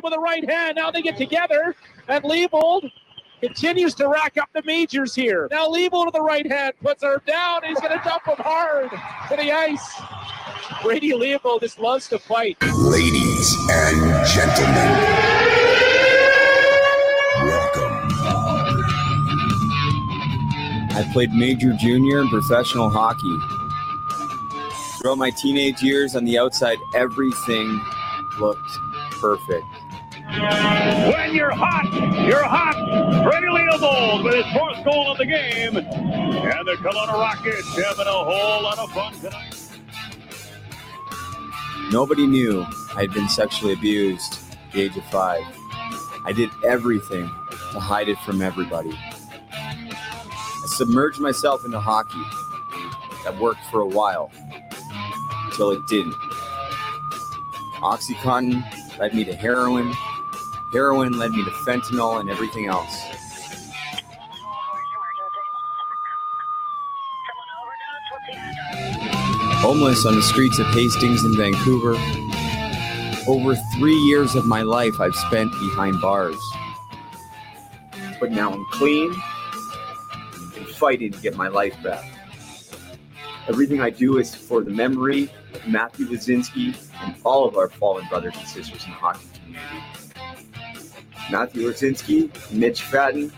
[0.00, 0.76] him with the right hand.
[0.76, 1.74] Now they get together,
[2.08, 2.90] and Leavold
[3.40, 5.48] continues to rack up the majors here.
[5.50, 7.62] Now Leavold with the right hand puts her down.
[7.64, 10.00] He's going to dump him hard to the ice.
[10.82, 12.56] Brady Leavold just loves to fight.
[12.62, 14.90] Ladies and gentlemen,
[17.44, 17.90] welcome.
[20.92, 23.38] I played major, junior, and professional hockey.
[25.00, 27.80] Throughout my teenage years on the outside, everything
[28.38, 28.70] looked
[29.12, 29.64] perfect.
[30.30, 31.92] When you're hot,
[32.24, 33.24] you're hot.
[33.24, 35.76] Brady Leavold with his fourth goal of the game.
[35.76, 39.56] And the Kelowna Rockets having a whole lot of fun tonight.
[41.90, 42.62] Nobody knew
[42.94, 45.42] I had been sexually abused at the age of five.
[46.24, 47.26] I did everything
[47.72, 48.92] to hide it from everybody.
[49.52, 52.22] I submerged myself into hockey.
[53.24, 54.30] That worked for a while
[55.46, 56.14] until it didn't.
[57.82, 58.62] Oxycontin
[59.00, 59.92] led me to heroin.
[60.72, 63.02] Heroin led me to fentanyl and everything else.
[69.62, 71.96] Homeless on the streets of Hastings and Vancouver.
[73.28, 76.38] Over three years of my life I've spent behind bars.
[78.20, 79.12] But now I'm clean
[80.56, 82.04] and fighting to get my life back.
[83.48, 88.06] Everything I do is for the memory of Matthew Lazinski and all of our fallen
[88.08, 89.99] brothers and sisters in the hockey community.
[91.28, 93.32] Matthew Lazinski, Mitch Fadden,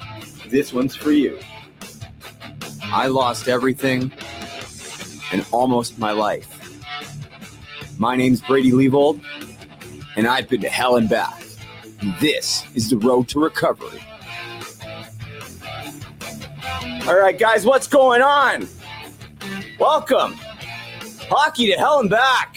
[0.49, 1.39] this one's for you.
[2.83, 4.13] I lost everything
[5.33, 6.49] and almost my life.
[7.99, 9.23] My name's Brady Leavold,
[10.17, 11.43] and I've been to hell and back.
[12.21, 14.03] This is the road to recovery.
[17.07, 18.69] All right, guys, what's going on?
[19.79, 20.35] Welcome.
[21.29, 22.57] Hockey to hell and back.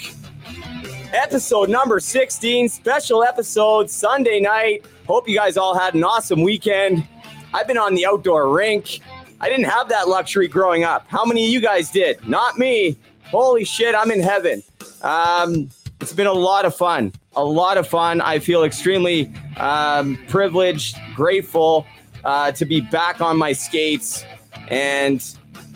[1.13, 4.85] Episode number 16, special episode, Sunday night.
[5.07, 7.07] Hope you guys all had an awesome weekend.
[7.53, 9.01] I've been on the outdoor rink.
[9.39, 11.05] I didn't have that luxury growing up.
[11.07, 12.27] How many of you guys did?
[12.27, 12.97] Not me.
[13.25, 14.63] Holy shit, I'm in heaven.
[15.01, 15.69] Um,
[16.01, 17.13] it's been a lot of fun.
[17.35, 18.21] A lot of fun.
[18.21, 21.85] I feel extremely um, privileged, grateful
[22.23, 24.25] uh, to be back on my skates
[24.69, 25.23] and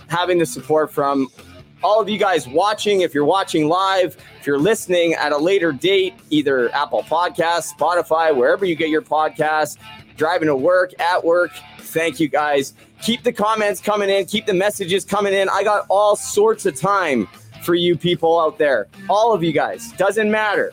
[0.07, 1.28] having the support from
[1.84, 3.01] all of you guys watching.
[3.01, 8.35] If you're watching live, if you're listening at a later date, either Apple Podcasts, Spotify,
[8.35, 9.78] wherever you get your podcast,
[10.17, 12.73] driving to work, at work, thank you guys.
[13.01, 15.47] Keep the comments coming in, keep the messages coming in.
[15.50, 17.28] I got all sorts of time
[17.63, 18.88] for you people out there.
[19.09, 19.91] All of you guys.
[19.94, 20.72] Doesn't matter.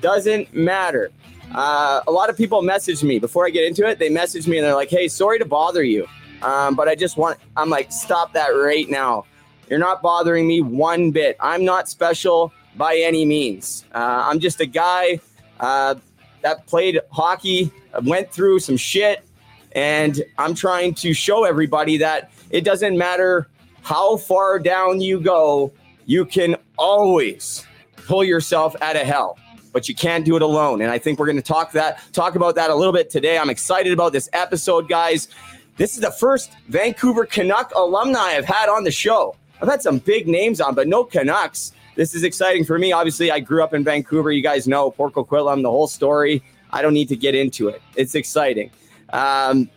[0.00, 1.10] Doesn't matter.
[1.54, 3.98] Uh, a lot of people message me before I get into it.
[3.98, 6.06] They message me and they're like, hey, sorry to bother you.
[6.42, 9.24] Um, but I just want, I'm like, stop that right now.
[9.68, 11.36] You're not bothering me one bit.
[11.40, 13.84] I'm not special by any means.
[13.92, 15.20] Uh, I'm just a guy
[15.60, 15.96] uh,
[16.42, 17.70] that played hockey,
[18.04, 19.24] went through some shit,
[19.72, 23.48] and I'm trying to show everybody that it doesn't matter
[23.82, 25.72] how far down you go,
[26.06, 29.38] you can always pull yourself out of hell.
[29.72, 30.80] But you can't do it alone.
[30.80, 33.38] And I think we're going to talk that talk about that a little bit today.
[33.38, 35.28] I'm excited about this episode, guys.
[35.76, 39.36] This is the first Vancouver Canuck alumni I've had on the show.
[39.60, 41.72] I've had some big names on, but no Canucks.
[41.96, 42.92] This is exciting for me.
[42.92, 44.30] Obviously, I grew up in Vancouver.
[44.30, 46.42] You guys know Port Coquitlam, the whole story.
[46.70, 47.82] I don't need to get into it.
[47.96, 48.70] It's exciting.
[49.10, 49.68] Um,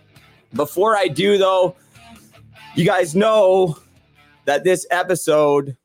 [0.54, 1.76] before I do, though,
[2.76, 3.78] you guys know
[4.46, 5.78] that this episode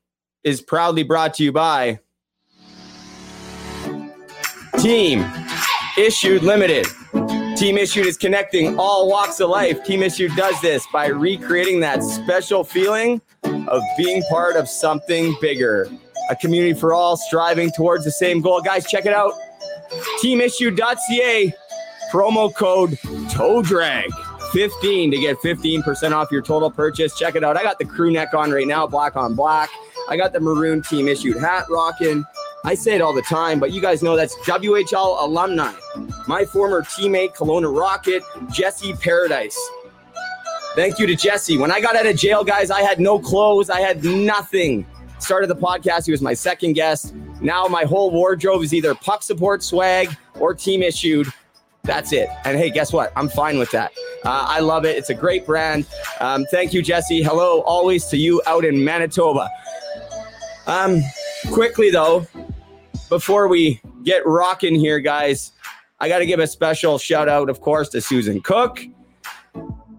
[0.45, 2.01] is proudly brought to you by
[4.79, 5.25] Team
[5.97, 6.87] Issued Limited.
[7.57, 9.83] Team Issued is connecting all walks of life.
[9.85, 13.23] Team Issued does this by recreating that special feeling
[13.69, 15.89] of being part of something bigger.
[16.31, 18.61] A community for all striving towards the same goal.
[18.61, 19.33] Guys, check it out.
[20.23, 21.55] Teamissue.ca,
[22.13, 22.99] promo code
[23.31, 24.11] toe drag
[24.53, 27.17] 15 to get 15% off your total purchase.
[27.17, 27.57] Check it out.
[27.57, 29.71] I got the crew neck on right now, black on black.
[30.09, 32.25] I got the maroon team issued hat rocking.
[32.65, 35.73] I say it all the time, but you guys know that's WHL alumni.
[36.27, 39.57] My former teammate, Kelowna Rocket, Jesse Paradise.
[40.77, 41.57] Thank you to Jesse.
[41.57, 43.71] When I got out of jail, guys, I had no clothes.
[43.71, 44.85] I had nothing.
[45.19, 46.05] Started the podcast.
[46.05, 47.15] He was my second guest.
[47.41, 51.29] Now my whole wardrobe is either puck support swag or team issued.
[51.83, 52.29] That's it.
[52.45, 53.11] And hey, guess what?
[53.17, 53.93] I'm fine with that.
[54.23, 54.99] Uh, I love it.
[54.99, 55.87] It's a great brand.
[56.21, 57.23] Um, thank you, Jesse.
[57.23, 59.49] Hello, always to you out in Manitoba.
[60.67, 61.01] Um,
[61.53, 62.27] quickly though,
[63.09, 65.53] before we get rocking here, guys,
[66.01, 68.85] I got to give a special shout out, of course, to Susan Cook,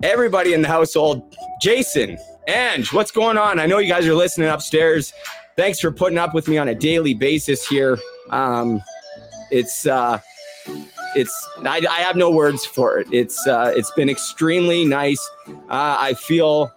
[0.04, 2.18] everybody in the household, Jason,
[2.48, 3.60] Ange, what's going on?
[3.60, 5.14] I know you guys are listening upstairs.
[5.56, 7.98] Thanks for putting up with me on a daily basis here.
[8.30, 8.82] Um,
[9.52, 10.20] it's uh,
[11.16, 13.08] it's I, I have no words for it.
[13.12, 15.20] It's uh, it's been extremely nice.
[15.48, 16.72] Uh, I feel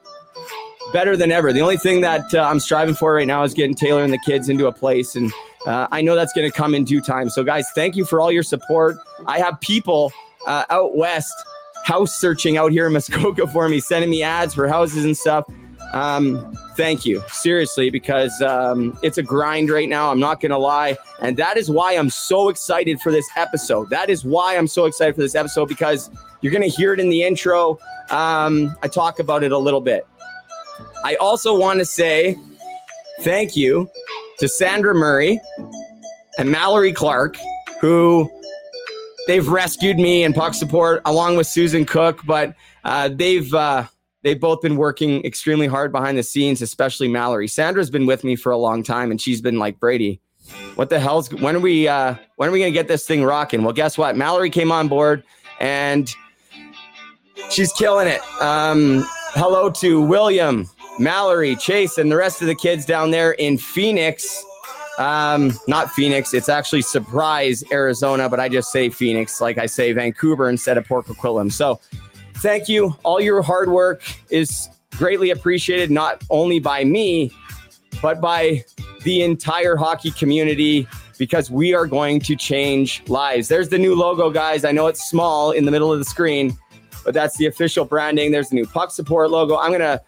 [0.92, 1.52] better than ever.
[1.52, 4.18] The only thing that uh, I'm striving for right now is getting Taylor and the
[4.18, 5.32] kids into a place, and
[5.66, 7.28] uh, I know that's going to come in due time.
[7.28, 8.96] So, guys, thank you for all your support.
[9.26, 10.12] I have people
[10.46, 11.34] uh, out west
[11.90, 15.44] house searching out here in Muskoka for me, sending me ads for houses and stuff.
[15.92, 20.12] Um, thank you, seriously, because um, it's a grind right now.
[20.12, 20.96] I'm not going to lie.
[21.20, 23.90] And that is why I'm so excited for this episode.
[23.90, 26.10] That is why I'm so excited for this episode because
[26.42, 27.72] you're going to hear it in the intro.
[28.10, 30.06] Um, I talk about it a little bit.
[31.04, 32.36] I also want to say
[33.22, 33.90] thank you
[34.38, 35.40] to Sandra Murray
[36.38, 37.36] and Mallory Clark,
[37.80, 38.30] who
[39.30, 43.84] they've rescued me and puck support along with Susan Cook, but uh, they've uh,
[44.22, 47.46] they've both been working extremely hard behind the scenes, especially Mallory.
[47.46, 50.20] Sandra's been with me for a long time, and she's been like Brady.
[50.74, 53.62] What the hell's when are we uh, when are we gonna get this thing rocking?
[53.62, 54.16] Well, guess what?
[54.16, 55.22] Mallory came on board
[55.60, 56.12] and
[57.50, 58.20] she's killing it.
[58.40, 60.68] Um, hello to William,
[60.98, 64.44] Mallory, Chase, and the rest of the kids down there in Phoenix.
[65.00, 66.34] Um, not Phoenix.
[66.34, 70.86] It's actually Surprise, Arizona, but I just say Phoenix, like I say Vancouver instead of
[70.86, 71.50] Port Coquitlam.
[71.50, 71.80] So,
[72.34, 72.94] thank you.
[73.02, 74.68] All your hard work is
[74.98, 77.32] greatly appreciated, not only by me,
[78.02, 78.62] but by
[79.02, 80.86] the entire hockey community
[81.18, 83.48] because we are going to change lives.
[83.48, 84.66] There's the new logo, guys.
[84.66, 86.58] I know it's small in the middle of the screen,
[87.06, 88.32] but that's the official branding.
[88.32, 89.56] There's the new puck support logo.
[89.56, 90.02] I'm going to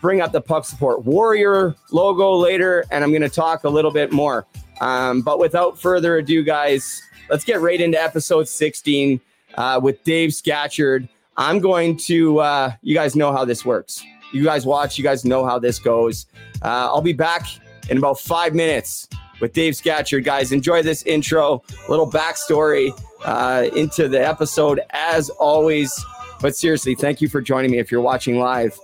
[0.00, 3.90] bring up the puck support warrior logo later, and I'm going to talk a little
[3.90, 4.46] bit more.
[4.80, 9.20] Um, but without further ado, guys, let's get right into episode 16
[9.56, 11.08] uh, with Dave Scatchard.
[11.36, 14.02] I'm going to, uh, you guys know how this works.
[14.32, 16.26] You guys watch, you guys know how this goes.
[16.62, 17.46] Uh, I'll be back
[17.88, 19.08] in about five minutes
[19.40, 20.24] with Dave Scatchard.
[20.24, 22.92] Guys, enjoy this intro, little backstory
[23.24, 25.92] uh, into the episode as always.
[26.40, 28.78] But seriously, thank you for joining me if you're watching live.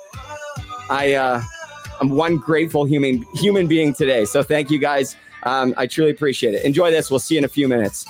[0.90, 1.42] I uh,
[2.00, 4.24] I'm one grateful human human being today.
[4.24, 5.16] So thank you guys.
[5.44, 6.64] Um, I truly appreciate it.
[6.64, 7.10] Enjoy this.
[7.10, 8.06] We'll see you in a few minutes.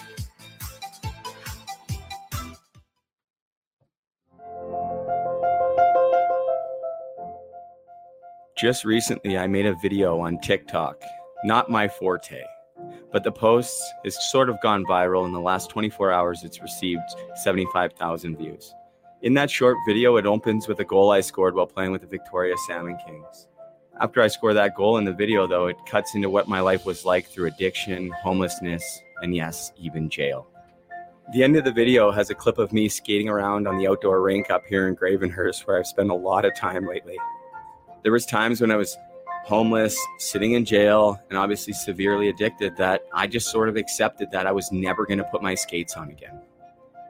[8.57, 11.03] Just recently, I made a video on TikTok.
[11.45, 12.43] Not my forte,
[13.13, 15.27] but the post has sort of gone viral.
[15.27, 17.03] In the last 24 hours, it's received
[17.43, 18.73] 75,000 views.
[19.25, 22.07] In that short video, it opens with a goal I scored while playing with the
[22.07, 23.49] Victoria Salmon Kings.
[23.99, 26.85] After I score that goal in the video, though, it cuts into what my life
[26.85, 28.85] was like through addiction, homelessness,
[29.23, 30.47] and yes, even jail.
[31.33, 34.21] The end of the video has a clip of me skating around on the outdoor
[34.21, 37.17] rink up here in Gravenhurst, where I've spent a lot of time lately.
[38.03, 38.95] There was times when I was
[39.47, 44.47] homeless, sitting in jail, and obviously severely addicted that I just sort of accepted that
[44.47, 46.43] I was never going to put my skates on again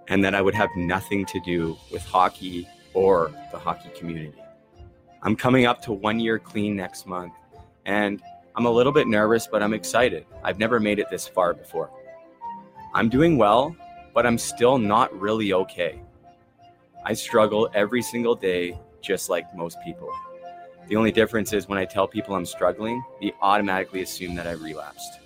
[0.08, 4.34] and that I would have nothing to do with hockey or the hockey community.
[5.22, 7.32] I'm coming up to one year clean next month,
[7.86, 8.22] and
[8.54, 10.26] I'm a little bit nervous, but I'm excited.
[10.42, 11.90] I've never made it this far before.
[12.92, 13.74] I'm doing well,
[14.12, 16.00] but I'm still not really okay.
[17.04, 20.10] I struggle every single day, just like most people.
[20.88, 24.52] The only difference is when I tell people I'm struggling, they automatically assume that I
[24.52, 25.18] relapsed.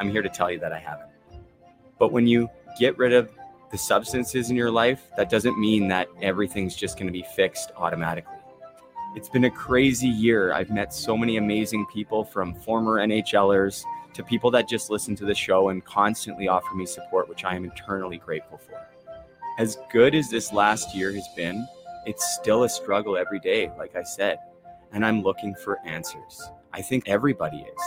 [0.00, 1.10] I'm here to tell you that I haven't.
[1.98, 3.30] But when you get rid of
[3.76, 7.72] the substances in your life, that doesn't mean that everything's just going to be fixed
[7.76, 8.38] automatically.
[9.14, 10.54] It's been a crazy year.
[10.54, 15.26] I've met so many amazing people from former NHLers to people that just listen to
[15.26, 18.88] the show and constantly offer me support, which I am eternally grateful for.
[19.58, 21.68] As good as this last year has been,
[22.06, 24.38] it's still a struggle every day, like I said,
[24.92, 26.50] and I'm looking for answers.
[26.72, 27.82] I think everybody is.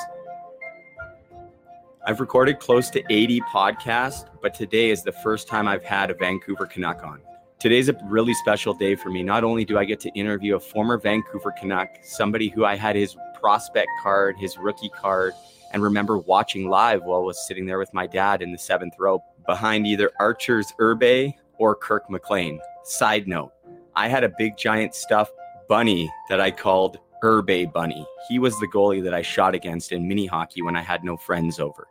[2.05, 6.13] I've recorded close to 80 podcasts, but today is the first time I've had a
[6.13, 7.19] Vancouver Canuck on.
[7.59, 9.21] Today's a really special day for me.
[9.21, 12.95] Not only do I get to interview a former Vancouver Canuck, somebody who I had
[12.95, 15.33] his prospect card, his rookie card,
[15.73, 18.93] and remember watching live while I was sitting there with my dad in the seventh
[18.97, 22.61] row behind either Arturs Irbe or Kirk McLean.
[22.85, 23.51] Side note,
[23.93, 25.33] I had a big giant stuffed
[25.67, 28.07] bunny that I called Irbe Bunny.
[28.29, 31.17] He was the goalie that I shot against in mini hockey when I had no
[31.17, 31.88] friends over.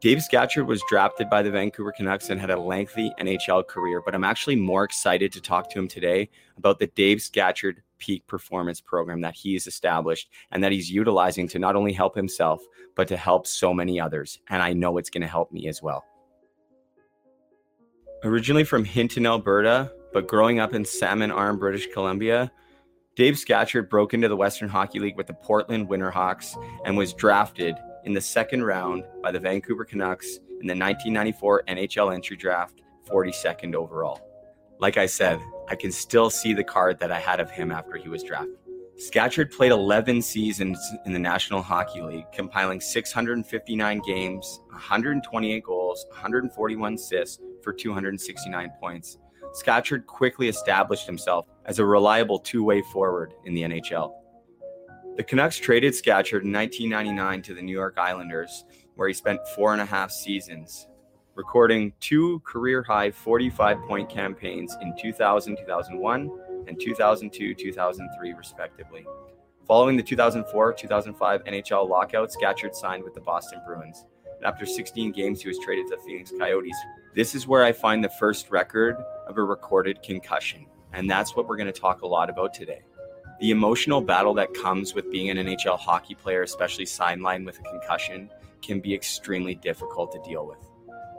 [0.00, 4.14] Dave Scatchard was drafted by the Vancouver Canucks and had a lengthy NHL career, but
[4.14, 8.80] I'm actually more excited to talk to him today about the Dave Scatchard Peak Performance
[8.80, 12.62] Program that he's established and that he's utilizing to not only help himself,
[12.94, 14.38] but to help so many others.
[14.48, 16.02] And I know it's going to help me as well.
[18.24, 22.50] Originally from Hinton, Alberta, but growing up in Salmon Arm, British Columbia,
[23.16, 27.76] Dave Scatchard broke into the Western Hockey League with the Portland Winterhawks and was drafted
[28.04, 33.74] in the second round by the Vancouver Canucks in the 1994 NHL entry draft 42nd
[33.74, 34.20] overall.
[34.78, 37.96] Like I said, I can still see the card that I had of him after
[37.96, 38.56] he was drafted.
[38.96, 46.94] Scatchard played 11 seasons in the National Hockey League, compiling 659 games, 128 goals, 141
[46.94, 49.16] assists for 269 points.
[49.52, 54.12] Scatchard quickly established himself as a reliable two way forward in the NHL.
[55.20, 59.74] The Canucks traded Scatchard in 1999 to the New York Islanders, where he spent four
[59.74, 60.86] and a half seasons,
[61.34, 66.30] recording two career high 45 point campaigns in 2000 2001
[66.68, 69.04] and 2002 2003, respectively.
[69.66, 74.06] Following the 2004 2005 NHL lockout, Scatchard signed with the Boston Bruins.
[74.38, 76.78] And after 16 games, he was traded to the Phoenix Coyotes.
[77.14, 78.96] This is where I find the first record
[79.26, 80.64] of a recorded concussion.
[80.94, 82.80] And that's what we're going to talk a lot about today.
[83.40, 87.62] The emotional battle that comes with being an NHL hockey player, especially sidelined with a
[87.62, 88.28] concussion,
[88.60, 90.58] can be extremely difficult to deal with.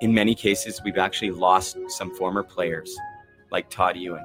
[0.01, 2.95] In many cases, we've actually lost some former players
[3.49, 4.23] like Todd Ewen,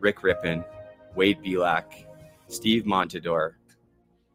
[0.00, 0.64] Rick Rypien,
[1.14, 2.06] Wade Belak,
[2.48, 3.52] Steve Montador,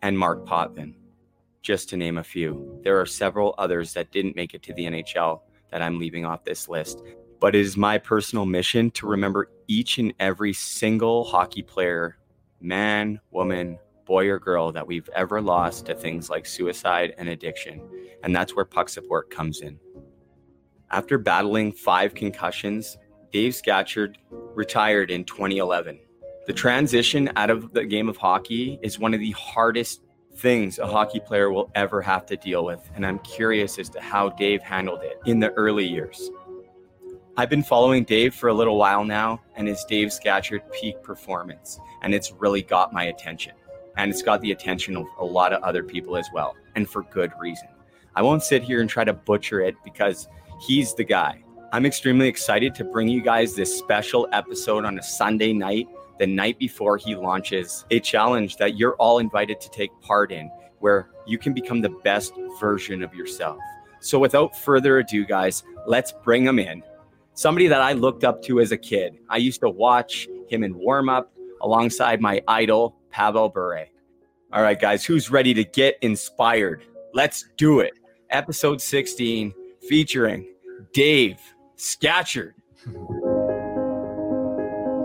[0.03, 0.93] and Marc Potvin,
[1.63, 2.79] just to name a few.
[2.83, 5.41] There are several others that didn't make it to the NHL
[5.71, 7.01] that I'm leaving off this list.
[7.39, 12.17] But it is my personal mission to remember each and every single hockey player,
[12.61, 17.81] man, woman, boy, or girl that we've ever lost to things like suicide and addiction.
[18.23, 19.79] And that's where puck support comes in.
[20.91, 22.97] After battling five concussions,
[23.31, 25.99] Dave Scatchard retired in 2011.
[26.47, 30.01] The transition out of the game of hockey is one of the hardest
[30.35, 34.01] things a hockey player will ever have to deal with, and I'm curious as to
[34.01, 36.29] how Dave handled it in the early years.
[37.41, 41.79] I've been following Dave for a little while now, and his Dave Scatchard peak performance,
[42.03, 43.53] and it's really got my attention.
[43.97, 47.01] And it's got the attention of a lot of other people as well, and for
[47.01, 47.67] good reason.
[48.15, 50.27] I won't sit here and try to butcher it because
[50.59, 51.43] he's the guy.
[51.71, 55.87] I'm extremely excited to bring you guys this special episode on a Sunday night,
[56.19, 60.51] the night before he launches a challenge that you're all invited to take part in,
[60.77, 63.57] where you can become the best version of yourself.
[63.99, 66.83] So, without further ado, guys, let's bring him in.
[67.33, 69.17] Somebody that I looked up to as a kid.
[69.29, 73.85] I used to watch him in warm up alongside my idol, Pavel Bure.
[74.53, 76.83] All right, guys, who's ready to get inspired?
[77.13, 77.93] Let's do it.
[78.29, 79.53] Episode 16
[79.87, 80.47] featuring
[80.93, 81.39] Dave
[81.77, 82.53] Scatchard.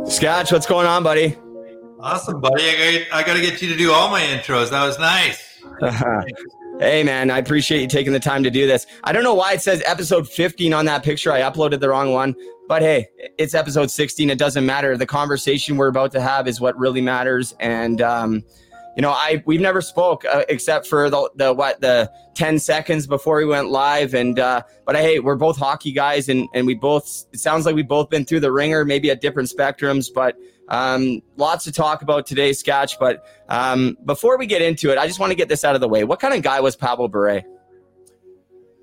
[0.07, 1.37] Scatch, what's going on, buddy?
[2.01, 2.63] Awesome, buddy.
[2.63, 4.71] I got, I got to get you to do all my intros.
[4.71, 5.63] That was nice.
[6.79, 8.87] hey, man, I appreciate you taking the time to do this.
[9.05, 11.33] I don't know why it says episode 15 on that picture.
[11.33, 12.35] I uploaded the wrong one,
[12.69, 14.31] but hey, it's episode 16.
[14.31, 14.97] It doesn't matter.
[14.97, 17.55] The conversation we're about to have is what really matters.
[17.61, 18.45] And, um,
[18.97, 23.07] you know, I we've never spoke uh, except for the the what the ten seconds
[23.07, 26.75] before we went live, and uh, but hey, we're both hockey guys, and and we
[26.75, 30.37] both it sounds like we've both been through the ringer, maybe at different spectrums, but
[30.69, 32.99] um, lots to talk about today, Sketch.
[32.99, 35.81] But um, before we get into it, I just want to get this out of
[35.83, 36.05] the way.
[36.05, 37.43] What kind of guy was Pavel Bure?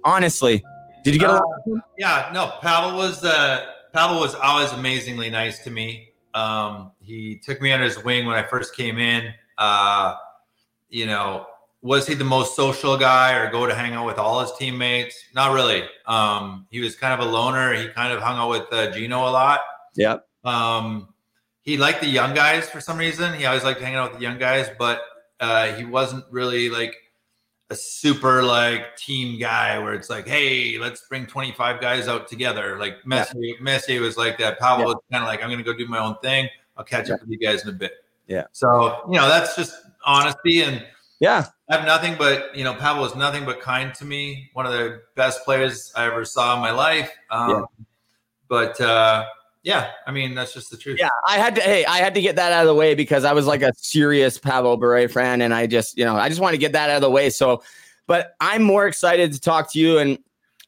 [0.04, 0.64] Honestly,
[1.04, 1.82] did you get Uh, along?
[1.98, 6.10] yeah, no, Pavel was uh, Pavel was always amazingly nice to me.
[6.34, 9.34] Um, he took me under his wing when I first came in.
[9.58, 10.16] Uh,
[10.90, 11.48] you know,
[11.82, 15.16] was he the most social guy or go to hang out with all his teammates?
[15.36, 15.84] Not really.
[16.06, 17.74] Um, he was kind of a loner.
[17.74, 19.60] He kind of hung out with uh, Gino a lot.
[19.96, 20.26] Yep.
[20.44, 21.10] Um,
[21.62, 23.34] he liked the young guys for some reason.
[23.34, 25.02] He always liked hanging out with the young guys, but
[25.40, 26.96] uh, he wasn't really like
[27.70, 32.78] a super like team guy where it's like, hey, let's bring 25 guys out together.
[32.78, 34.60] Like Messi, Messi was like that.
[34.60, 34.86] Pavel Yeah.
[34.94, 36.50] was kind of like, I'm going to go do my own thing.
[36.78, 37.94] I'll catch up with you guys in a bit.
[38.28, 38.46] Yeah.
[38.52, 39.76] So, you know, that's just
[40.06, 40.62] honesty.
[40.62, 40.86] And
[41.20, 41.46] Yeah.
[41.70, 44.50] I have nothing but, you know, Pavel was nothing but kind to me.
[44.54, 47.12] One of the best players I ever saw in my life.
[47.30, 47.62] Um, Yeah.
[48.48, 49.26] But, uh,
[49.64, 50.98] yeah, I mean, that's just the truth.
[51.00, 51.62] Yeah, I had to.
[51.62, 53.72] Hey, I had to get that out of the way because I was like a
[53.78, 56.90] serious Pavel Bure fan, and I just, you know, I just want to get that
[56.90, 57.30] out of the way.
[57.30, 57.64] So,
[58.06, 60.00] but I'm more excited to talk to you.
[60.00, 60.20] And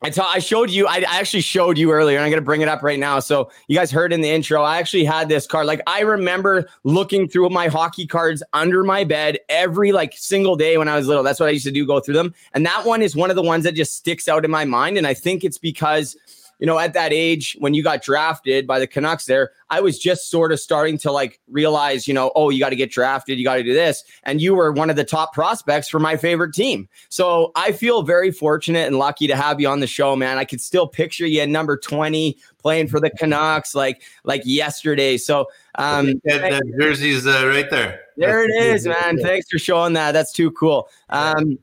[0.02, 0.88] I ta- I showed you.
[0.88, 3.20] I, I actually showed you earlier, and I'm gonna bring it up right now.
[3.20, 4.62] So you guys heard in the intro.
[4.62, 5.68] I actually had this card.
[5.68, 10.78] Like I remember looking through my hockey cards under my bed every like single day
[10.78, 11.24] when I was little.
[11.24, 11.88] That's what I used to do.
[11.88, 14.44] Go through them, and that one is one of the ones that just sticks out
[14.44, 14.98] in my mind.
[14.98, 16.18] And I think it's because
[16.60, 20.00] you know, at that age when you got drafted by the Canucks there, I was
[20.00, 23.38] just sort of starting to like realize, you know, oh, you got to get drafted,
[23.38, 24.04] you got to do this.
[24.24, 26.88] And you were one of the top prospects for my favorite team.
[27.10, 30.38] So I feel very fortunate and lucky to have you on the show, man.
[30.38, 35.18] I could still picture you at number 20 playing for the Canucks like like yesterday.
[35.18, 38.02] So um That, that jersey's uh, right there.
[38.18, 39.18] there it is, man.
[39.18, 40.14] Thanks for showing that.
[40.14, 40.90] That's too cool.
[41.10, 41.60] Um,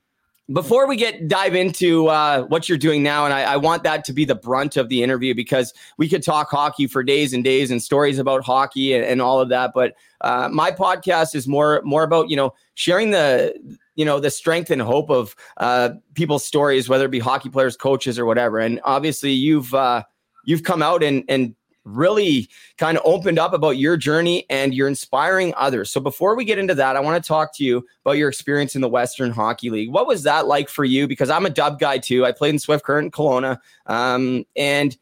[0.52, 4.04] before we get dive into uh, what you're doing now, and I, I, want that
[4.04, 7.44] to be the brunt of the interview because we could talk hockey for days and
[7.44, 9.72] days and stories about hockey and, and all of that.
[9.74, 13.54] But uh, my podcast is more more about you know sharing the
[13.94, 17.76] you know the strength and hope of uh, people's stories, whether it be hockey players,
[17.76, 18.58] coaches, or whatever.
[18.58, 20.02] And obviously, you've uh,
[20.44, 21.54] you've come out and and
[21.84, 22.48] really
[22.78, 25.90] kind of opened up about your journey and you're inspiring others.
[25.90, 28.74] So before we get into that, I want to talk to you about your experience
[28.74, 29.90] in the Western Hockey League.
[29.90, 31.08] What was that like for you?
[31.08, 32.24] Because I'm a dub guy too.
[32.24, 33.58] I played in Swift Current Kelowna.
[33.86, 34.96] Um, and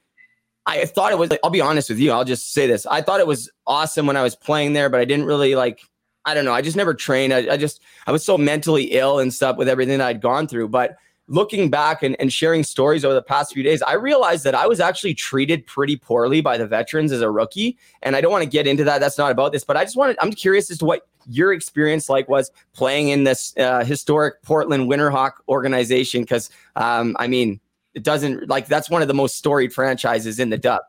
[0.66, 2.12] I thought it was, I'll be honest with you.
[2.12, 2.86] I'll just say this.
[2.86, 5.80] I thought it was awesome when I was playing there, but I didn't really like,
[6.24, 6.52] I don't know.
[6.52, 7.32] I just never trained.
[7.32, 10.46] I, I just, I was so mentally ill and stuff with everything that I'd gone
[10.46, 10.68] through.
[10.68, 10.96] But
[11.30, 14.66] looking back and, and sharing stories over the past few days, I realized that I
[14.66, 17.78] was actually treated pretty poorly by the veterans as a rookie.
[18.02, 18.98] And I don't want to get into that.
[18.98, 22.08] That's not about this, but I just wanted, I'm curious as to what your experience
[22.08, 26.26] like was playing in this uh, historic Portland Winterhawk organization.
[26.26, 27.60] Cause um, I mean,
[27.94, 30.82] it doesn't like that's one of the most storied franchises in the dub.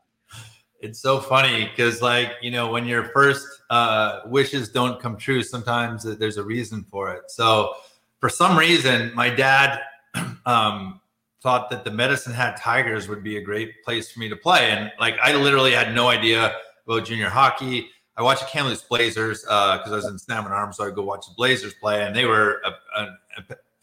[0.80, 5.42] It's so funny because, like, you know, when your first uh, wishes don't come true,
[5.42, 7.30] sometimes there's a reason for it.
[7.30, 7.74] So,
[8.18, 9.80] for some reason, my dad
[10.46, 11.00] um,
[11.42, 14.70] thought that the Medicine Hat Tigers would be a great place for me to play.
[14.70, 16.54] And like, I literally had no idea
[16.86, 17.88] about junior hockey.
[18.16, 21.02] I watched the Kamloops Blazers because uh, I was in Salmon Arms, so I'd go
[21.02, 22.62] watch the Blazers play, and they were
[22.96, 23.16] an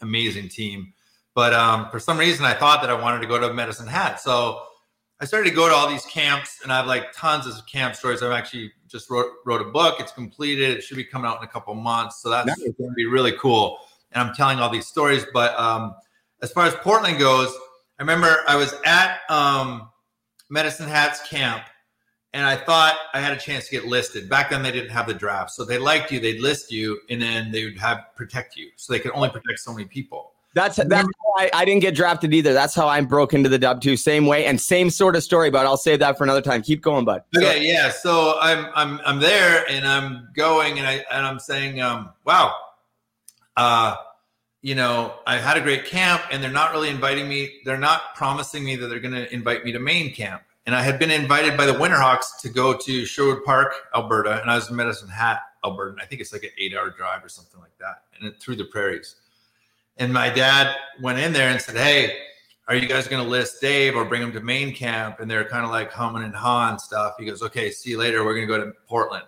[0.00, 0.92] amazing team.
[1.34, 4.20] But um, for some reason, I thought that I wanted to go to Medicine Hat,
[4.20, 4.62] so
[5.20, 7.94] I started to go to all these camps, and I have like tons of camp
[7.94, 8.22] stories.
[8.22, 9.96] I've actually just wrote wrote a book.
[10.00, 10.78] It's completed.
[10.78, 12.58] It should be coming out in a couple months, so that's nice.
[12.58, 13.78] going to be really cool.
[14.12, 15.94] And I'm telling all these stories, but um,
[16.42, 17.54] as far as Portland goes,
[17.98, 19.90] I remember I was at um,
[20.48, 21.64] Medicine Hats camp
[22.32, 24.28] and I thought I had a chance to get listed.
[24.28, 27.20] Back then, they didn't have the draft, so they liked you, they'd list you, and
[27.20, 28.70] then they would have protect you.
[28.76, 30.32] So they could only protect so many people.
[30.54, 32.52] That's that's I, I, didn't get drafted either.
[32.52, 33.96] That's how I broke into the dub too.
[33.96, 36.62] Same way and same sort of story, but I'll save that for another time.
[36.62, 37.22] Keep going, bud.
[37.36, 37.88] Okay, yeah.
[37.88, 42.52] So I'm I'm I'm there and I'm going and I and I'm saying, um, wow,
[43.56, 43.94] uh,
[44.62, 47.60] you know, I had a great camp and they're not really inviting me.
[47.64, 50.42] They're not promising me that they're going to invite me to main camp.
[50.66, 54.50] And I had been invited by the Winterhawks to go to Sherwood Park, Alberta, and
[54.50, 55.96] I was in Medicine Hat, Alberta.
[56.00, 58.56] I think it's like an eight hour drive or something like that, and it, through
[58.56, 59.16] the prairies.
[59.96, 62.18] And my dad went in there and said, Hey,
[62.68, 65.18] are you guys going to list Dave or bring him to main camp?
[65.20, 67.14] And they're kind of like humming and hawing stuff.
[67.18, 68.24] He goes, Okay, see you later.
[68.24, 69.24] We're going to go to Portland.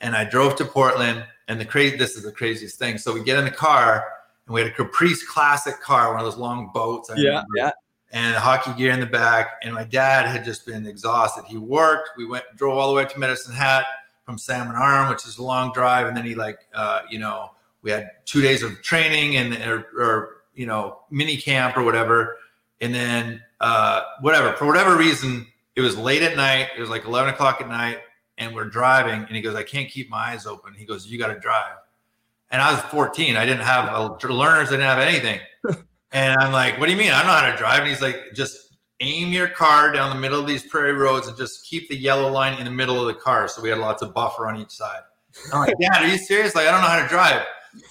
[0.00, 1.24] And I drove to Portland.
[1.48, 2.98] And the crazy, this is the craziest thing.
[2.98, 4.04] So we get in the car
[4.48, 7.10] and we had a Caprice Classic car, one of those long boats.
[7.10, 7.70] I yeah, remember, yeah.
[8.10, 9.60] And hockey gear in the back.
[9.62, 11.44] And my dad had just been exhausted.
[11.46, 12.10] He worked.
[12.16, 13.84] We went, drove all the way to Medicine Hat
[14.24, 16.06] from Salmon Arm, which is a long drive.
[16.06, 17.50] And then he like, uh, you know,
[17.82, 22.38] we had two days of training and or, or you know mini camp or whatever.
[22.80, 26.68] And then uh, whatever for whatever reason, it was late at night.
[26.76, 27.98] It was like eleven o'clock at night,
[28.38, 29.20] and we're driving.
[29.20, 31.76] And he goes, "I can't keep my eyes open." He goes, "You got to drive."
[32.50, 33.36] And I was 14.
[33.36, 34.68] I didn't have a, learners.
[34.68, 35.40] I didn't have anything.
[36.12, 37.10] and I'm like, what do you mean?
[37.10, 37.80] I don't know how to drive.
[37.80, 38.68] And he's like, just
[39.00, 42.30] aim your car down the middle of these prairie roads and just keep the yellow
[42.30, 43.48] line in the middle of the car.
[43.48, 45.00] So we had lots of buffer on each side.
[45.52, 46.54] I'm like, Dad, are you serious?
[46.54, 47.42] Like, I don't know how to drive.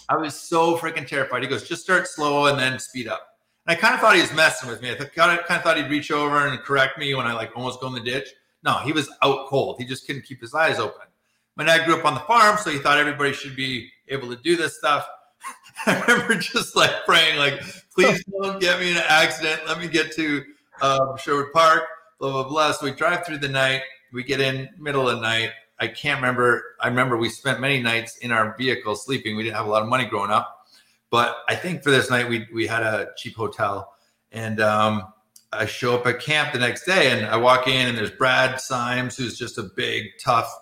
[0.10, 1.44] I was so freaking terrified.
[1.44, 3.28] He goes, just start slow and then speed up.
[3.66, 4.92] And I kind of thought he was messing with me.
[4.92, 7.52] I kind of, kind of thought he'd reach over and correct me when I like
[7.56, 8.28] almost go in the ditch.
[8.64, 9.78] No, he was out cold.
[9.78, 11.08] He just couldn't keep his eyes open.
[11.56, 14.36] My dad grew up on the farm, so he thought everybody should be able to
[14.36, 15.08] do this stuff.
[15.86, 17.62] I remember just like praying, like,
[17.94, 19.62] please don't get me in an accident.
[19.68, 20.44] Let me get to
[20.82, 21.84] um, Sherwood Park,
[22.20, 22.72] blah, blah, blah.
[22.72, 23.82] So we drive through the night.
[24.14, 25.52] We get in middle of the night.
[25.80, 26.64] I can't remember.
[26.82, 29.36] I remember we spent many nights in our vehicle sleeping.
[29.36, 30.68] We didn't have a lot of money growing up.
[31.10, 33.94] But I think for this night, we, we had a cheap hotel.
[34.32, 35.14] And um,
[35.54, 38.60] I show up at camp the next day and I walk in and there's Brad
[38.60, 40.54] Symes, who's just a big, tough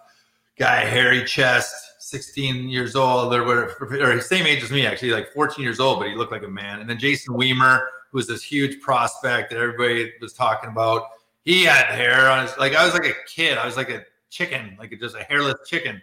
[0.57, 1.73] guy, hairy chest,
[2.15, 5.99] 16 years old or whatever, or same age as me, actually, like 14 years old,
[5.99, 6.79] but he looked like a man.
[6.79, 11.07] And then Jason Wiemer, who was this huge prospect that everybody was talking about.
[11.43, 13.57] He had hair on his, like, I was like a kid.
[13.57, 15.95] I was like a chicken, like just a hairless chicken.
[15.95, 16.01] And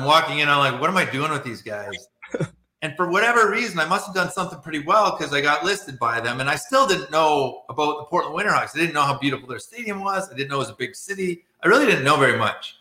[0.00, 2.08] I'm walking in, I'm like, what am I doing with these guys?
[2.82, 5.98] and for whatever reason, I must have done something pretty well because I got listed
[5.98, 6.40] by them.
[6.40, 8.74] And I still didn't know about the Portland Winterhawks.
[8.74, 10.30] I didn't know how beautiful their stadium was.
[10.30, 11.44] I didn't know it was a big city.
[11.62, 12.76] I really didn't know very much,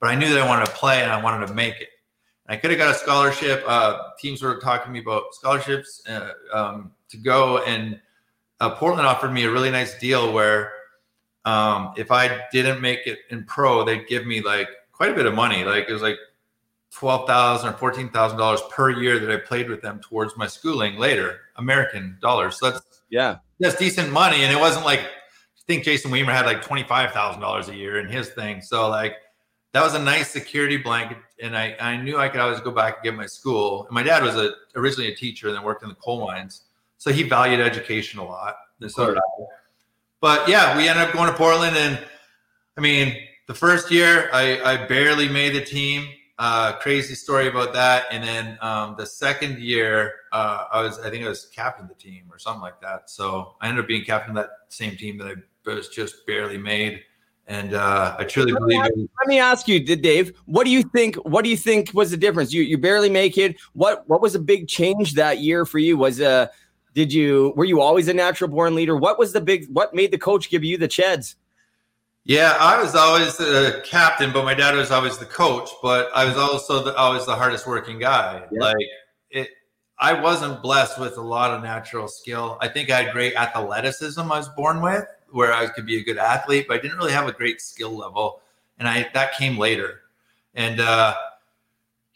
[0.00, 1.90] but I knew that I wanted to play and I wanted to make it.
[2.48, 3.64] I could have got a scholarship.
[3.66, 8.00] Uh, teams were talking to me about scholarships uh, um, to go, and
[8.60, 10.72] uh, Portland offered me a really nice deal where
[11.44, 15.26] um, if I didn't make it in pro, they'd give me like quite a bit
[15.26, 15.64] of money.
[15.64, 16.18] Like it was like
[16.90, 20.46] twelve thousand or fourteen thousand dollars per year that I played with them towards my
[20.46, 22.58] schooling later, American dollars.
[22.58, 23.38] So that's Yeah.
[23.60, 27.12] that's decent money, and it wasn't like I think Jason Wiemer had like twenty five
[27.12, 28.60] thousand dollars a year in his thing.
[28.62, 29.14] So like
[29.76, 32.94] that was a nice security blanket, and I I knew I could always go back
[32.96, 33.84] and get my school.
[33.84, 36.62] And my dad was a originally a teacher, and then worked in the coal mines,
[36.96, 38.56] so he valued education a lot.
[38.80, 39.20] And so did I.
[40.22, 42.02] But yeah, we ended up going to Portland, and
[42.78, 43.16] I mean,
[43.48, 46.08] the first year I, I barely made the team.
[46.38, 48.04] Uh, crazy story about that.
[48.10, 51.88] And then um, the second year, uh, I was I think I was captain of
[51.90, 53.10] the team or something like that.
[53.10, 55.36] So I ended up being captain of that same team that
[55.66, 57.02] I was just barely made.
[57.48, 58.96] And uh, I truly believe it.
[58.96, 61.14] was- Let me ask you, did Dave, what do you think?
[61.16, 62.52] What do you think was the difference?
[62.52, 63.56] You you barely make it.
[63.72, 65.96] What what was a big change that year for you?
[65.96, 66.48] Was uh
[66.94, 68.96] did you were you always a natural born leader?
[68.96, 71.36] What was the big what made the coach give you the cheds?
[72.24, 75.70] Yeah, I was always the captain, but my dad was always the coach.
[75.80, 78.42] But I was also the, always the hardest working guy.
[78.50, 78.60] Yeah.
[78.60, 78.76] Like
[79.30, 79.48] it,
[80.00, 82.58] I wasn't blessed with a lot of natural skill.
[82.60, 84.20] I think I had great athleticism.
[84.20, 87.12] I was born with, where I could be a good athlete, but I didn't really
[87.12, 88.40] have a great skill level,
[88.78, 90.02] and I that came later.
[90.54, 91.14] And uh,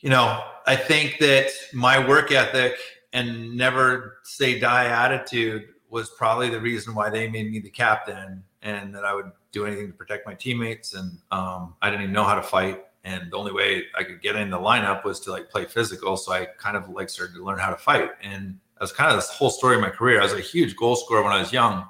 [0.00, 2.76] you know, I think that my work ethic
[3.12, 8.42] and never say die attitude was probably the reason why they made me the captain
[8.62, 10.94] and that I would do anything to protect my teammates.
[10.94, 12.84] And um, I didn't even know how to fight.
[13.02, 16.16] And the only way I could get in the lineup was to like play physical.
[16.16, 18.10] So I kind of like started to learn how to fight.
[18.22, 20.20] And that was kind of this whole story of my career.
[20.20, 21.88] I was a huge goal scorer when I was young,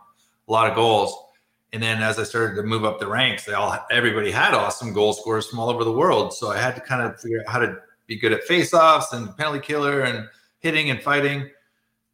[0.50, 1.16] a lot of goals.
[1.72, 4.92] And then as I started to move up the ranks, they all everybody had awesome
[4.92, 6.34] goal scorers from all over the world.
[6.34, 9.34] So I had to kind of figure out how to be good at face-offs and
[9.36, 11.48] penalty killer and hitting and fighting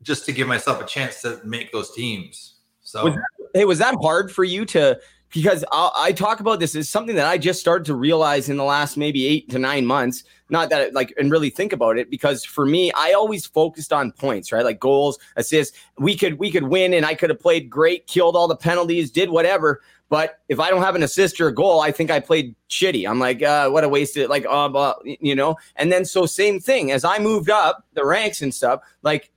[0.03, 2.57] just to give myself a chance to make those teams.
[2.83, 3.17] So Was
[3.55, 5.01] Hey, was that hard for you to?
[5.33, 8.57] Because I, I talk about this is something that I just started to realize in
[8.57, 10.25] the last maybe eight to nine months.
[10.49, 14.13] Not that like and really think about it because for me, I always focused on
[14.13, 14.65] points, right?
[14.65, 15.77] Like goals, assists.
[15.99, 19.11] We could we could win, and I could have played great, killed all the penalties,
[19.11, 19.81] did whatever.
[20.09, 23.09] But if I don't have an assist or a goal, I think I played shitty.
[23.09, 25.57] I'm like, uh, what a wasted, like, uh, you know.
[25.75, 29.33] And then so same thing as I moved up the ranks and stuff, like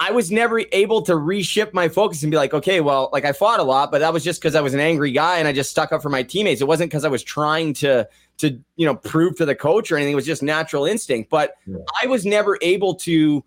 [0.00, 3.32] I was never able to reshift my focus and be like, okay, well, like I
[3.32, 5.52] fought a lot, but that was just because I was an angry guy and I
[5.52, 6.60] just stuck up for my teammates.
[6.60, 8.08] It wasn't because I was trying to
[8.38, 10.12] to you know prove to the coach or anything.
[10.12, 11.30] It was just natural instinct.
[11.30, 11.78] But Yeah.
[12.02, 13.44] I was never able to,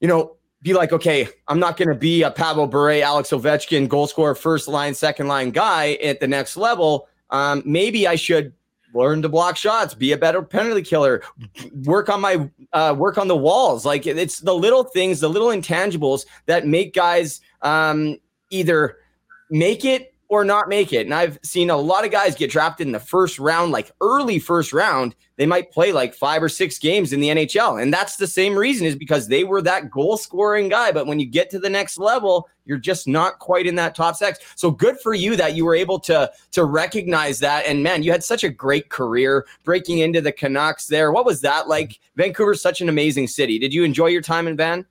[0.00, 3.88] you know, be like, okay, I'm not going to be a Pavel Bure, Alex Ovechkin,
[3.88, 7.08] goal scorer, first line, second line guy at the next level.
[7.30, 8.52] Um, maybe I should
[8.94, 11.22] learn to block shots, be a better penalty killer,
[11.84, 13.84] work on my uh, work on the walls.
[13.84, 18.18] Like it's the little things, the little intangibles that make guys um,
[18.50, 18.98] either
[19.50, 21.06] make it or not make it.
[21.06, 24.38] And I've seen a lot of guys get drafted in the first round, like early
[24.38, 25.14] first round.
[25.36, 27.80] They might play like five or six games in the NHL.
[27.80, 30.92] And that's the same reason is because they were that goal scoring guy.
[30.92, 34.16] But when you get to the next level, you're just not quite in that top
[34.16, 34.38] six.
[34.56, 37.66] So good for you that you were able to to recognize that.
[37.66, 41.12] And man, you had such a great career breaking into the Canucks there.
[41.12, 42.00] What was that like?
[42.16, 43.58] Vancouver's such an amazing city.
[43.58, 44.86] Did you enjoy your time in Van?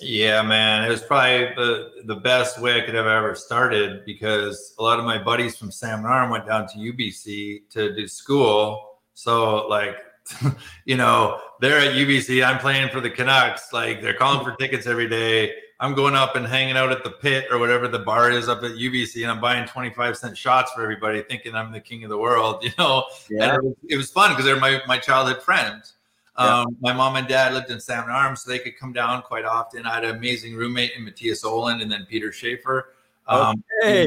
[0.00, 4.74] Yeah, man, it was probably the the best way I could have ever started because
[4.78, 9.00] a lot of my buddies from Salmon Arm went down to UBC to do school.
[9.14, 9.96] So like,
[10.84, 12.44] you know, they're at UBC.
[12.44, 13.72] I'm playing for the Canucks.
[13.72, 15.52] Like they're calling for tickets every day.
[15.78, 18.62] I'm going up and hanging out at the pit or whatever the bar is up
[18.62, 22.10] at UBC, and I'm buying 25 cent shots for everybody, thinking I'm the king of
[22.10, 22.64] the world.
[22.64, 25.95] You know, and it was, it was fun because they're my my childhood friends.
[26.38, 26.60] Yeah.
[26.60, 29.44] Um, my mom and dad lived in Salmon Arms, so they could come down quite
[29.44, 29.86] often.
[29.86, 32.90] I had an amazing roommate in Mattias Ohlund and then Peter Schaefer.
[33.26, 34.06] Um, Okay.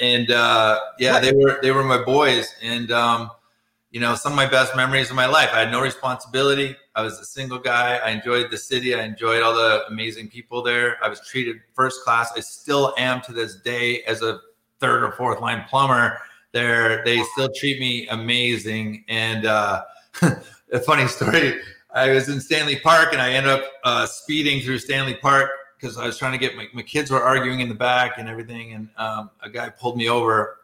[0.00, 3.30] And uh, yeah, they were they were my boys, and um,
[3.90, 5.50] you know some of my best memories of my life.
[5.52, 6.74] I had no responsibility.
[6.94, 7.96] I was a single guy.
[7.96, 8.94] I enjoyed the city.
[8.94, 10.96] I enjoyed all the amazing people there.
[11.04, 12.32] I was treated first class.
[12.34, 14.40] I still am to this day as a
[14.80, 16.18] third or fourth line plumber.
[16.52, 19.04] There, they still treat me amazing.
[19.08, 19.82] And uh,
[20.72, 21.60] a funny story.
[21.92, 25.96] I was in Stanley Park and I ended up uh, speeding through Stanley Park because
[25.96, 28.72] I was trying to get my, my kids were arguing in the back and everything.
[28.72, 30.58] And um, a guy pulled me over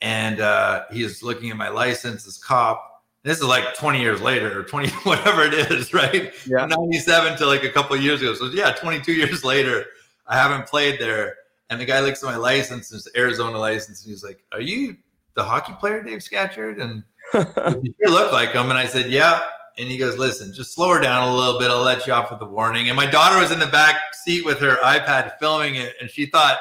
[0.00, 3.02] and uh, he was looking at my license, this cop.
[3.22, 6.32] This is like 20 years later or 20, whatever it is, right?
[6.46, 6.66] Yeah.
[6.66, 8.34] 97 to like a couple of years ago.
[8.34, 9.86] So yeah, 22 years later,
[10.26, 11.36] I haven't played there.
[11.70, 14.98] And the guy looks at my license, it's Arizona license, and he's like, Are you
[15.32, 16.78] the hockey player, Dave Scatchard?
[16.78, 17.02] And
[17.34, 18.70] you sure look like him.
[18.70, 19.40] And I said, Yeah.
[19.76, 21.70] And he goes, Listen, just slow her down a little bit.
[21.70, 22.88] I'll let you off with a warning.
[22.88, 26.26] And my daughter was in the back seat with her iPad filming it, and she
[26.26, 26.58] thought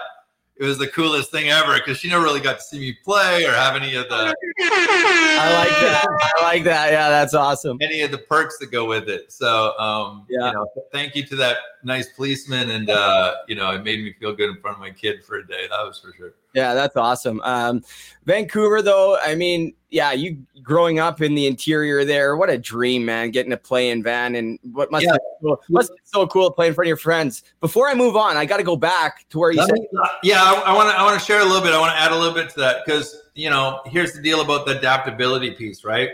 [0.55, 3.43] it was the coolest thing ever because she never really got to see me play
[3.45, 6.05] or have any of the I like that.
[6.39, 6.91] I like that.
[6.91, 7.77] Yeah, that's awesome.
[7.81, 9.31] any of the perks that go with it.
[9.31, 10.47] So, um, Yeah.
[10.49, 14.13] you know, thank you to that nice policeman, and uh, you know, it made me
[14.19, 15.67] feel good in front of my kid for a day.
[15.69, 16.33] That was for sure.
[16.53, 17.41] Yeah, that's awesome.
[17.43, 17.83] Um,
[18.25, 23.05] Vancouver, though, I mean, yeah, you growing up in the interior there, what a dream,
[23.05, 23.31] man!
[23.31, 25.15] Getting to play in Van and what must Yeah.
[25.41, 27.43] cool, must be so cool to play in front of your friends.
[27.59, 29.87] Before I move on, I got to go back to where you Let said, me-
[30.23, 31.73] yeah, I want to I want to share a little bit.
[31.73, 34.41] I want to add a little bit to that because you know here's the deal
[34.41, 36.09] about the adaptability piece, right?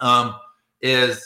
[0.00, 0.34] Um,
[0.82, 1.24] is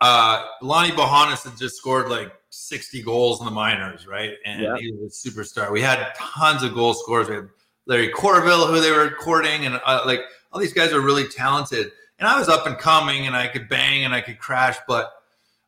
[0.00, 4.34] uh, Lonny Bohonos had just scored like 60 goals in the minors, right?
[4.46, 4.76] And Yeah.
[4.78, 5.70] he was a superstar.
[5.72, 7.28] We had tons of goal scorers.
[7.28, 7.48] We had
[7.88, 10.20] Larry Courville, who they were courting, and uh, like
[10.52, 11.90] all these guys are really talented.
[12.20, 15.12] And I was up and coming, and I could bang and I could crash, but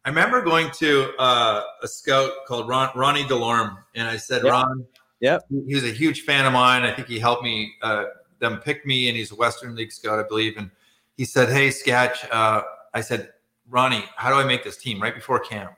[0.04, 4.50] I remember going to uh, a scout called Ron, Ronnie Delorme, and I said, Yeah.
[4.52, 4.86] Ron,
[5.20, 5.44] Yep.
[5.66, 6.82] he was a huge fan of mine.
[6.82, 8.04] I think he helped me uh,
[8.38, 10.56] them pick me, and he's a Western League scout, I believe.
[10.56, 10.70] And
[11.18, 12.62] he said, "Hey, Sketch," uh,
[12.94, 13.30] I said,
[13.68, 15.72] "Ronnie, how do I make this team?" Right before camp,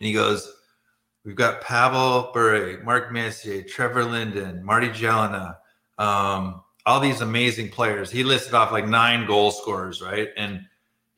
[0.00, 0.50] and he goes,
[1.30, 5.54] "We've got Pavel Bure, Mark Messier, Trevor Linden, Marty Gelinas,
[5.96, 10.30] um, all these amazing players." He listed off like nine goal scorers, right?
[10.36, 10.66] And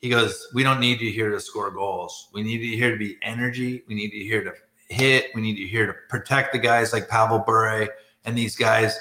[0.03, 2.29] he goes, "We don't need you here to score goals.
[2.35, 3.85] We need you here to be energy.
[3.88, 4.53] We need you here to
[4.92, 5.31] hit.
[5.35, 7.88] We need you here to protect the guys like Pavel Bure
[8.27, 8.94] and these guys.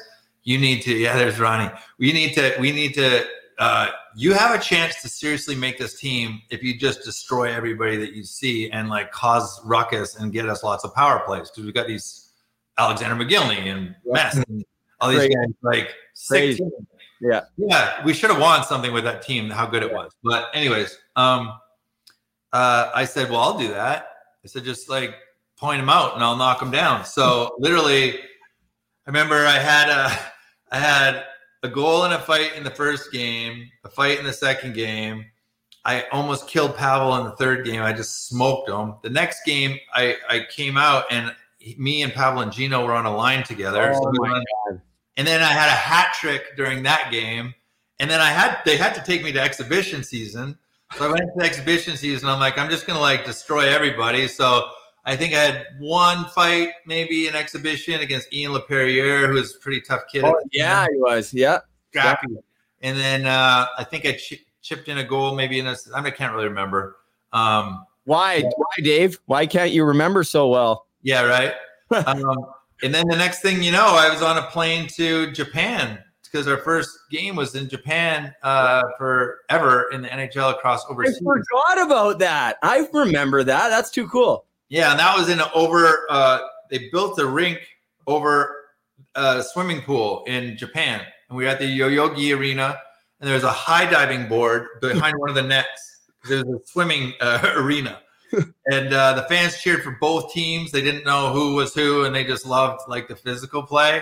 [0.44, 1.72] You need to, yeah, there's Ronnie.
[1.98, 3.26] We need to, we need to,
[3.60, 7.98] uh, you have a chance to seriously make this team if you just destroy everybody
[7.98, 11.66] that you see and like cause ruckus and get us lots of power plays because
[11.66, 12.32] we've got these
[12.78, 14.66] Alexander Mogilny and Mess and
[15.00, 15.36] all these Crazy.
[15.36, 16.60] guys like six.
[17.22, 17.42] Yeah.
[17.58, 20.12] Yeah, we should have won something with that team, how good it was.
[20.24, 21.54] But anyways, um
[22.54, 24.08] uh I said, Well, I'll do that.
[24.44, 25.16] I said, just like
[25.58, 27.06] point them out and I'll knock them down.
[27.06, 28.24] So literally, I
[29.08, 30.12] remember I had a
[30.72, 31.24] I had
[31.64, 35.26] a goal in a fight in the first game, a fight in the second game.
[35.84, 37.82] I almost killed Pavel in the third game.
[37.82, 38.96] I just smoked him.
[39.02, 42.94] The next game, I I came out and he- me and Pavel and Gino were
[42.94, 43.92] on a line together.
[43.96, 44.36] Oh we my were
[44.70, 44.82] on-
[45.18, 47.54] and then I had a hat trick during that game.
[48.00, 50.58] And then I had they had to take me to exhibition season.
[50.98, 52.30] So I went to exhibition season.
[52.30, 54.28] I'm like, I'm just gonna like destroy everybody.
[54.28, 54.70] So
[55.06, 59.60] I think I had one fight, maybe an exhibition against Ian Laperriere, who was a
[59.60, 60.24] pretty tough kid.
[60.24, 61.34] oh, yeah, he was.
[61.34, 61.60] Yeah.
[61.90, 62.28] scrappy.
[62.82, 65.76] And then uh, I think I chi- chipped in a goal, maybe in a.
[65.94, 66.98] I, mean, I can't really remember.
[67.34, 68.42] Um, Why?
[68.42, 69.20] Why, Dave?
[69.26, 70.86] Why can't you remember so well?
[71.04, 71.54] yeah, right.
[72.08, 72.24] um,
[72.84, 76.48] and then the next thing you know, I was on a plane to Japan because
[76.48, 81.20] our first game was in Japan uh, forever in the NHL across I overseas.
[81.20, 82.58] forgot about that.
[82.64, 83.70] I remember that.
[83.70, 84.46] That's too cool.
[84.72, 86.08] Yeah, and that was in over.
[86.10, 87.60] Uh, they built a rink
[88.08, 88.56] over
[89.16, 92.80] a swimming pool in Japan, and we were at the Yoyogi Arena,
[93.20, 96.00] and there was a high diving board behind one of the nets.
[96.30, 98.00] There was a swimming uh, arena,
[98.68, 100.72] and uh, the fans cheered for both teams.
[100.72, 104.02] They didn't know who was who, and they just loved like the physical play.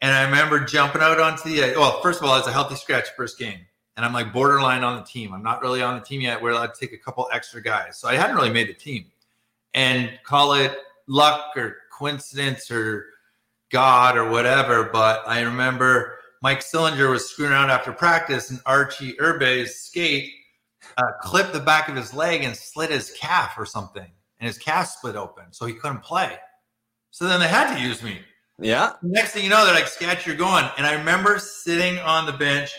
[0.00, 2.00] And I remember jumping out onto the well.
[2.00, 3.66] First of all, it's a healthy scratch first game,
[3.98, 5.34] and I'm like borderline on the team.
[5.34, 6.40] I'm not really on the team yet.
[6.40, 9.04] We're allowed to take a couple extra guys, so I hadn't really made the team.
[9.74, 13.06] And call it luck or coincidence or
[13.70, 19.14] God or whatever, but I remember Mike Sillinger was screwing around after practice, and Archie
[19.14, 20.30] Irbe's skate
[20.96, 24.58] uh, clipped the back of his leg and slit his calf or something, and his
[24.58, 26.36] calf split open, so he couldn't play.
[27.10, 28.18] So then they had to use me.
[28.58, 28.94] Yeah.
[29.02, 32.32] Next thing you know, they're like, "Sketch, you're going." And I remember sitting on the
[32.32, 32.72] bench,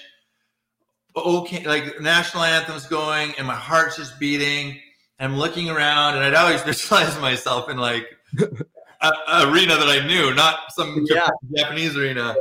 [1.16, 4.80] okay, like national anthem's going, and my heart's just beating.
[5.22, 8.08] I'm looking around, and I'd always visualize myself in like
[9.02, 11.30] a, a arena that I knew, not some Yeah.
[11.56, 12.36] Japanese arena.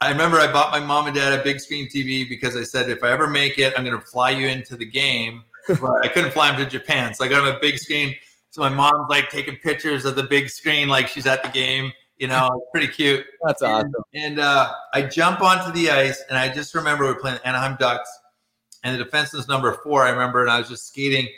[0.00, 2.88] I remember I bought my mom and dad a big screen TV because I said,
[2.88, 5.44] if I ever make it, I'm going to fly you into the game.
[5.68, 8.14] But I couldn't fly them to Japan, so I got them a big screen.
[8.48, 11.92] So my mom's like taking pictures of the big screen, like she's at the game.
[12.16, 13.26] You know, it's pretty cute.
[13.44, 13.92] That's awesome.
[14.14, 17.76] And uh, I jump onto the ice, and I just remember we were playing Anaheim
[17.78, 18.08] Ducks,
[18.82, 20.04] and the defense defenseman's number four.
[20.04, 21.28] I remember, and I was just skating,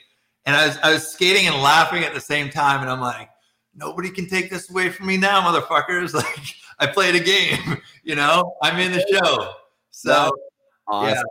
[0.51, 3.31] and I was I was skating and laughing at the same time, and I'm like,
[3.75, 6.13] nobody can take this away from me now, motherfuckers!
[6.21, 6.47] Like
[6.81, 9.53] I played a game, you know, I'm in the show.
[9.91, 10.31] So
[10.89, 11.25] Awesome.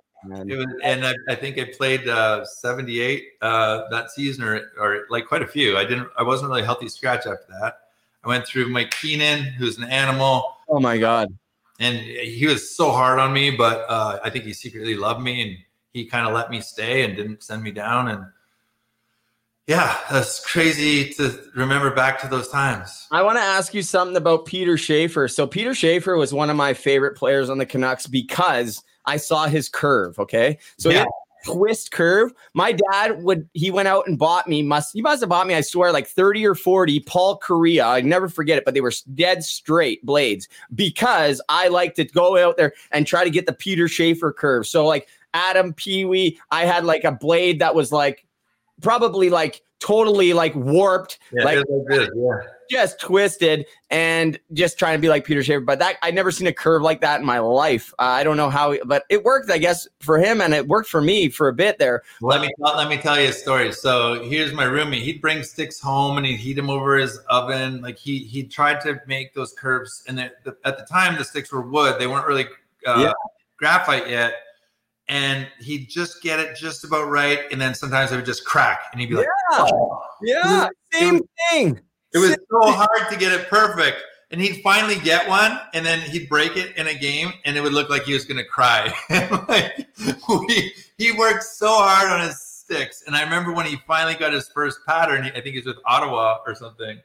[0.48, 5.06] it was, and I, I think I played uh, 78 uh, that season, or or
[5.10, 5.76] like quite a few.
[5.78, 7.80] I didn't, I wasn't really a healthy scratch after that.
[8.24, 11.30] I went through Mike Keenan, who's an animal Oh my God.
[11.80, 15.42] and he was so hard on me but uh, i think he secretly loved me
[15.42, 15.58] and
[15.94, 18.24] he kind of let me stay and didn't send me down and
[19.70, 23.06] yeah, that's crazy to remember back to those times.
[23.12, 25.28] I want to ask you something about Peter Schaefer.
[25.28, 29.46] So Peter Schaefer was one of my favorite players on the Canucks because I saw
[29.46, 30.18] his curve.
[30.18, 31.06] Okay, so Yeah.
[31.46, 32.32] twist curve.
[32.56, 35.54] My dad would he went out and bought me must he must have bought me
[35.54, 37.86] I swear like 30 or 40 Paul Korea.
[37.86, 42.38] I never forget it, but they were dead straight blades because I like to go
[42.44, 44.66] out there and try to get the Peter Schaefer curve.
[44.66, 48.26] So like Adam Pee Wee, I had like a blade that was like
[48.82, 52.40] probably like totally like warped, Yeah, like like this, yeah.
[52.70, 55.62] just twisted and just trying to be like Peter Schaefer.
[55.62, 57.94] But that I never seen a curve like that in my life.
[57.98, 60.90] Uh, I don't know how, but it worked, I guess, for him, and it worked
[60.90, 62.04] for me for a bit there.
[62.22, 63.72] Let me let me tell you a story.
[63.72, 65.04] So here's my roommate.
[65.04, 67.82] He'd bring sticks home and he'd heat them over his oven.
[67.82, 71.24] Like he he tried to make those curves, and the, the, at the time the
[71.24, 72.00] sticks were wood.
[72.00, 72.48] They weren't really
[72.86, 73.14] uh, Yeah.
[73.58, 74.34] graphite yet.
[75.10, 78.82] And he'd just get it just about right, and then sometimes it would just crack,
[78.92, 81.82] and he'd be like, Yeah, "Oh." yeah, same thing.
[82.14, 84.04] It was so hard to get it perfect.
[84.32, 87.62] And he'd finally get one, and then he'd break it in a game, and it
[87.62, 88.94] would look like he was going to cry.
[89.50, 89.88] like,
[90.30, 93.04] we, he worked so hard on his sticks.
[93.08, 95.78] And I remember when he finally got his first pattern, I think he was with
[95.86, 97.00] Ottawa or something.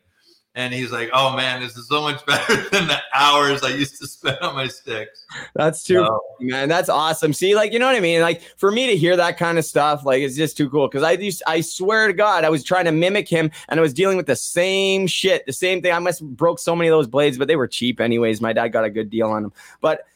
[0.56, 3.98] And he's like, oh man, this is so much better than the hours I used
[4.00, 5.26] to spend on my sticks.
[5.54, 6.68] That's too So, man.
[6.68, 7.32] That's awesome.
[7.32, 8.20] See, like you know what I mean.
[8.20, 10.86] Like for me to hear that kind of stuff, like it's just too cool.
[10.86, 13.82] Because I used, I swear to God, I was trying to mimic him, and I
[13.82, 15.92] was dealing with the same shit, the same thing.
[15.92, 18.40] I must have broke so many of those blades, but they were cheap anyways.
[18.40, 19.52] My dad got a good deal on them.
[19.80, 20.06] But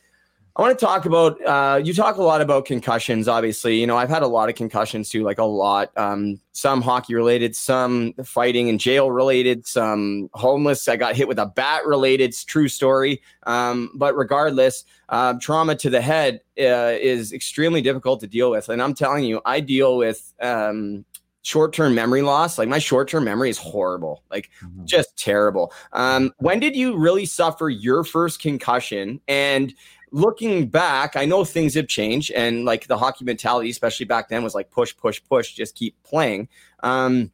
[0.58, 1.40] I want to talk about.
[1.44, 3.28] Uh, you talk a lot about concussions.
[3.28, 5.96] Obviously, you know I've had a lot of concussions too, like a lot.
[5.96, 10.88] Um, some hockey related, some fighting and jail related, some homeless.
[10.88, 12.30] I got hit with a bat related.
[12.30, 13.22] It's true story.
[13.44, 18.68] Um, but regardless, uh, trauma to the head uh, is extremely difficult to deal with.
[18.68, 21.04] And I'm telling you, I deal with um,
[21.42, 22.58] short term memory loss.
[22.58, 24.50] Like my short term memory is horrible, like
[24.84, 25.72] just terrible.
[25.92, 29.20] Um, when did you really suffer your first concussion?
[29.28, 29.72] And
[30.10, 34.42] looking back, I know things have changed, and like the hockey mentality, especially back then,
[34.42, 36.48] was like push, push, push, just keep playing.
[36.82, 37.30] Um,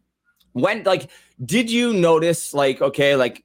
[0.54, 1.10] when like
[1.44, 3.44] did you notice like okay like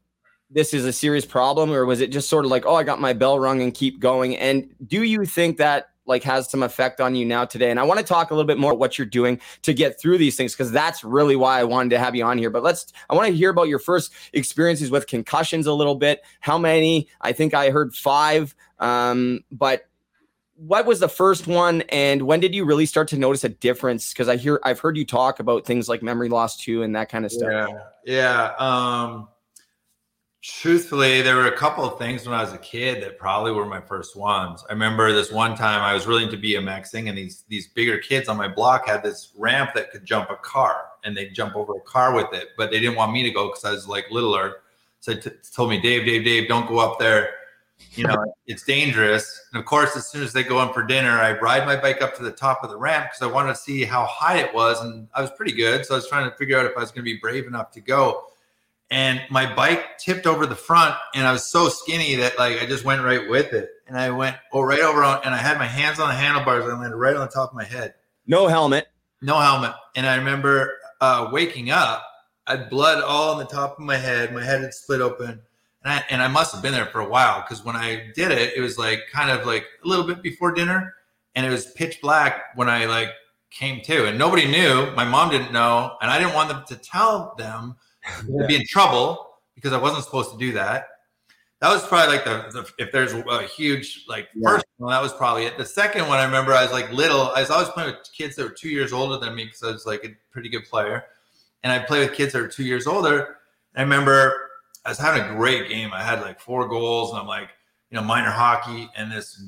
[0.49, 3.01] this is a serious problem or was it just sort of like oh i got
[3.01, 6.99] my bell rung and keep going and do you think that like has some effect
[6.99, 7.69] on you now today.
[7.71, 10.17] And i want to talk a little bit more what you're doing to get through
[10.17, 12.49] these things because that's really why i wanted to have you on here.
[12.49, 16.21] But let's i want to hear about your first experiences with concussions a little bit.
[16.41, 17.07] How many?
[17.21, 19.85] I think i heard five um, but
[20.55, 24.11] what was the first one and when did you really start to notice a difference?
[24.11, 27.09] Because i hear i've heard you talk about things like memory loss too and that
[27.09, 27.49] kind of stuff.
[27.49, 28.53] Yeah, yeah.
[28.57, 29.29] Um,
[30.41, 33.65] truthfully, there were a couple of things when I was a kid that probably were
[33.65, 34.63] my first ones.
[34.69, 38.29] I remember this one time I was really into BMXing, and these these bigger kids
[38.29, 41.75] on my block had this ramp that could jump a car, and they'd jump over
[41.75, 42.49] a car with it.
[42.57, 44.57] But they didn't want me to go because I was like littler.
[45.01, 47.31] So they t- told me, Dave, Dave, Dave, don't go up there.
[47.93, 49.47] You know, it's dangerous.
[49.53, 52.01] And of course, as soon as they go in for dinner, I ride my bike
[52.01, 54.53] up to the top of the ramp because I wanted to see how high it
[54.53, 54.81] was.
[54.81, 55.85] And I was pretty good.
[55.85, 57.71] So I was trying to figure out if I was going to be brave enough
[57.71, 58.25] to go.
[58.91, 62.65] And my bike tipped over the front, and I was so skinny that like I
[62.65, 63.69] just went right with it.
[63.87, 66.63] And I went oh right over on, and I had my hands on the handlebars.
[66.63, 67.93] And I landed right on the top of my head
[68.25, 68.87] no helmet
[69.21, 69.73] no helmet.
[69.95, 72.03] And I remember uh, waking up,
[72.47, 74.33] I had blood all on the top of my head.
[74.33, 75.41] My head had split open.
[75.83, 78.31] And I, and I must have been there for a while because when I did
[78.31, 80.93] it, it was like kind of like a little bit before dinner
[81.35, 83.09] and it was pitch black when I like
[83.51, 84.07] came to.
[84.07, 84.91] And nobody knew.
[84.95, 85.95] My mom didn't know.
[86.01, 87.77] And I didn't want them to tell them
[88.41, 90.87] I'd be in trouble because I wasn't supposed to do that.
[91.61, 94.49] That was probably like the, the if there's a huge like Yeah.
[94.51, 95.57] first one, that was probably it.
[95.57, 97.31] The second one, I remember I was like little.
[97.35, 99.71] I was always playing with kids that were two years older than me because I
[99.71, 101.03] was like a pretty good player,
[101.63, 103.37] and I play with kids that are two years older.
[103.75, 104.49] I remember
[104.85, 105.91] I was having a great game.
[105.93, 107.49] I had like four goals, and I'm like,
[107.91, 109.43] you know, minor hockey, and this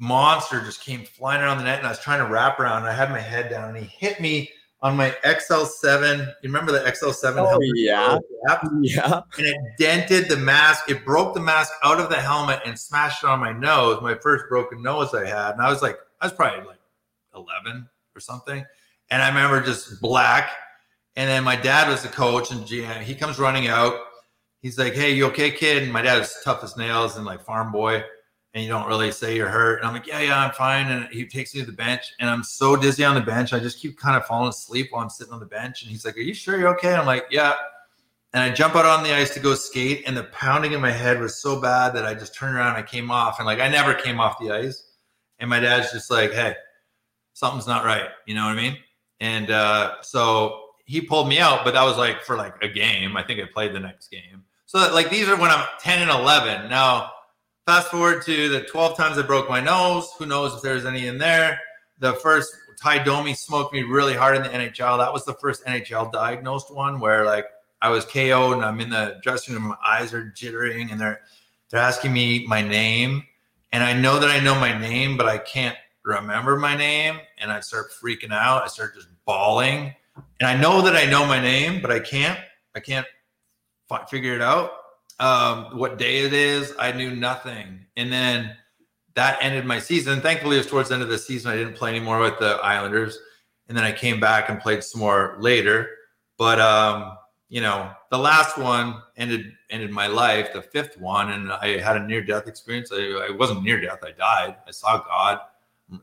[0.00, 2.78] monster just came flying around the net, and I was trying to wrap around.
[2.78, 4.50] And I had my head down, and he hit me
[4.82, 6.18] on my XL7.
[6.18, 7.36] You remember the XL7?
[7.36, 7.70] Oh, helmet?
[7.74, 8.18] yeah.
[8.82, 10.90] Yeah and it dented the mask.
[10.90, 14.02] It broke the mask out of the helmet and smashed it on my nose.
[14.02, 16.78] My first broken nose I had, and I was like, I was probably like
[17.34, 18.64] eleven or something.
[19.10, 20.50] And I remember just black.
[21.16, 23.02] And then my dad was the coach, and GM.
[23.02, 23.94] He comes running out.
[24.60, 27.44] He's like, "Hey, you okay, kid?" And my dad was tough as nails and like
[27.44, 28.02] farm boy,
[28.54, 29.78] and you don't really say you're hurt.
[29.78, 32.28] And I'm like, "Yeah, yeah, I'm fine." And he takes me to the bench, and
[32.28, 35.10] I'm so dizzy on the bench, I just keep kind of falling asleep while I'm
[35.10, 35.82] sitting on the bench.
[35.82, 37.54] And he's like, "Are you sure you're okay?" I'm like, "Yeah."
[38.34, 40.90] and I jump out on the ice to go skate, and the pounding in my
[40.90, 43.60] head was so bad that I just turned around and I came off, and like
[43.60, 44.88] I never came off the ice.
[45.38, 46.54] And my dad's just like, "Hey,
[47.34, 48.78] something's not right," you know what I mean?
[49.20, 53.16] And uh, so he pulled me out, but that was like for like a game.
[53.16, 54.44] I think I played the next game.
[54.66, 56.68] So like these are when I'm 10 and 11.
[56.70, 57.11] Now,
[57.66, 60.10] fast forward to the 12 times I broke my nose.
[60.18, 61.60] Who knows if there's any in there?
[61.98, 64.98] The first Ty Domi smoked me really hard in the NHL.
[64.98, 67.46] That was the first NHL diagnosed one where like
[67.80, 71.20] I was KO'd and I'm in the dressing room, my eyes are jittering and they're
[71.70, 73.24] they're asking me my name.
[73.72, 77.18] And I know that I know my name, but I can't remember my name.
[77.38, 78.62] And I start freaking out.
[78.62, 79.94] I start just bawling.
[80.40, 82.38] And I know that I know my name, but I can't.
[82.74, 83.06] I can't
[84.10, 84.72] figure it out.
[85.22, 87.86] Um, what day it is, I knew nothing.
[87.96, 88.56] And then
[89.14, 90.20] that ended my season.
[90.20, 91.52] Thankfully, it was towards the end of the season.
[91.52, 93.18] I didn't play anymore with the Islanders.
[93.68, 95.88] And then I came back and played some more later.
[96.38, 97.16] But um,
[97.48, 100.52] you know, the last one ended ended my life.
[100.52, 102.90] The fifth one, and I had a near death experience.
[102.92, 104.00] I, I wasn't near death.
[104.02, 104.56] I died.
[104.66, 105.38] I saw God.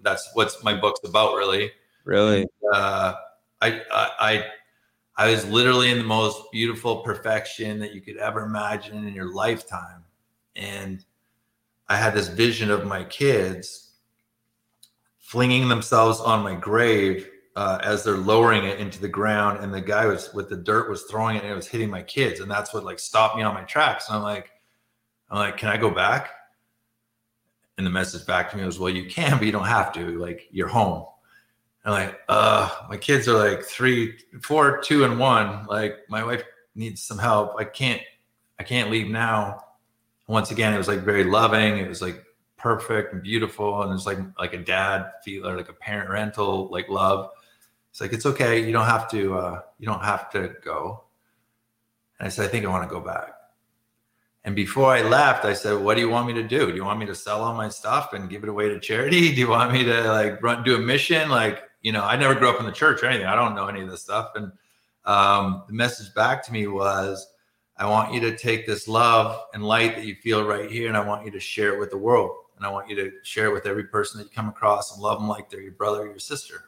[0.02, 1.72] That's what my book's about, really.
[2.06, 2.48] Really?
[2.72, 3.16] Uh,
[3.62, 4.46] I, I I
[5.20, 9.34] I was literally in the most beautiful perfection that you could ever imagine in your
[9.34, 10.06] lifetime,
[10.56, 11.04] and
[11.90, 13.96] I had this vision of my kids
[15.20, 19.82] flinging themselves on my grave uh, as they're lowering it into the ground, and the
[19.82, 22.50] guy was with the dirt was throwing it and it was hitting my kids, and
[22.50, 24.08] that's what like stopped me on my tracks.
[24.08, 24.50] And I'm like,
[25.30, 26.30] I'm like, can I go back?
[27.78, 30.18] And the message back to me was, well, you can, but you don't have to.
[30.18, 31.08] Like, you're home.
[31.90, 35.66] I'm like, uh, my kids are like three, four, two, and one.
[35.66, 36.44] Like, my wife
[36.76, 37.56] needs some help.
[37.58, 38.02] I can't,
[38.60, 39.64] I can't leave now.
[40.28, 41.80] Once again, it was like very loving.
[41.80, 42.24] It was like
[42.58, 46.70] perfect and beautiful, and it's like like a dad feel or like a parent rental
[46.72, 47.32] like love.
[47.90, 48.64] It's like it's okay.
[48.64, 49.36] You don't have to.
[49.36, 51.06] Uh, you don't have to go.
[52.20, 53.34] And I said, I think I want to go back.
[54.44, 56.68] And before I left, I said, "What do you want me to do?
[56.68, 59.34] Do you want me to sell all my stuff and give it away to charity?
[59.34, 61.30] Do you want me to like run do a mission?
[61.30, 63.28] Like, you know, I never grew up in the church or anything.
[63.28, 64.52] I don't know any of this stuff." And
[65.06, 67.28] um, the message back to me was,
[67.78, 70.98] "I want you to take this love and light that you feel right here, and
[70.98, 73.48] I want you to share it with the world, and I want you to share
[73.48, 76.02] it with every person that you come across and love them like they're your brother
[76.02, 76.66] or your sister."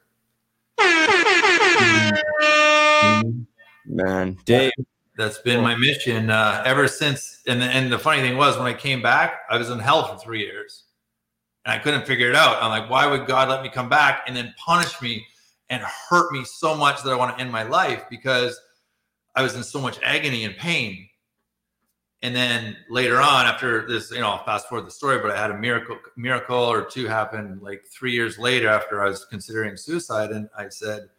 [3.85, 4.71] Man, Dave.
[5.17, 7.41] That's been my mission uh, ever since.
[7.45, 10.07] And the, and the funny thing was, when I came back, I was in hell
[10.07, 10.85] for three years,
[11.65, 12.61] and I couldn't figure it out.
[12.61, 15.25] I'm like, why would God let me come back and then punish me
[15.69, 18.59] and hurt me so much that I want to end my life because
[19.35, 21.07] I was in so much agony and pain.
[22.23, 25.41] And then later on, after this, you know, I'll fast forward the story, but I
[25.41, 29.75] had a miracle, miracle or two happen like three years later after I was considering
[29.75, 31.09] suicide, and I said,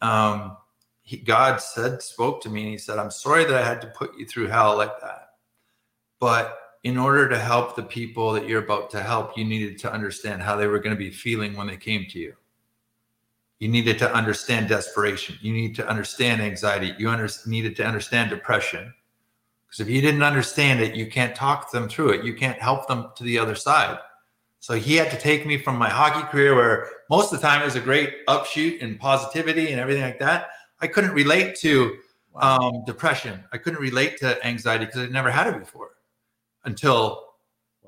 [0.00, 0.56] um,
[1.02, 3.88] he, God said, spoke to me, and He said, "I'm sorry that I had to
[3.88, 5.30] put you through hell like that,
[6.18, 9.92] but in order to help the people that you're about to help, you needed to
[9.92, 12.34] understand how they were going to be feeling when they came to you.
[13.58, 15.36] You needed to understand desperation.
[15.40, 16.94] You need to understand anxiety.
[16.98, 18.94] You under, needed to understand depression."
[19.66, 22.24] Because if you didn't understand it, you can't talk them through it.
[22.24, 23.98] You can't help them to the other side.
[24.60, 27.60] So he had to take me from my hockey career, where most of the time
[27.60, 30.48] it was a great upshoot and positivity and everything like that.
[30.80, 31.96] I couldn't relate to
[32.36, 33.44] um, depression.
[33.52, 35.97] I couldn't relate to anxiety because I'd never had it before
[36.64, 37.28] until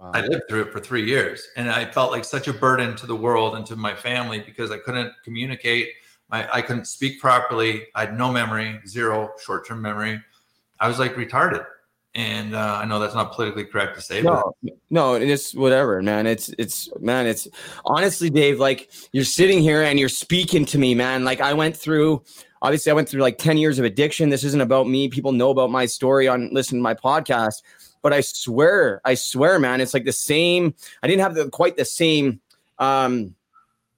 [0.00, 0.12] Wow.
[0.14, 1.46] I lived through it for three years.
[1.56, 4.70] And I felt like such a burden to the world and to my family because
[4.70, 5.90] I couldn't communicate.
[6.30, 7.82] My, I couldn't speak properly.
[7.94, 10.18] I had no memory, zero short term memory.
[10.78, 11.66] I was like retarded.
[12.14, 16.02] And uh, I know that's not politically correct to say, but No, no, it's whatever,
[16.02, 16.26] man.
[16.26, 17.46] It's it's man, it's
[17.84, 21.22] honestly, Dave, like you're sitting here and you're speaking to me, man.
[21.24, 22.24] Like I went through
[22.62, 24.28] obviously I went through like 10 years of addiction.
[24.28, 25.08] This isn't about me.
[25.08, 27.62] People know about my story on listening to my podcast.
[28.02, 30.74] But I swear, I swear, man, it's like the same.
[31.02, 32.40] I didn't have the quite the same
[32.78, 33.34] um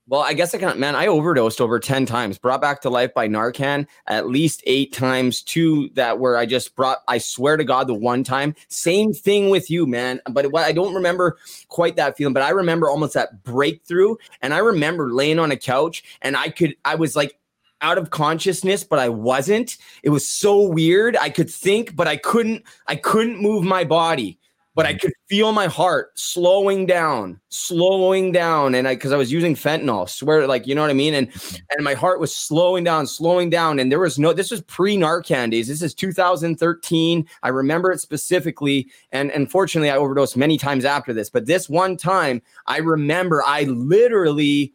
[0.08, 0.96] well, I guess I can't, man.
[0.96, 5.42] I overdosed over 10 times, brought back to life by Narcan at least eight times,
[5.42, 8.54] two that where I just brought, I swear to God, the one time.
[8.68, 10.20] Same thing with you, man.
[10.30, 11.38] But what I don't remember
[11.68, 14.16] quite that feeling, but I remember almost that breakthrough.
[14.42, 17.38] And I remember laying on a couch and I could, I was like,
[17.82, 22.16] out of consciousness but i wasn't it was so weird i could think but i
[22.16, 24.38] couldn't i couldn't move my body
[24.74, 24.98] but I mm-hmm.
[25.00, 30.08] could feel my heart slowing down, slowing down, and I because I was using fentanyl,
[30.08, 31.56] swear, like you know what I mean, and mm-hmm.
[31.70, 34.32] and my heart was slowing down, slowing down, and there was no.
[34.32, 35.68] This was pre Narcan days.
[35.68, 37.26] This is 2013.
[37.42, 41.28] I remember it specifically, and unfortunately, I overdosed many times after this.
[41.28, 44.72] But this one time, I remember I literally.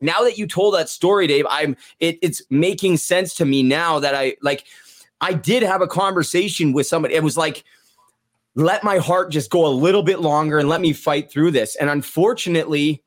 [0.00, 3.98] Now that you told that story, Dave, I'm it, it's making sense to me now
[3.98, 4.64] that I like.
[5.22, 7.14] I did have a conversation with somebody.
[7.14, 7.64] It was like
[8.54, 11.76] let my heart just go a little bit longer and let me fight through this.
[11.76, 13.02] And unfortunately,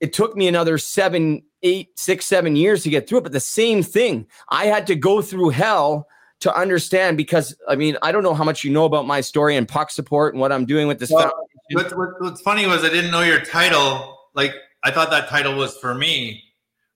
[0.00, 3.22] it took me another seven, eight, six, seven years to get through it.
[3.22, 6.06] But the same thing, I had to go through hell
[6.40, 9.56] to understand because I mean, I don't know how much you know about my story
[9.56, 11.10] and puck support and what I'm doing with this.
[11.10, 11.32] Well,
[11.72, 14.18] what, what, what's funny was I didn't know your title.
[14.34, 14.54] Like
[14.84, 16.44] I thought that title was for me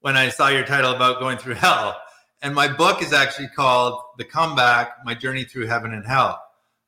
[0.01, 2.01] when I saw your title about going through hell.
[2.43, 6.41] And my book is actually called The Comeback: My Journey Through Heaven and Hell.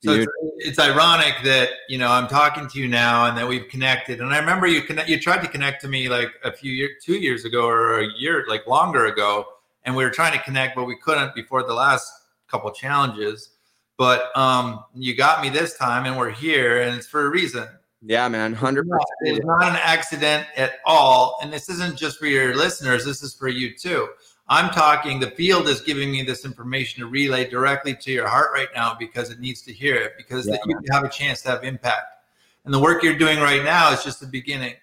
[0.02, 3.68] So it's, it's, ironic that you know I'm talking to you now and that we've
[3.68, 4.20] connected.
[4.20, 6.92] And I remember you connect, you tried to connect to me like a few years,
[7.04, 9.44] two years ago or a year, like longer ago,
[9.84, 12.10] and we were trying to connect, but we couldn't before the last
[12.48, 13.50] couple challenges.
[13.98, 17.68] But um, you got me this time, and we're here, and it's for a reason.
[18.02, 19.36] Yeah, man, hundred percent.
[19.36, 23.04] It's not an accident at all, and this isn't just for your listeners.
[23.04, 24.08] This is for you too.
[24.48, 25.20] I'm talking.
[25.20, 28.96] The field is giving me this information to relay directly to your heart right now
[28.98, 31.62] because it needs to hear it because yeah, that you have a chance to have
[31.62, 32.16] impact.
[32.64, 34.74] And the work you're doing right now is just the beginning.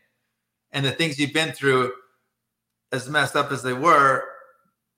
[0.72, 1.92] And the things you've been through,
[2.92, 4.26] as messed up as they were,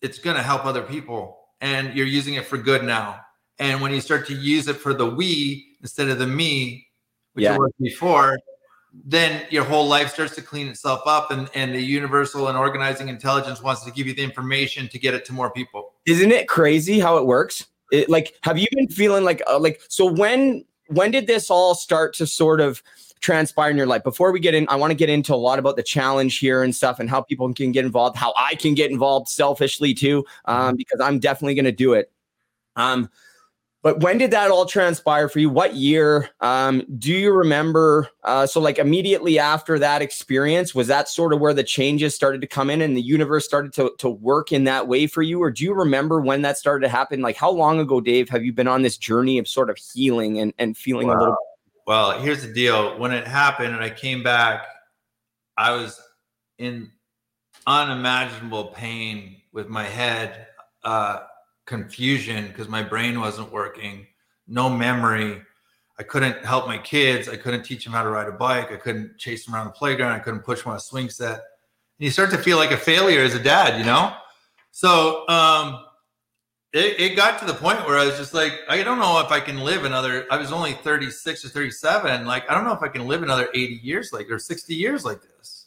[0.01, 3.21] it's going to help other people and you're using it for good now.
[3.59, 6.87] And when you start to use it for the we instead of the me,
[7.33, 7.57] which yeah.
[7.57, 8.39] was before,
[9.05, 13.07] then your whole life starts to clean itself up and, and the universal and organizing
[13.07, 15.93] intelligence wants to give you the information to get it to more people.
[16.05, 17.67] Isn't it crazy how it works?
[17.91, 21.75] It, like, have you been feeling like, uh, like, so when, when did this all
[21.75, 22.81] start to sort of
[23.19, 24.03] transpire in your life.
[24.03, 26.63] Before we get in, I want to get into a lot about the challenge here
[26.63, 30.25] and stuff and how people can get involved, how I can get involved selfishly too,
[30.45, 30.75] um, mm-hmm.
[30.77, 32.11] because I'm definitely going to do it.
[32.75, 33.09] Um,
[33.81, 35.49] but when did that all transpire for you?
[35.49, 36.29] What year?
[36.41, 38.09] Um, do you remember?
[38.23, 42.41] Uh, so, like immediately after that experience, was that sort of where the changes started
[42.41, 45.41] to come in and the universe started to, to work in that way for you?
[45.41, 47.21] Or do you remember when that started to happen?
[47.21, 50.39] Like, how long ago, Dave, have you been on this journey of sort of healing
[50.39, 51.17] and, and feeling wow.
[51.17, 51.37] a little
[51.89, 52.99] well, here's the deal.
[52.99, 54.67] When it happened and I came back,
[55.57, 55.99] I was
[56.59, 56.91] in
[57.65, 60.49] unimaginable pain with my head,
[60.83, 61.21] uh,
[61.69, 64.07] confusion because my brain wasn't working,
[64.47, 65.41] no memory.
[65.99, 67.29] I couldn't help my kids.
[67.29, 68.71] I couldn't teach them how to ride a bike.
[68.71, 70.13] I couldn't chase them around the playground.
[70.13, 71.33] I couldn't push them on a swing set.
[71.33, 74.15] And you start to feel like a failure as a dad, you know?
[74.71, 75.85] So, um,
[76.73, 79.31] it, it got to the point where I was just like, I don't know if
[79.31, 80.25] I can live another.
[80.31, 82.25] I was only 36 or 37.
[82.25, 85.05] Like, I don't know if I can live another 80 years like or 60 years
[85.05, 85.58] like this.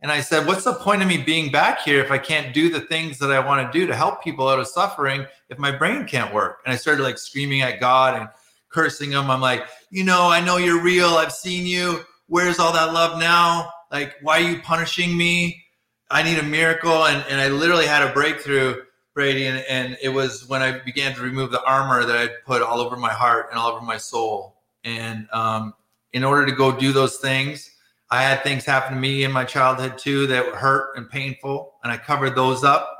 [0.00, 2.70] And I said, What's the point of me being back here if I can't do
[2.70, 5.70] the things that I want to do to help people out of suffering if my
[5.70, 6.60] brain can't work?
[6.64, 8.28] And I started like screaming at God and
[8.68, 9.30] cursing him.
[9.30, 11.10] I'm like, You know, I know you're real.
[11.10, 12.04] I've seen you.
[12.26, 13.70] Where's all that love now?
[13.90, 15.64] Like, why are you punishing me?
[16.10, 17.06] I need a miracle.
[17.06, 18.76] And, and I literally had a breakthrough
[19.18, 22.62] Brady, and, and it was when I began to remove the armor that I'd put
[22.62, 24.54] all over my heart and all over my soul.
[24.84, 25.74] And um,
[26.12, 27.68] in order to go do those things,
[28.10, 31.74] I had things happen to me in my childhood too that were hurt and painful,
[31.82, 32.94] and I covered those up.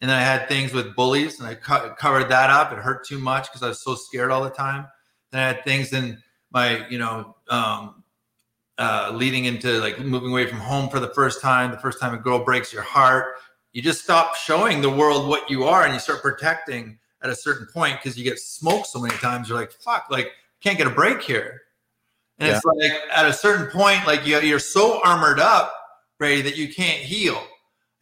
[0.00, 2.72] And then I had things with bullies, and I co- covered that up.
[2.72, 4.86] It hurt too much because I was so scared all the time.
[5.30, 8.04] Then I had things in my, you know, um,
[8.76, 11.70] uh, leading into like moving away from home for the first time.
[11.70, 13.36] The first time a girl breaks your heart,
[13.72, 17.34] you just stop showing the world what you are and you start protecting at a
[17.34, 19.48] certain point because you get smoked so many times.
[19.48, 21.62] You're like, fuck, like can't get a break here.
[22.38, 22.56] And yeah.
[22.56, 25.74] it's like at a certain point, like you're so armored up,
[26.18, 27.42] Brady, that you can't heal.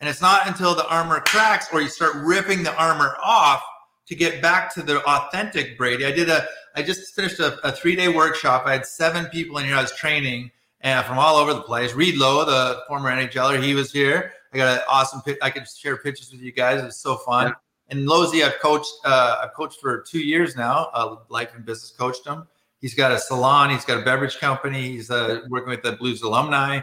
[0.01, 3.63] And it's not until the armor cracks or you start ripping the armor off
[4.07, 6.05] to get back to the authentic Brady.
[6.07, 8.65] I did a, I just finished a, a three day workshop.
[8.67, 11.95] I had seven people in here I was training and from all over the place.
[11.95, 14.33] Reed Low, the former NHLer, he was here.
[14.53, 15.23] I got an awesome.
[15.41, 16.83] I could share pictures with you guys.
[16.83, 17.49] It's so fun.
[17.49, 17.55] Yeah.
[17.89, 18.93] And Lozy, I've coached.
[19.05, 20.91] Uh, I've coached for two years now.
[20.93, 22.47] Uh, life and business coached him.
[22.83, 23.71] He's got a salon.
[23.71, 24.83] He's got a beverage company.
[24.83, 26.81] He's uh, working with the Blues alumni,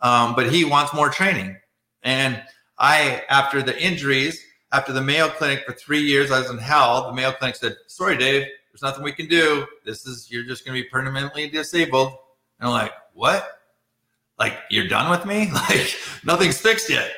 [0.00, 1.56] um, but he wants more training.
[2.02, 2.42] And
[2.78, 4.42] I, after the injuries,
[4.72, 7.08] after the Mayo Clinic for three years, I was in hell.
[7.08, 8.46] The Mayo Clinic said, "Sorry, Dave.
[8.72, 9.66] There's nothing we can do.
[9.84, 12.12] This is you're just going to be permanently disabled."
[12.58, 13.60] And I'm like, "What?"
[14.40, 15.94] like you're done with me like
[16.24, 17.12] nothing's fixed yet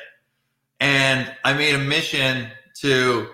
[0.79, 3.29] and i made a mission to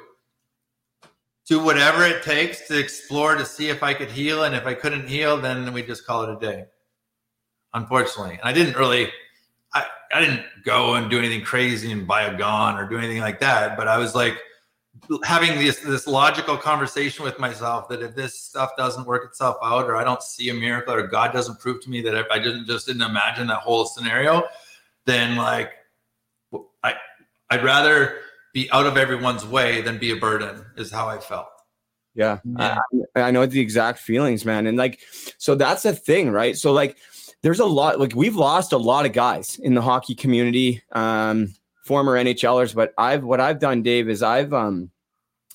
[1.49, 4.73] do whatever it takes to explore to see if i could heal and if i
[4.73, 6.65] couldn't heal then we just call it a day.
[7.73, 8.33] Unfortunately.
[8.33, 9.09] And i didn't really
[9.73, 13.19] I, I didn't go and do anything crazy and buy a gun or do anything
[13.19, 14.37] like that but i was like
[15.23, 19.85] having this this logical conversation with myself that if this stuff doesn't work itself out
[19.85, 22.39] or I don't see a miracle or God doesn't prove to me that if I
[22.39, 24.43] didn't just didn't imagine that whole scenario,
[25.05, 25.71] then like
[26.83, 26.95] I
[27.49, 28.21] I'd rather
[28.53, 31.47] be out of everyone's way than be a burden is how I felt.
[32.15, 32.79] Yeah, yeah.
[33.15, 34.67] I, I know the exact feelings, man.
[34.67, 34.99] And like,
[35.37, 36.57] so that's the thing, right?
[36.57, 36.97] So like,
[37.41, 37.99] there's a lot.
[37.99, 40.81] Like, we've lost a lot of guys in the hockey community.
[40.91, 41.53] Um,
[41.89, 44.91] former NHLers, but I've what I've done, Dave, is I've um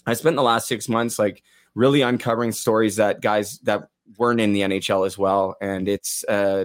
[0.05, 1.45] I spent the last six months like
[1.77, 3.89] really uncovering stories that guys that
[4.19, 6.65] weren't in the NHL as well, and it's uh,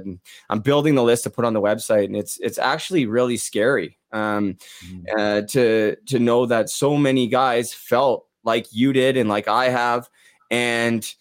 [0.49, 3.98] I'm building the list to put on the website, and it's it's actually really scary
[4.11, 5.05] um, mm.
[5.17, 9.69] uh, to to know that so many guys felt like you did and like I
[9.69, 10.09] have,
[10.51, 11.13] and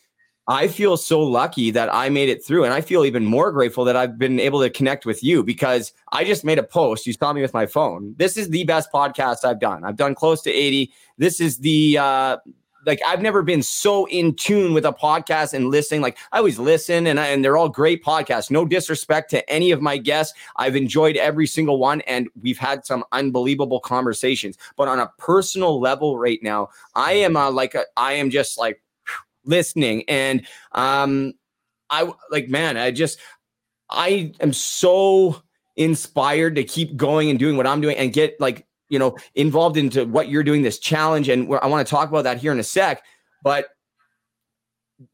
[0.49, 2.65] I feel so lucky that I made it through.
[2.65, 5.93] And I feel even more grateful that I've been able to connect with you because
[6.11, 7.07] I just made a post.
[7.07, 8.15] You saw me with my phone.
[8.17, 9.85] This is the best podcast I've done.
[9.85, 10.91] I've done close to 80.
[11.19, 12.39] This is the, uh,
[12.89, 16.01] like I've never been so in tune with a podcast and listening.
[16.01, 18.51] Like I always listen and I, and they're all great podcasts.
[18.51, 20.37] No disrespect to any of my guests.
[20.57, 24.57] I've enjoyed every single one and we've had some unbelievable conversations.
[24.77, 28.59] But on a personal level right now, I am uh, like a, I am just
[28.59, 28.83] like
[29.45, 30.05] listening.
[30.09, 31.35] And um,
[31.91, 33.19] I like, man, I just,
[33.91, 35.43] I am so
[35.77, 39.77] inspired to keep going and doing what I'm doing and get like, you know, involved
[39.77, 41.29] into what you're doing, this challenge.
[41.29, 43.03] And I want to talk about that here in a sec.
[43.43, 43.67] But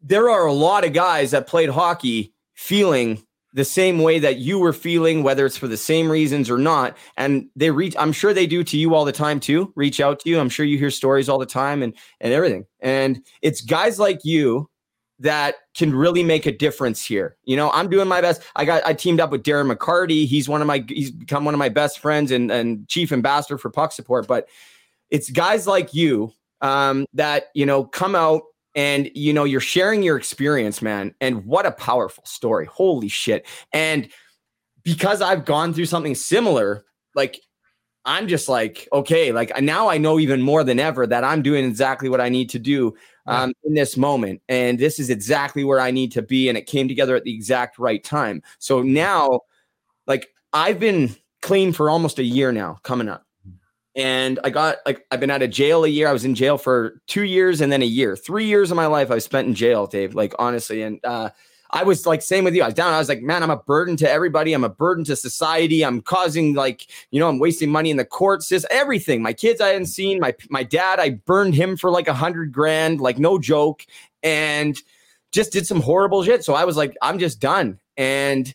[0.03, 3.22] there are a lot of guys that played hockey feeling
[3.55, 6.97] the same way that you were feeling, whether it's for the same reasons or not.
[7.16, 10.20] And they reach, I'm sure they do to you all the time too, reach out
[10.20, 10.41] to you.
[10.41, 12.66] I'm sure you hear stories all the time and, and everything.
[12.81, 14.68] And it's guys like you
[15.21, 17.37] that can really make a difference here.
[17.45, 18.43] You know, I'm doing my best.
[18.57, 20.27] I got I teamed up with Darren McCarty.
[20.27, 23.59] He's one of my he's become one of my best friends and, and chief ambassador
[23.59, 24.27] for puck support.
[24.27, 24.49] But
[25.11, 28.43] it's guys like you um, that, you know, come out
[28.75, 33.47] and you know you're sharing your experience man and what a powerful story holy shit
[33.73, 34.09] and
[34.83, 36.85] because i've gone through something similar
[37.15, 37.41] like
[38.05, 41.65] i'm just like okay like now i know even more than ever that i'm doing
[41.65, 42.95] exactly what i need to do
[43.27, 46.66] um, in this moment and this is exactly where i need to be and it
[46.66, 49.41] came together at the exact right time so now
[50.07, 53.25] like i've been clean for almost a year now coming up
[53.97, 56.09] and I got like I've been out of jail a year.
[56.09, 58.16] I was in jail for two years and then a year.
[58.16, 60.14] Three years of my life I spent in jail, Dave.
[60.14, 61.31] Like honestly, and uh,
[61.75, 62.62] I was like same with you.
[62.62, 62.95] I was down.
[62.95, 64.53] I was like, man, I'm a burden to everybody.
[64.53, 65.85] I'm a burden to society.
[65.85, 68.49] I'm causing like you know I'm wasting money in the courts.
[68.49, 69.22] Just everything.
[69.22, 70.20] My kids I hadn't seen.
[70.20, 73.85] My my dad I burned him for like a hundred grand, like no joke,
[74.22, 74.81] and
[75.33, 76.45] just did some horrible shit.
[76.45, 77.81] So I was like, I'm just done.
[77.97, 78.55] And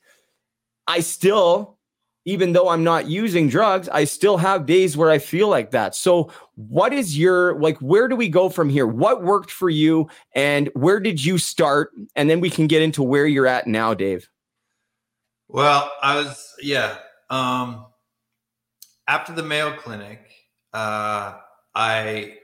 [0.87, 1.77] I still
[2.25, 5.95] even though I'm not using drugs, I still have days where I feel like that.
[5.95, 8.85] So, what is your like, where do we go from here?
[8.85, 11.91] What worked for you and where did you start?
[12.15, 14.29] And then we can get into where you're at now, Dave.
[15.47, 16.97] Well, I was, yeah.
[17.29, 17.85] Um,
[19.07, 20.19] after the Mayo Clinic,
[20.73, 21.33] uh,
[21.73, 22.37] I,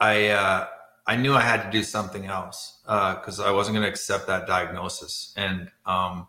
[0.00, 0.66] I, uh,
[1.06, 3.88] I knew I had to do something else uh, because uh, I wasn't going to
[3.88, 5.32] accept that diagnosis.
[5.36, 6.26] And um,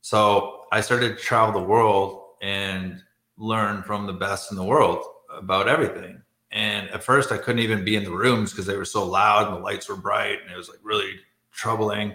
[0.00, 3.02] so I started to travel the world and
[3.36, 6.22] learn from the best in the world about everything.
[6.50, 9.48] And at first, I couldn't even be in the rooms because they were so loud
[9.48, 11.12] and the lights were bright, and it was like really
[11.52, 12.14] troubling.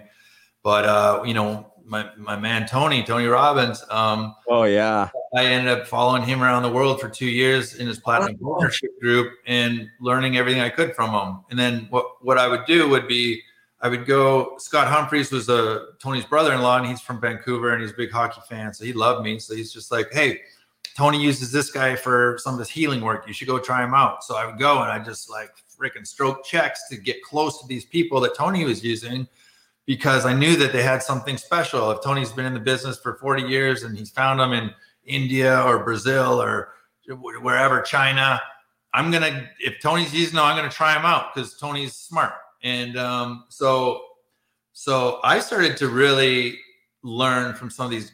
[0.64, 3.84] But uh, you know, my my man Tony, Tony Robbins.
[3.90, 7.86] Um, oh yeah, I ended up following him around the world for two years in
[7.86, 11.44] his platinum partnership group and learning everything I could from him.
[11.50, 13.42] And then what what I would do would be
[13.80, 14.56] I would go.
[14.58, 18.10] Scott Humphreys was a uh, Tony's brother-in-law, and he's from Vancouver, and he's a big
[18.10, 18.74] hockey fan.
[18.74, 19.38] So he loved me.
[19.38, 20.40] So he's just like, "Hey,
[20.96, 23.26] Tony uses this guy for some of his healing work.
[23.28, 26.06] You should go try him out." So I would go, and I just like freaking
[26.06, 29.28] stroke checks to get close to these people that Tony was using,
[29.86, 31.92] because I knew that they had something special.
[31.92, 34.72] If Tony's been in the business for 40 years and he's found them in
[35.04, 36.70] India or Brazil or
[37.06, 38.40] wherever, China,
[38.92, 39.48] I'm gonna.
[39.60, 42.32] If Tony's using them, I'm gonna try him out because Tony's smart
[42.62, 44.02] and um, so
[44.72, 46.58] so I started to really
[47.02, 48.12] learn from some of these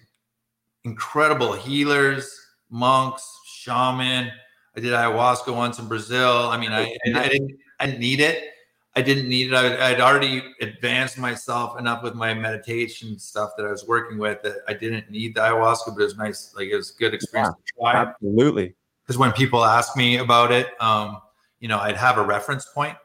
[0.84, 2.38] incredible healers,
[2.70, 4.30] monks, shaman.
[4.76, 6.48] I did ayahuasca once in Brazil.
[6.48, 8.50] I mean, I, I didn't I didn't need it.
[8.96, 9.54] I didn't need it.
[9.54, 14.42] I, would already advanced myself enough with my meditation stuff that I was working with
[14.42, 16.54] that I didn't need the ayahuasca, but it was nice.
[16.56, 18.02] Like it was a good experience yeah, to try.
[18.02, 18.74] Absolutely.
[19.02, 21.18] Because when people ask me about it, um,
[21.58, 22.96] you know, I'd have a reference point.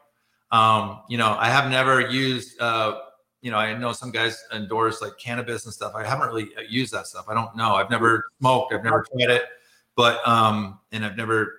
[0.52, 2.98] Um, you know, I have never used, uh,
[3.40, 5.92] you know, I know some guys endorse like cannabis and stuff.
[5.94, 7.26] I haven't really uh, used that stuff.
[7.28, 7.74] I don't know.
[7.74, 8.74] I've never smoked.
[8.74, 9.44] I've never tried it,
[9.96, 11.54] but um, and I've never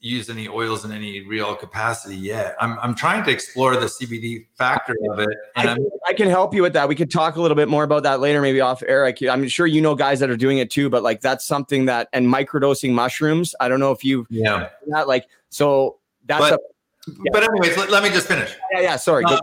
[0.00, 2.56] used any oils in any real capacity yet.
[2.60, 5.36] I'm I'm trying to explore the CBD factor of it.
[5.56, 5.76] And I,
[6.08, 6.88] I, can help you with that.
[6.88, 9.04] We could talk a little bit more about that later, maybe off air.
[9.04, 11.86] I am sure you know guys that are doing it too, but like that's something
[11.86, 13.54] that and microdosing mushrooms.
[13.60, 16.58] I don't know if you've yeah that like so that's but, a
[17.06, 17.14] yeah.
[17.32, 18.54] But anyways, let, let, me just finish.
[18.72, 18.96] Yeah, yeah.
[18.96, 19.24] Sorry.
[19.24, 19.38] Uh,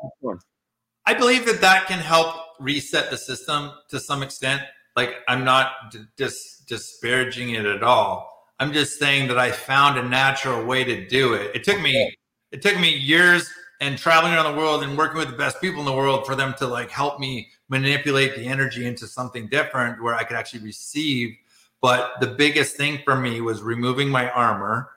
[1.05, 4.61] I believe that that can help reset the system to some extent.
[4.95, 8.33] Like I'm not d- dis- disparaging it at all.
[8.59, 11.55] I'm just saying that I found a natural way to do it.
[11.55, 12.15] It took me
[12.51, 13.49] it took me years
[13.79, 16.35] and traveling around the world and working with the best people in the world for
[16.35, 20.63] them to like help me manipulate the energy into something different where I could actually
[20.63, 21.35] receive.
[21.81, 24.89] But the biggest thing for me was removing my armor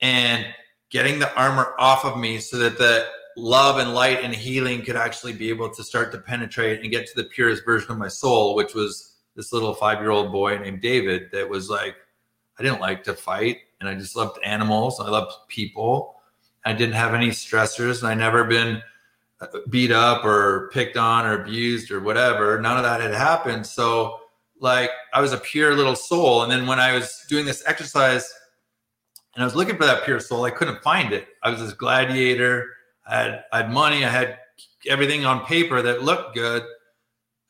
[0.00, 0.46] and
[0.90, 3.06] getting the armor off of me so that the
[3.36, 7.06] love and light and healing could actually be able to start to penetrate and get
[7.06, 10.56] to the purest version of my soul, which was this little five year old boy
[10.58, 11.96] named David that was like,
[12.58, 14.98] I didn't like to fight and I just loved animals.
[14.98, 16.16] I loved people.
[16.64, 18.82] I didn't have any stressors and I never been
[19.40, 22.58] uh, beat up or picked on or abused or whatever.
[22.58, 23.66] None of that had happened.
[23.66, 24.20] So
[24.60, 26.42] like I was a pure little soul.
[26.42, 28.32] And then when I was doing this exercise
[29.36, 31.28] and I was looking for that pure soul, I couldn't find it.
[31.42, 32.70] I was this gladiator.
[33.06, 34.02] I had, I had money.
[34.02, 34.38] I had
[34.88, 36.62] everything on paper that looked good,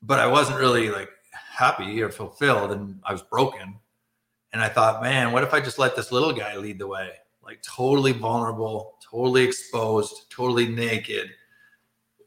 [0.03, 3.77] but I wasn't really like happy or fulfilled and I was broken.
[4.53, 7.11] And I thought, man, what if I just let this little guy lead the way?
[7.41, 11.31] Like totally vulnerable, totally exposed, totally naked.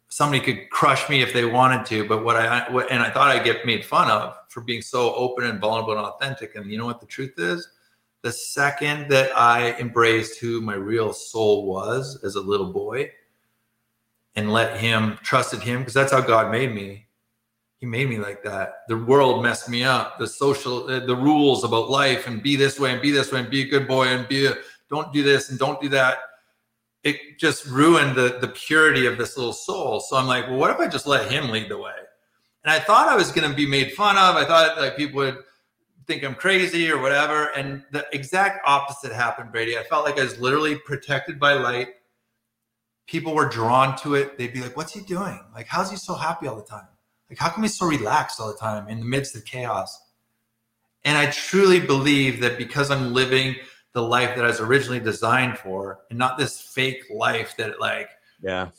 [0.08, 3.44] Somebody could crush me if they wanted to, but what I and I thought I'd
[3.44, 6.56] get made fun of for being so open and vulnerable and authentic.
[6.56, 7.68] And you know what the truth is?
[8.22, 13.12] The second that I embraced who my real soul was as a little boy
[14.36, 17.08] and let him trusted him because that's how God made me
[17.80, 18.82] he made me like that.
[18.90, 20.20] The world messed me up.
[20.20, 23.40] The social, uh, the rules about life and be this way and be this way
[23.40, 24.56] and be a good boy and be a,
[24.90, 26.18] don't do this and don't do that.
[27.04, 30.02] It just ruined the the purity of this little soul.
[30.02, 31.94] So I'm like, well, what if I just let him lead the way?
[32.66, 34.36] And I thought I was going to be made fun of.
[34.36, 35.38] I thought like people would
[36.10, 37.52] think I'm crazy or whatever.
[37.56, 39.78] And the exact opposite happened, Brady.
[39.78, 41.90] I felt like I was literally protected by light.
[43.08, 44.38] People were drawn to it.
[44.38, 45.40] They'd be like, "What's he doing?
[45.54, 46.88] Like, how's he so happy all the time?"
[47.30, 50.00] Like, how come he's so relaxed all the time in the midst of chaos?
[51.06, 53.56] And I truly believe that because I'm living
[53.94, 58.10] the life that I was originally designed for and not this fake life that like,
[58.42, 58.70] yeah,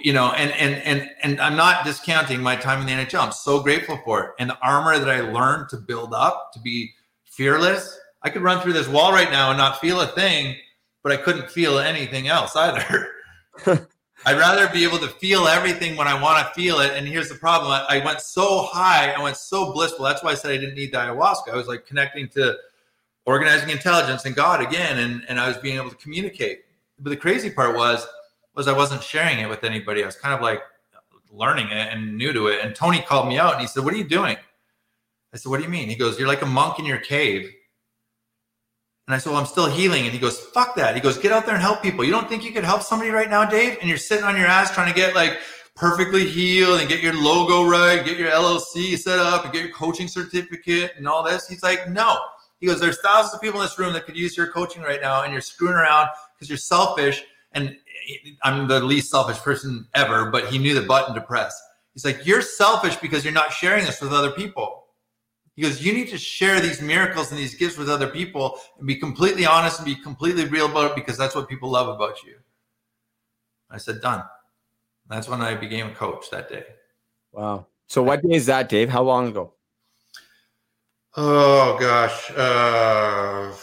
[0.00, 3.20] you know, and, and, and, and I'm not discounting my time in the NHL.
[3.20, 4.30] I'm so grateful for it.
[4.38, 6.92] And the armor that I learned to build up to be
[7.24, 7.98] fearless.
[8.22, 10.56] I could run through this wall right now and not feel a thing,
[11.02, 13.08] but I couldn't feel anything else either.
[14.24, 16.92] I'd rather be able to feel everything when I want to feel it.
[16.94, 20.04] And here's the problem: I, I, went so high, I went so blissful.
[20.04, 21.52] That's why I said I didn't need the ayahuasca.
[21.52, 22.56] I was like connecting to
[23.26, 26.62] organizing intelligence and God again, and and I was being able to communicate.
[26.98, 28.06] But the crazy part was
[28.56, 30.02] was I wasn't sharing it with anybody.
[30.02, 30.60] I was kind of like
[31.30, 32.64] learning it and new to it.
[32.64, 34.36] And Tony called me out and he said, "What are you doing?"
[35.32, 37.52] I said, "What do you mean?" He goes, "You're like a monk in your cave."
[39.06, 40.04] And I said, Well, I'm still healing.
[40.04, 40.94] And he goes, Fuck that.
[40.94, 42.04] He goes, Get out there and help people.
[42.04, 43.78] You don't think you could help somebody right now, Dave?
[43.80, 45.38] And you're sitting on your ass trying to get like
[45.76, 49.72] perfectly healed and get your logo right, get your LLC set up and get your
[49.72, 51.46] coaching certificate and all this.
[51.46, 52.18] He's like, No.
[52.58, 55.00] He goes, There's thousands of people in this room that could use your coaching right
[55.00, 57.22] now, and you're screwing around because you're selfish.
[57.56, 57.76] And
[58.44, 61.60] I'm the least selfish person ever, but he knew the button to press.
[61.94, 64.84] He's like, You're selfish because you're not sharing this with other people.
[65.54, 68.86] He goes, You need to share these miracles and these gifts with other people and
[68.86, 72.22] be completely honest and be completely real about it because that's what people love about
[72.22, 72.36] you.
[73.70, 74.22] I said, Done.
[75.08, 76.64] That's when I became a coach that day.
[77.32, 77.66] Wow.
[77.88, 78.90] So, what day is that, Dave?
[78.90, 79.54] How long ago?
[81.16, 82.30] Oh, gosh.
[82.36, 83.54] Uh,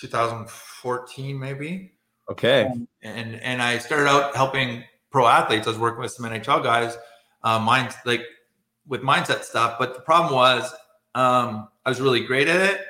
[0.00, 1.91] 2014, maybe.
[2.32, 2.64] Okay.
[2.64, 5.66] Um, and and I started out helping pro athletes.
[5.66, 6.96] I was working with some NHL guys,
[7.42, 8.22] uh, minds like
[8.86, 9.76] with mindset stuff.
[9.78, 10.72] But the problem was
[11.14, 12.80] um, I was really great at it,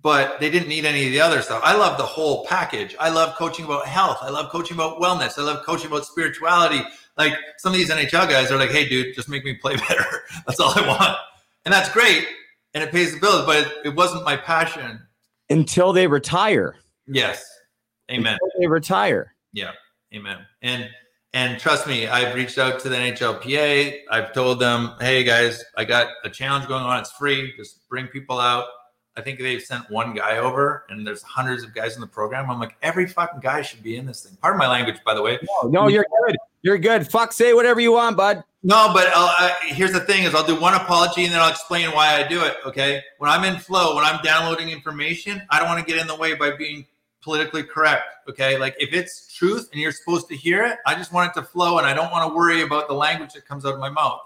[0.00, 1.60] but they didn't need any of the other stuff.
[1.64, 2.94] I love the whole package.
[3.00, 4.18] I love coaching about health.
[4.20, 5.38] I love coaching about wellness.
[5.38, 6.80] I love coaching about spirituality.
[7.16, 10.22] Like some of these NHL guys are like, hey, dude, just make me play better.
[10.46, 11.18] that's all I want.
[11.64, 12.28] And that's great.
[12.74, 15.00] And it pays the bills, but it, it wasn't my passion.
[15.50, 16.76] Until they retire.
[17.08, 17.44] Yes.
[18.10, 18.38] Amen.
[18.58, 19.34] They retire.
[19.52, 19.72] Yeah.
[20.14, 20.38] Amen.
[20.62, 20.88] And
[21.34, 24.00] and trust me, I've reached out to the NHLPA.
[24.10, 26.98] I've told them, hey guys, I got a challenge going on.
[27.00, 27.52] It's free.
[27.56, 28.64] Just bring people out.
[29.16, 32.48] I think they've sent one guy over, and there's hundreds of guys in the program.
[32.48, 34.38] I'm like, every fucking guy should be in this thing.
[34.40, 35.40] Pardon my language, by the way.
[35.64, 36.36] No, no you're good.
[36.62, 37.06] You're good.
[37.06, 38.44] Fuck, say whatever you want, bud.
[38.62, 41.90] No, but uh, here's the thing: is I'll do one apology and then I'll explain
[41.90, 42.56] why I do it.
[42.64, 46.06] Okay, when I'm in flow, when I'm downloading information, I don't want to get in
[46.06, 46.86] the way by being
[47.28, 48.04] politically correct.
[48.26, 48.56] Okay.
[48.56, 51.46] Like if it's truth and you're supposed to hear it, I just want it to
[51.46, 53.90] flow and I don't want to worry about the language that comes out of my
[53.90, 54.20] mouth.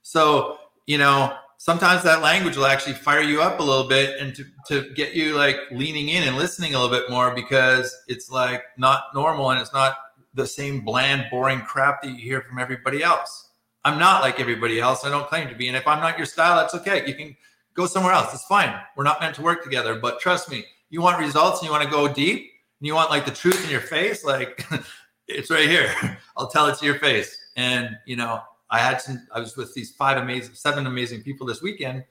[0.00, 4.34] So, you know, sometimes that language will actually fire you up a little bit and
[4.36, 8.30] to, to get you like leaning in and listening a little bit more because it's
[8.30, 9.98] like not normal and it's not
[10.32, 13.50] the same bland, boring crap that you hear from everybody else.
[13.84, 15.04] I'm not like everybody else.
[15.04, 15.68] I don't claim to be.
[15.68, 17.06] And if I'm not your style, that's okay.
[17.06, 17.36] You can
[17.74, 18.32] go somewhere else.
[18.32, 18.74] It's fine.
[18.96, 19.96] We're not meant to work together.
[19.96, 23.10] But trust me, you want results and you want to go deep and you want
[23.10, 24.66] like the truth in your face, like
[25.28, 25.90] it's right here.
[26.36, 27.36] I'll tell it to your face.
[27.56, 29.26] And you know, I had some.
[29.32, 32.04] I was with these five amazing, seven amazing people this weekend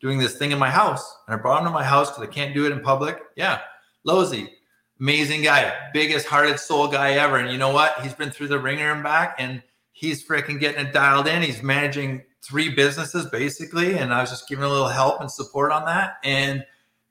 [0.00, 2.32] doing this thing in my house, and I brought them to my house because I
[2.32, 3.20] can't do it in public.
[3.36, 3.60] Yeah,
[4.04, 4.50] Lozy,
[4.98, 7.36] amazing guy, biggest hearted soul guy ever.
[7.36, 8.00] And you know what?
[8.00, 9.62] He's been through the ringer and back, and
[9.92, 11.42] he's freaking getting it dialed in.
[11.42, 15.70] He's managing three businesses basically, and I was just giving a little help and support
[15.72, 16.14] on that.
[16.24, 16.64] And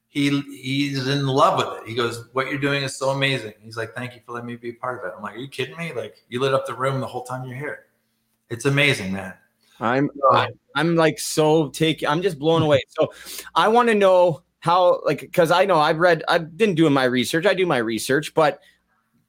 [0.10, 1.88] he he's in love with it.
[1.88, 4.56] He goes, "What you're doing is so amazing." He's like, "Thank you for letting me
[4.56, 5.94] be a part of it." I'm like, "Are you kidding me?
[5.94, 7.86] Like, you lit up the room the whole time you're here.
[8.50, 9.34] It's amazing, man."
[9.80, 10.10] I'm
[10.76, 12.82] I'm like so take I'm just blown away.
[12.90, 13.14] So
[13.56, 17.06] I want to know how like because I know I've read I've been doing my
[17.06, 17.46] research.
[17.46, 18.60] I do my research, but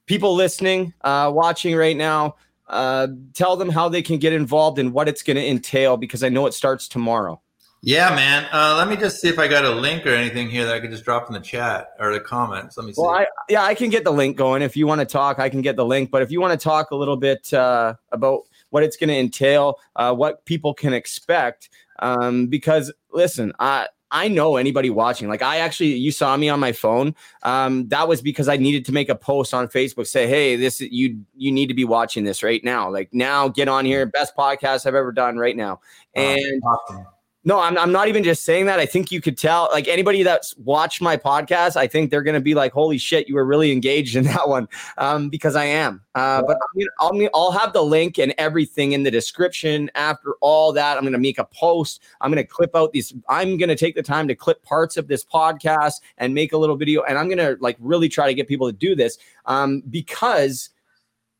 [0.07, 2.35] people listening, uh, watching right now,
[2.67, 6.23] uh, tell them how they can get involved and what it's going to entail because
[6.23, 7.41] I know it starts tomorrow.
[7.83, 8.47] Yeah, man.
[8.51, 10.79] Uh, let me just see if I got a link or anything here that I
[10.79, 12.77] can just drop in the chat or the comments.
[12.77, 13.01] Let me see.
[13.01, 14.61] Well, I, yeah, I can get the link going.
[14.61, 16.11] If you want to talk, I can get the link.
[16.11, 19.17] But if you want to talk a little bit uh, about what it's going to
[19.17, 21.69] entail, uh, what people can expect,
[21.99, 25.27] um, because listen, I I know anybody watching.
[25.27, 27.15] Like I actually, you saw me on my phone.
[27.41, 30.81] Um, that was because I needed to make a post on Facebook, say, "Hey, this
[30.81, 32.91] you you need to be watching this right now.
[32.91, 34.05] Like now, get on here.
[34.05, 35.79] Best podcast I've ever done right now."
[36.13, 37.07] And awesome.
[37.43, 38.77] No, I'm, I'm not even just saying that.
[38.77, 42.35] I think you could tell, like anybody that's watched my podcast, I think they're going
[42.35, 44.67] to be like, holy shit, you were really engaged in that one
[44.99, 46.03] um, because I am.
[46.13, 46.59] Uh, but
[46.99, 49.89] I'll, I'll have the link and everything in the description.
[49.95, 52.03] After all that, I'm going to make a post.
[52.21, 53.11] I'm going to clip out these.
[53.27, 56.57] I'm going to take the time to clip parts of this podcast and make a
[56.57, 57.01] little video.
[57.01, 59.17] And I'm going to like really try to get people to do this
[59.47, 60.69] um, because,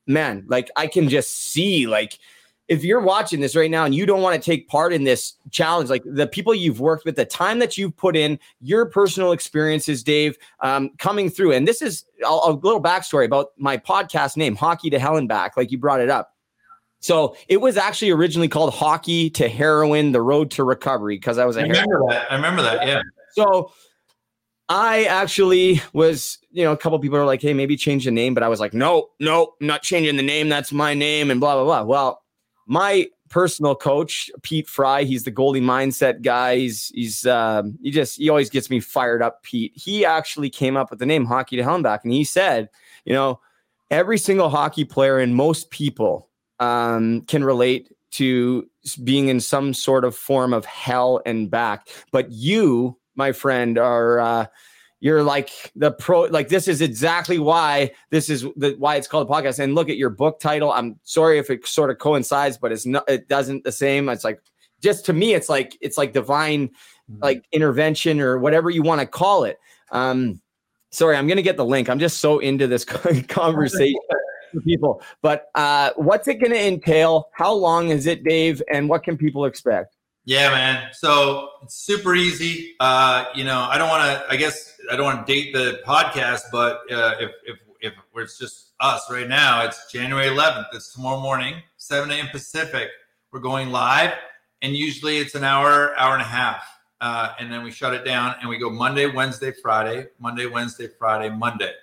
[0.08, 2.18] man, like I can just see like,
[2.72, 5.34] if you're watching this right now and you don't want to take part in this
[5.50, 9.34] challenge, like the people you've worked with, the time that you've put in, your personal
[9.34, 11.52] experiences, Dave, um, coming through.
[11.52, 15.28] And this is a, a little backstory about my podcast name, Hockey to Hell and
[15.28, 16.34] Back, like you brought it up.
[17.02, 21.44] So it was actually originally called Hockey to Heroin: The Road to Recovery because I
[21.44, 22.10] was a I remember heroin.
[22.12, 22.32] that.
[22.32, 22.88] I remember that.
[22.88, 23.02] Yeah.
[23.34, 23.74] So
[24.70, 28.34] I actually was, you know, a couple people are like, "Hey, maybe change the name,"
[28.34, 30.48] but I was like, "No, no, not changing the name.
[30.48, 31.84] That's my name," and blah blah blah.
[31.84, 32.21] Well,
[32.72, 36.56] my personal coach, Pete Fry, he's the goalie mindset guy.
[36.56, 39.44] He's he's um, he just he always gets me fired up.
[39.44, 39.74] Pete.
[39.76, 42.70] He actually came up with the name Hockey to Hell and Back, and he said,
[43.04, 43.42] you know,
[43.90, 46.30] every single hockey player and most people
[46.62, 48.66] um, can relate to
[49.04, 54.20] being in some sort of form of hell and back, but you, my friend, are.
[54.22, 54.46] Uh,
[55.02, 59.28] you're like the pro like this is exactly why this is the why it's called
[59.28, 62.58] a podcast and look at your book title i'm sorry if it sort of coincides
[62.58, 64.40] but it's not it doesn't the same it's like
[64.82, 67.18] just to me it's like it's like divine mm-hmm.
[67.22, 69.60] like intervention or whatever you want to call it
[69.92, 70.40] um
[70.92, 72.86] sorry i'm gonna get the link i'm just so into this
[73.28, 74.00] conversation
[74.66, 79.18] people but uh what's it gonna entail how long is it dave and what can
[79.18, 79.96] people expect
[80.26, 80.90] yeah, man.
[80.94, 82.76] So it's super easy.
[82.80, 84.26] Uh, you know, I don't want to.
[84.30, 88.38] I guess I don't want to date the podcast, but uh, if if if it's
[88.38, 90.68] just us right now, it's January 11th.
[90.74, 92.28] It's tomorrow morning, 7 a.m.
[92.28, 92.90] Pacific.
[93.32, 94.14] We're going live,
[94.62, 96.64] and usually it's an hour, hour and a half,
[97.00, 100.88] uh, and then we shut it down, and we go Monday, Wednesday, Friday, Monday, Wednesday,
[100.88, 101.74] Friday, Monday.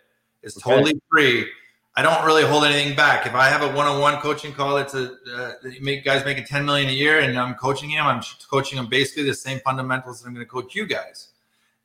[0.43, 0.77] It's okay.
[0.77, 1.49] totally free.
[1.97, 3.27] I don't really hold anything back.
[3.27, 6.89] If I have a one-on-one coaching call, it's a uh, make guys making 10 million
[6.89, 8.07] a year, and I'm coaching him.
[8.07, 11.31] I'm coaching them basically the same fundamentals that I'm going to coach you guys.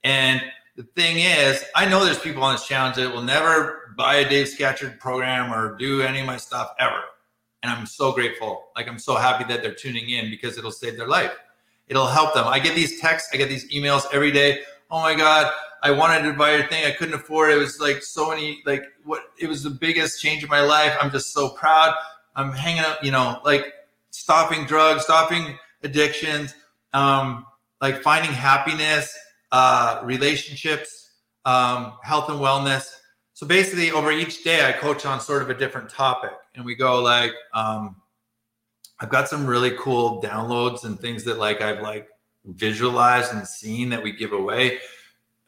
[0.04, 0.40] And
[0.76, 4.30] the thing is, I know there's people on this challenge that will never buy a
[4.30, 7.02] Dave Scatchard program or do any of my stuff ever.
[7.62, 8.66] And I'm so grateful.
[8.76, 11.32] Like I'm so happy that they're tuning in because it'll save their life.
[11.88, 12.48] It'll help them.
[12.48, 14.62] I get these texts, I get these emails every day.
[14.90, 15.52] Oh my God,
[15.84, 16.86] I wanted to buy your thing.
[16.86, 17.58] I couldn't afford it.
[17.58, 20.96] It was like so many, like what, it was the biggest change in my life.
[21.00, 21.94] I'm just so proud.
[22.36, 23.74] I'm hanging out, you know, like
[24.10, 26.56] stopping drugs, stopping addictions,
[26.94, 27.46] um,
[27.82, 29.16] like finding happiness,
[29.54, 31.12] uh, relationships,
[31.46, 32.94] um, health and wellness.
[33.34, 36.76] So basically, over each day, I coach on sort of a different topic, and we
[36.76, 37.96] go like, um,
[39.00, 42.10] I've got some really cool downloads and things that like I've like
[42.46, 44.80] visualized and seen that we give away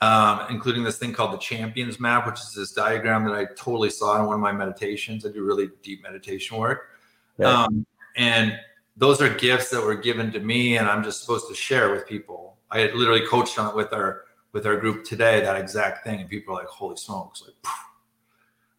[0.02, 3.90] um, including this thing called the champions map, which is this diagram that I totally
[3.90, 5.26] saw in one of my meditations.
[5.26, 6.90] I do really deep meditation work.
[7.38, 7.64] Yeah.
[7.64, 7.86] Um,
[8.16, 8.58] and
[8.98, 12.08] those are gifts that were given to me and I'm just supposed to share with
[12.08, 12.55] people.
[12.72, 16.22] I had literally coached on it with our with our group today, that exact thing.
[16.22, 17.56] And people are like, holy smokes, like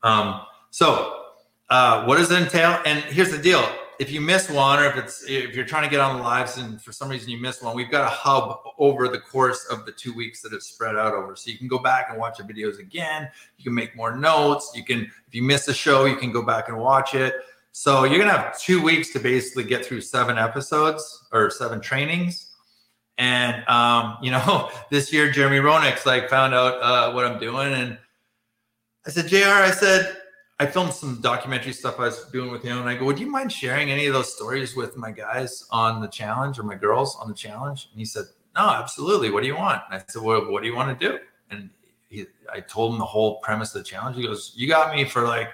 [0.02, 1.24] um, so
[1.68, 2.80] uh, what does it entail?
[2.86, 3.68] And here's the deal.
[3.98, 6.58] if you miss one, or if it's if you're trying to get on the lives
[6.58, 9.86] and for some reason you miss one, we've got a hub over the course of
[9.86, 11.34] the two weeks that it's spread out over.
[11.36, 13.28] So you can go back and watch the videos again.
[13.56, 14.72] You can make more notes.
[14.74, 17.34] You can, if you miss a show, you can go back and watch it.
[17.72, 22.45] So you're gonna have two weeks to basically get through seven episodes or seven trainings.
[23.18, 27.72] And um, you know, this year Jeremy Roenick's like found out uh, what I'm doing,
[27.72, 27.98] and
[29.06, 29.48] I said, Jr.
[29.48, 30.16] I said
[30.58, 33.26] I filmed some documentary stuff I was doing with him, and I go, "Would you
[33.26, 37.16] mind sharing any of those stories with my guys on the challenge or my girls
[37.20, 39.30] on the challenge?" And he said, "No, absolutely.
[39.30, 41.18] What do you want?" And I said, "Well, what do you want to do?"
[41.50, 41.70] And
[42.08, 44.16] he, I told him the whole premise of the challenge.
[44.16, 45.48] He goes, "You got me for like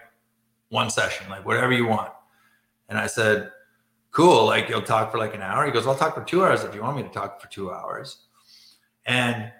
[0.69, 2.13] one session, like whatever you want."
[2.89, 3.51] And I said,
[4.13, 4.47] "Cool.
[4.47, 6.75] Like you'll talk for like an hour." He goes, "I'll talk for two hours if
[6.75, 8.19] you want me to talk for two hours."
[9.05, 9.51] And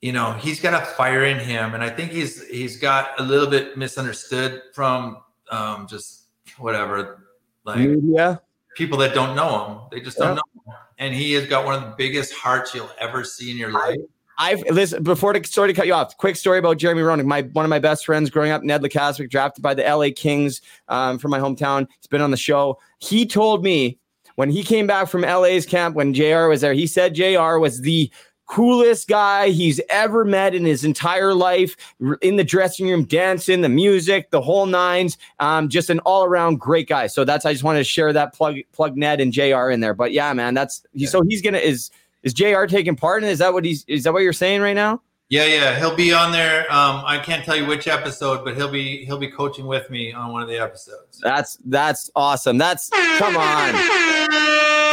[0.00, 3.22] you know he's got a fire in him and i think he's he's got a
[3.22, 5.18] little bit misunderstood from
[5.50, 6.24] um just
[6.58, 7.28] whatever
[7.64, 8.40] like Media.
[8.76, 10.74] people that don't know him they just don't know him.
[10.98, 13.98] and he has got one of the biggest hearts you'll ever see in your life
[14.38, 16.16] I've listen before to sorry to cut you off.
[16.16, 17.24] Quick story about Jeremy Roenick.
[17.24, 20.60] My one of my best friends growing up, Ned Lukacevic, drafted by the LA Kings
[20.88, 21.86] um, from my hometown.
[21.98, 22.78] He's been on the show.
[22.98, 23.98] He told me
[24.34, 27.80] when he came back from LA's camp when JR was there, he said JR was
[27.80, 28.10] the
[28.46, 31.76] coolest guy he's ever met in his entire life
[32.22, 36.88] in the dressing room dancing the music the whole nines um, just an all-around great
[36.88, 39.80] guy so that's i just wanted to share that plug plug ned and jr in
[39.80, 41.90] there but yeah man that's he, so he's gonna is
[42.22, 43.32] is jr taking part in it?
[43.32, 46.12] is that what he's is that what you're saying right now yeah yeah he'll be
[46.12, 49.66] on there um i can't tell you which episode but he'll be he'll be coaching
[49.66, 53.74] with me on one of the episodes that's that's awesome that's come on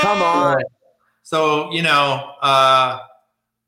[0.01, 0.61] come on
[1.21, 2.99] so you know uh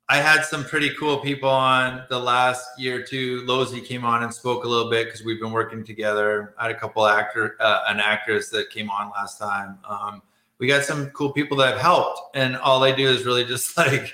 [0.08, 3.42] I had some pretty cool people on the last year too.
[3.42, 3.48] two.
[3.48, 6.54] Losey came on and spoke a little bit because we've been working together.
[6.60, 9.80] I had a couple actor, uh, an actress that came on last time.
[9.90, 10.22] Um,
[10.60, 13.78] we got some cool people that have helped, and all they do is really just
[13.78, 14.14] like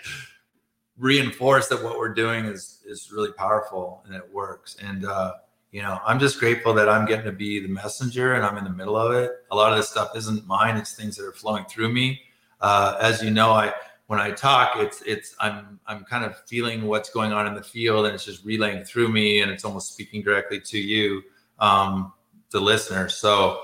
[0.97, 4.75] reinforce that what we're doing is is really powerful and it works.
[4.81, 5.33] And uh,
[5.71, 8.63] you know, I'm just grateful that I'm getting to be the messenger and I'm in
[8.63, 9.31] the middle of it.
[9.51, 12.21] A lot of this stuff isn't mine; it's things that are flowing through me.
[12.59, 13.73] Uh, as you know, I
[14.11, 17.63] when I talk, it's it's I'm I'm kind of feeling what's going on in the
[17.63, 21.23] field, and it's just relaying through me, and it's almost speaking directly to you,
[21.59, 22.11] um,
[22.49, 23.07] the listener.
[23.07, 23.61] So,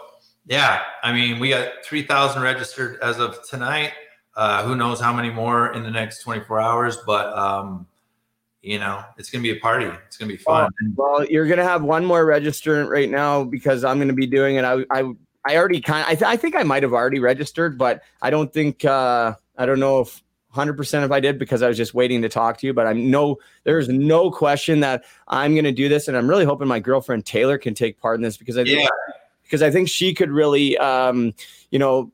[0.48, 3.94] yeah, I mean, we got three thousand registered as of tonight.
[4.36, 6.98] Uh, who knows how many more in the next 24 hours?
[7.06, 7.88] But um,
[8.62, 9.86] you know, it's gonna be a party.
[10.06, 10.70] It's gonna be fun.
[10.96, 14.64] Well, you're gonna have one more registrant right now because I'm gonna be doing it.
[14.64, 15.12] I I
[15.46, 18.30] I already kind of I, th- I think I might have already registered, but I
[18.30, 20.22] don't think uh I don't know if
[20.54, 22.74] 100% if I did because I was just waiting to talk to you.
[22.74, 26.08] But I'm no, there's no question that I'm going to do this.
[26.08, 28.82] And I'm really hoping my girlfriend Taylor can take part in this because I think,
[28.82, 29.14] Yeah.
[29.48, 31.34] Because I think she could really, um,
[31.72, 32.12] you know,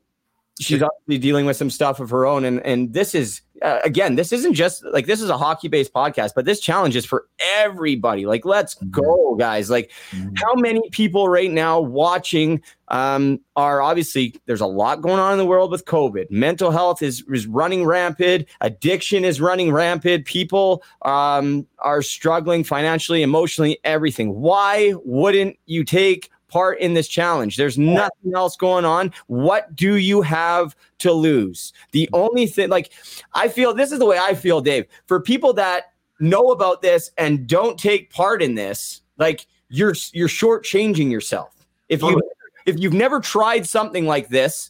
[0.60, 2.46] she's obviously dealing with some stuff of her own.
[2.46, 5.94] And, and this is, uh, again, this isn't just like this is a hockey based
[5.94, 8.26] podcast, but this challenge is for everybody.
[8.26, 9.70] Like, let's go, guys.
[9.70, 9.92] Like,
[10.36, 15.38] how many people right now watching um, are obviously there's a lot going on in
[15.38, 16.30] the world with COVID.
[16.30, 18.48] Mental health is is running rampant.
[18.60, 20.26] Addiction is running rampant.
[20.26, 24.34] People um, are struggling financially, emotionally, everything.
[24.34, 27.58] Why wouldn't you take part in this challenge?
[27.58, 29.12] There's nothing else going on.
[29.26, 31.74] What do you have to lose?
[31.93, 32.91] The only thing, like,
[33.34, 34.86] I feel this is the way I feel, Dave.
[35.08, 35.86] For people that
[36.20, 41.66] know about this and don't take part in this, like you're you're shortchanging yourself.
[41.89, 42.22] If you
[42.68, 44.70] if you've never tried something like this,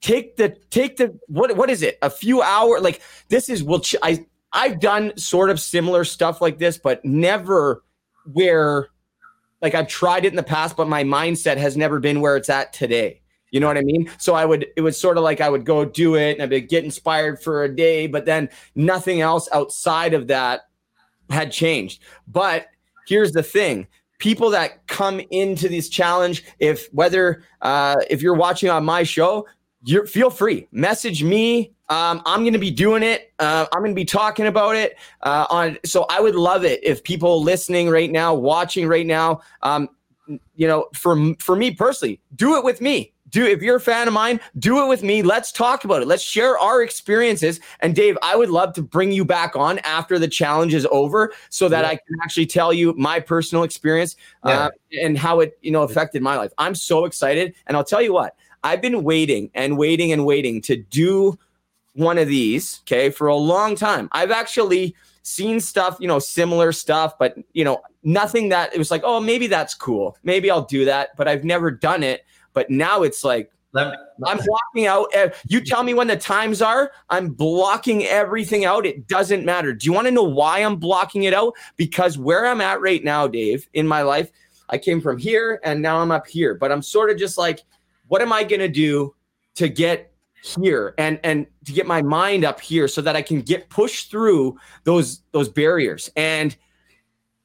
[0.00, 1.98] take the take the what what is it?
[2.00, 6.40] A few hour like this is will ch- I I've done sort of similar stuff
[6.40, 7.82] like this, but never
[8.32, 8.88] where
[9.60, 12.48] like I've tried it in the past, but my mindset has never been where it's
[12.48, 13.22] at today.
[13.50, 14.10] You know what I mean?
[14.18, 16.68] So I would, it was sort of like I would go do it and I'd
[16.68, 20.62] get inspired for a day, but then nothing else outside of that
[21.30, 22.02] had changed.
[22.26, 22.66] But
[23.06, 23.86] here's the thing
[24.18, 29.46] people that come into this challenge, if whether, uh, if you're watching on my show,
[29.84, 33.32] you feel free message me um, i'm going to be doing it.
[33.38, 36.80] Uh, i'm going to be talking about it uh, on so i would love it
[36.82, 39.88] if people listening right now watching right now um,
[40.54, 43.12] you know for for me personally do it with me.
[43.30, 45.22] Do if you're a fan of mine do it with me.
[45.22, 46.08] Let's talk about it.
[46.08, 47.60] Let's share our experiences.
[47.80, 51.32] And dave i would love to bring you back on after the challenge is over
[51.50, 54.70] so that i can actually tell you my personal experience uh,
[55.02, 56.52] and how it you know affected my life.
[56.58, 57.54] I'm so excited.
[57.66, 58.34] And i'll tell you what
[58.64, 61.38] i've been waiting and waiting and waiting to do
[61.98, 66.72] one of these okay for a long time i've actually seen stuff you know similar
[66.72, 70.64] stuff but you know nothing that it was like oh maybe that's cool maybe i'll
[70.64, 73.94] do that but i've never done it but now it's like Let,
[74.24, 75.12] I'm blocking out.
[75.46, 76.90] You tell me when the times are.
[77.10, 78.86] I'm blocking everything out.
[78.86, 79.74] It doesn't matter.
[79.74, 81.52] Do you want to know why I'm blocking it out?
[81.76, 84.32] Because where I'm at right now, Dave, in my life,
[84.70, 86.54] I came from here and now I'm up here.
[86.54, 87.60] But I'm sort of just like,
[88.08, 89.14] what am I going to do
[89.56, 90.07] to get
[90.42, 94.10] here and and to get my mind up here so that I can get pushed
[94.10, 96.56] through those those barriers and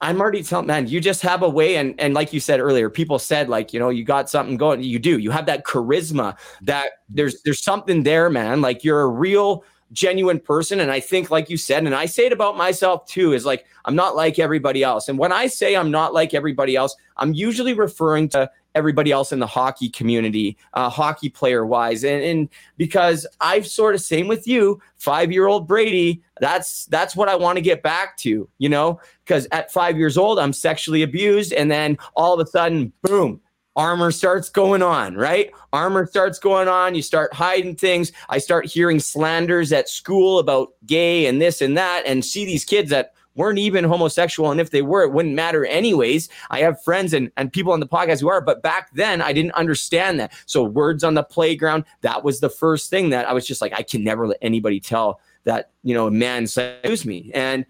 [0.03, 2.89] I'm already telling man, you just have a way, and and like you said earlier,
[2.89, 4.83] people said like you know you got something going.
[4.83, 5.17] You do.
[5.17, 6.37] You have that charisma.
[6.61, 8.59] That there's there's something there, man.
[8.59, 9.63] Like you're a real
[9.93, 13.31] genuine person, and I think like you said, and I say it about myself too,
[13.31, 15.07] is like I'm not like everybody else.
[15.07, 19.31] And when I say I'm not like everybody else, I'm usually referring to everybody else
[19.31, 22.03] in the hockey community, uh, hockey player wise.
[22.03, 27.15] And, and because I've sort of same with you, five year old Brady, that's that's
[27.15, 30.53] what I want to get back to, you know, because at five years old, I'm
[30.53, 31.53] sexually abused.
[31.53, 33.41] And then all of a sudden, boom,
[33.75, 35.51] armor starts going on, right?
[35.71, 36.95] Armor starts going on.
[36.95, 38.11] You start hiding things.
[38.29, 42.65] I start hearing slanders at school about gay and this and that, and see these
[42.65, 44.51] kids that weren't even homosexual.
[44.51, 46.29] And if they were, it wouldn't matter anyways.
[46.49, 49.33] I have friends and, and people on the podcast who are, but back then I
[49.33, 50.33] didn't understand that.
[50.45, 53.73] So words on the playground, that was the first thing that I was just like,
[53.73, 57.31] I can never let anybody tell that, you know, a man seduced me.
[57.33, 57.65] And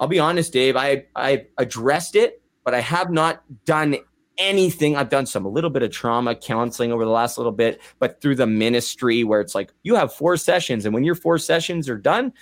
[0.00, 3.96] I'll be honest, Dave, I, I addressed it, but I have not done
[4.36, 4.96] anything.
[4.96, 8.20] I've done some a little bit of trauma counseling over the last little bit, but
[8.20, 11.88] through the ministry where it's like you have four sessions, and when your four sessions
[11.88, 12.32] are done,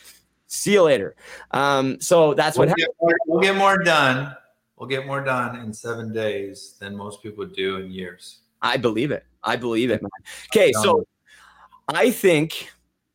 [0.52, 1.16] See you later.
[1.52, 4.36] Um, so that's we'll what get more, we'll get more done.
[4.76, 8.40] We'll get more done in seven days than most people do in years.
[8.60, 9.24] I believe it.
[9.42, 10.02] I believe it.
[10.02, 10.10] Man.
[10.54, 11.06] Okay, so
[11.88, 12.70] I think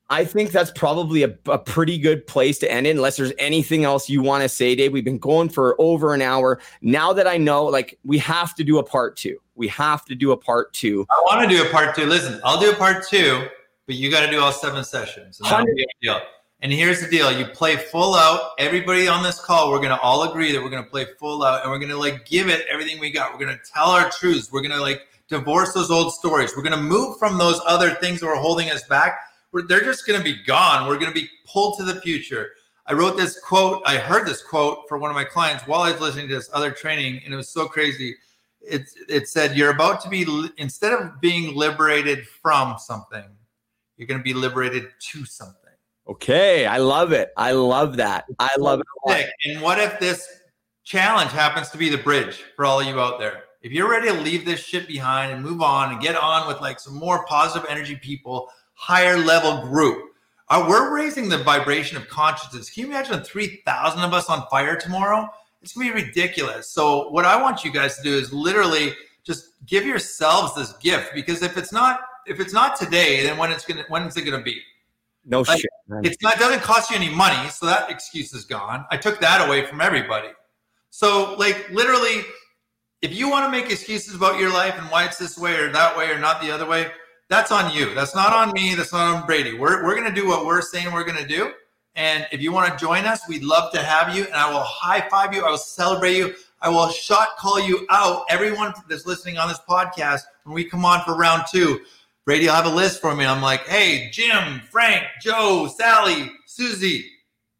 [0.09, 3.83] I think that's probably a, a, pretty good place to end it, unless there's anything
[3.83, 4.93] else you want to say, Dave.
[4.93, 6.59] We've been going for over an hour.
[6.81, 9.37] Now that I know, like, we have to do a part two.
[9.55, 11.05] We have to do a part two.
[11.09, 12.05] I want to do a part two.
[12.05, 13.47] Listen, I'll do a part two,
[13.85, 15.41] but you got to do all seven sessions.
[15.41, 15.67] And
[16.61, 18.51] And here's the deal: you play full out.
[18.57, 21.71] Everybody on this call, we're gonna all agree that we're gonna play full out, and
[21.71, 23.31] we're gonna like give it everything we got.
[23.31, 24.51] We're gonna tell our truths.
[24.51, 26.53] We're gonna like divorce those old stories.
[26.55, 29.19] We're gonna move from those other things that were holding us back.
[29.51, 30.87] We're, they're just gonna be gone.
[30.87, 32.51] We're gonna be pulled to the future.
[32.87, 33.83] I wrote this quote.
[33.85, 36.49] I heard this quote for one of my clients while I was listening to this
[36.53, 38.15] other training, and it was so crazy.
[38.61, 40.25] It it said, "You're about to be
[40.57, 43.25] instead of being liberated from something,
[43.95, 45.66] you're going to be liberated to something."
[46.07, 47.31] Okay, I love it.
[47.35, 48.25] I love that.
[48.39, 49.29] I love it.
[49.45, 50.27] And what if this
[50.83, 53.43] challenge happens to be the bridge for all of you out there?
[53.61, 56.61] If you're ready to leave this shit behind and move on and get on with
[56.61, 60.13] like some more positive energy people, higher level group,
[60.49, 62.69] uh, we're raising the vibration of consciousness.
[62.69, 65.27] Can you imagine 3,000 of us on fire tomorrow?
[65.61, 66.69] It's gonna be ridiculous.
[66.69, 68.93] So, what I want you guys to do is literally
[69.25, 73.51] just give yourselves this gift because if it's not if it's not today, then when
[73.51, 74.61] it's gonna when is it gonna be?
[75.25, 75.69] No like, shit.
[75.89, 78.85] It's not doesn't cost you any money, so that excuse is gone.
[78.91, 80.29] I took that away from everybody.
[80.89, 82.23] So like literally,
[83.01, 85.71] if you want to make excuses about your life and why it's this way or
[85.71, 86.91] that way or not the other way,
[87.29, 87.93] that's on you.
[87.93, 88.75] That's not on me.
[88.75, 89.57] That's not on Brady.
[89.57, 91.51] We're we're gonna do what we're saying we're gonna do.
[91.95, 94.25] And if you want to join us, we'd love to have you.
[94.25, 95.43] And I will high five you.
[95.43, 96.35] I will celebrate you.
[96.61, 98.25] I will shot call you out.
[98.29, 101.81] Everyone that's listening on this podcast when we come on for round two.
[102.27, 103.25] Brady will have a list for me.
[103.25, 107.05] I'm like, hey, Jim, Frank, Joe, Sally, Susie,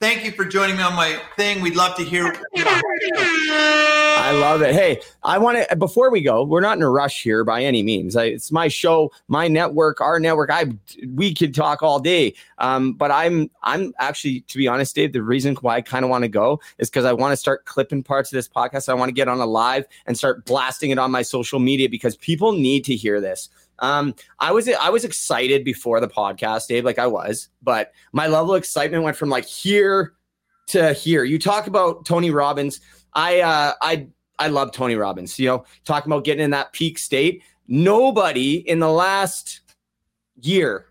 [0.01, 1.61] thank you for joining me on my thing.
[1.61, 2.35] We'd love to hear.
[2.57, 4.75] I love it.
[4.75, 6.43] Hey, I want to before we go.
[6.43, 8.17] We're not in a rush here by any means.
[8.17, 10.49] I, it's my show, my network, our network.
[10.51, 10.65] I
[11.13, 12.33] we could talk all day.
[12.57, 15.13] Um, but I'm I'm actually, to be honest, Dave.
[15.13, 17.63] The reason why I kind of want to go is because I want to start
[17.63, 18.89] clipping parts of this podcast.
[18.89, 21.87] I want to get on a live and start blasting it on my social media
[21.87, 23.47] because people need to hear this.
[23.79, 28.27] Um, I was I was excited before the podcast, Dave, like I was, but my
[28.27, 30.13] level of excitement went from like here
[30.67, 31.23] to here.
[31.23, 32.81] You talk about Tony Robbins.
[33.13, 34.07] I uh, I
[34.39, 35.37] I love Tony Robbins.
[35.39, 37.43] You know, talking about getting in that peak state.
[37.67, 39.61] Nobody in the last
[40.41, 40.87] year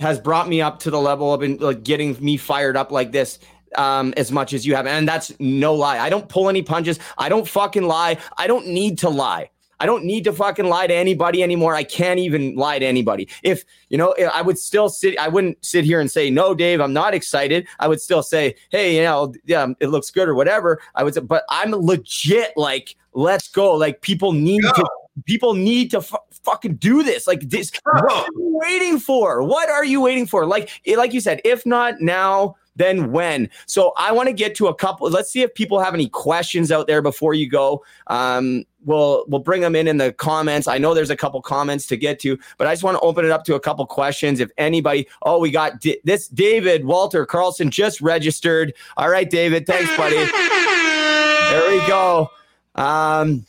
[0.00, 3.38] has brought me up to the level of like getting me fired up like this
[3.76, 4.86] um, as much as you have.
[4.86, 5.98] And that's no lie.
[5.98, 6.98] I don't pull any punches.
[7.18, 8.18] I don't fucking lie.
[8.36, 9.50] I don't need to lie.
[9.82, 11.74] I don't need to fucking lie to anybody anymore.
[11.74, 13.28] I can't even lie to anybody.
[13.42, 16.80] If, you know, I would still sit, I wouldn't sit here and say, no, Dave,
[16.80, 17.66] I'm not excited.
[17.80, 20.80] I would still say, hey, you know, yeah, it looks good or whatever.
[20.94, 23.74] I would say, but I'm legit like, let's go.
[23.74, 24.88] Like people need to,
[25.24, 26.14] people need to f-
[26.44, 27.26] fucking do this.
[27.26, 29.42] Like this, what are you waiting for?
[29.42, 30.46] What are you waiting for?
[30.46, 33.50] Like, like you said, if not now, then when.
[33.66, 35.08] So I want to get to a couple.
[35.10, 37.84] Let's see if people have any questions out there before you go.
[38.06, 40.66] Um, we'll we'll bring them in in the comments.
[40.68, 43.24] I know there's a couple comments to get to, but I just want to open
[43.24, 44.40] it up to a couple questions.
[44.40, 48.74] If anybody, oh, we got D- this David Walter Carlson just registered.
[48.96, 50.16] All right, David, thanks, buddy.
[50.16, 52.30] there we go.
[52.74, 53.44] Um,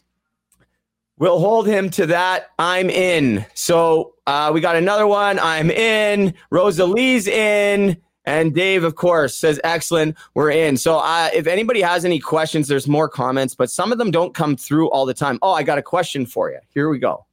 [1.18, 2.52] we'll hold him to that.
[2.60, 3.46] I'm in.
[3.54, 5.40] So uh, we got another one.
[5.40, 6.34] I'm in.
[6.50, 7.98] Rosalie's in.
[8.26, 10.18] And Dave, of course, says, excellent.
[10.34, 10.78] We're in.
[10.78, 14.34] So uh, if anybody has any questions, there's more comments, but some of them don't
[14.34, 15.40] come through all the time.
[15.42, 16.60] Oh, I got a question for you.
[16.70, 17.26] Here we go.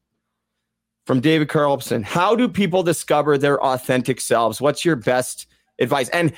[1.07, 4.61] From David Carlson How do people discover their authentic selves?
[4.61, 5.47] What's your best
[5.79, 6.09] advice?
[6.11, 6.33] And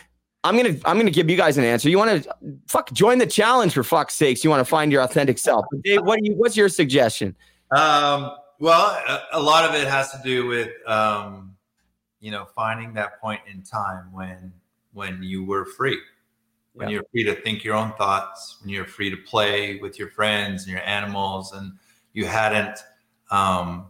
[0.44, 1.88] I'm gonna I'm gonna give you guys an answer.
[1.88, 2.34] You want to
[2.66, 4.42] fuck join the challenge for fuck's sakes.
[4.42, 5.66] You want to find your authentic self.
[5.84, 7.36] Dave, what you what's your suggestion?
[7.70, 11.51] Um, well, a, a, lot of it has to do with um,
[12.22, 14.52] you know finding that point in time when
[14.94, 15.98] when you were free,
[16.72, 16.94] when yeah.
[16.94, 20.62] you're free to think your own thoughts, when you're free to play with your friends
[20.62, 21.72] and your animals, and
[22.12, 22.78] you hadn't
[23.30, 23.86] um,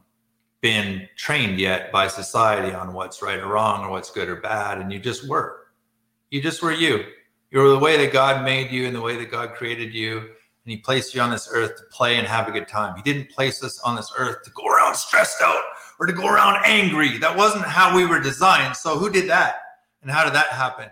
[0.63, 4.79] been trained yet by society on what's right or wrong or what's good or bad,
[4.79, 5.67] and you just were
[6.31, 7.05] you just were you.
[7.51, 10.21] You were the way that God made you and the way that God created you.
[10.21, 12.97] And He placed you on this earth to play and have a good time.
[12.97, 15.63] He didn't place us on this earth to go around stressed out
[16.03, 17.17] or to go around angry.
[17.19, 18.75] That wasn't how we were designed.
[18.75, 19.61] So, who did that?
[20.03, 20.91] And how did that happen?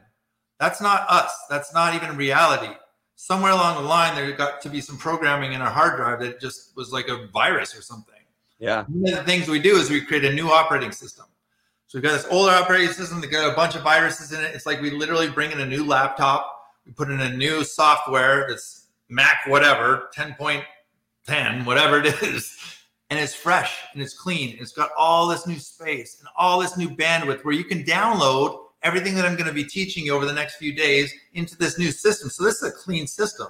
[0.61, 1.35] That's not us.
[1.51, 2.73] That's not even reality.
[3.17, 6.41] Somewhere along the line, there got to be some programming in our hard drive that
[6.41, 8.15] just was like a virus or something.
[8.61, 8.85] Yeah.
[8.85, 11.27] One of the things we do is we create a new operating system.
[11.89, 14.55] So we've got this older operating system that got a bunch of viruses in it.
[14.55, 18.47] It's like we literally bring in a new laptop, we put in a new software
[18.49, 22.57] that's Mac whatever, 10.10, whatever it is,
[23.11, 24.57] and it's fresh and it's clean.
[24.61, 28.59] It's got all this new space and all this new bandwidth where you can download
[28.83, 31.79] everything that I'm going to be teaching you over the next few days into this
[31.79, 32.31] new system.
[32.31, 33.49] So this is a clean system.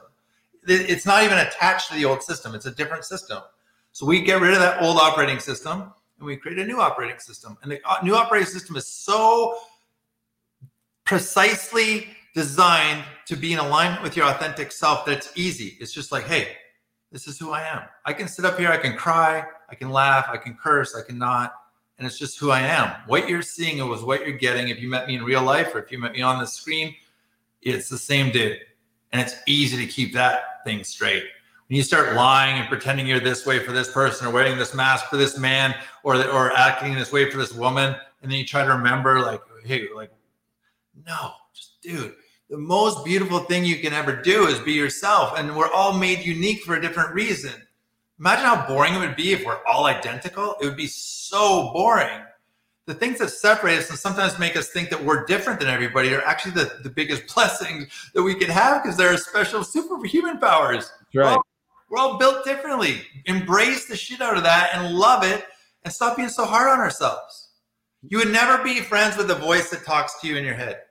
[0.67, 2.55] It's not even attached to the old system.
[2.55, 3.39] It's a different system.
[3.93, 7.19] So we get rid of that old operating system and we create a new operating
[7.19, 7.57] system.
[7.63, 9.57] And the uh, new operating system is so
[11.05, 15.77] precisely designed to be in alignment with your authentic self that it's easy.
[15.81, 16.57] It's just like, hey,
[17.11, 17.83] this is who I am.
[18.05, 21.03] I can sit up here, I can cry, I can laugh, I can curse, I
[21.03, 21.55] can not.
[21.99, 22.95] And it's just who I am.
[23.07, 24.69] What you're seeing it was what you're getting.
[24.69, 26.95] If you met me in real life or if you met me on the screen,
[27.61, 28.59] it's the same dude.
[29.13, 31.25] And it's easy to keep that thing straight
[31.71, 34.75] when you start lying and pretending you're this way for this person or wearing this
[34.75, 35.73] mask for this man
[36.03, 39.41] or or acting this way for this woman and then you try to remember like
[39.65, 40.11] hey like
[41.07, 42.15] no just dude
[42.51, 46.25] the most beautiful thing you can ever do is be yourself and we're all made
[46.25, 47.53] unique for a different reason
[48.19, 52.21] imagine how boring it would be if we're all identical it would be so boring
[52.87, 56.13] the things that separate us and sometimes make us think that we're different than everybody
[56.13, 60.93] are actually the, the biggest blessings that we can have because they're special superhuman powers
[61.15, 61.43] right well,
[61.91, 63.03] we're all built differently.
[63.27, 65.45] Embrace the shit out of that and love it
[65.85, 67.49] and stop being so hard on ourselves.
[68.03, 70.83] You would never be friends with a voice that talks to you in your head.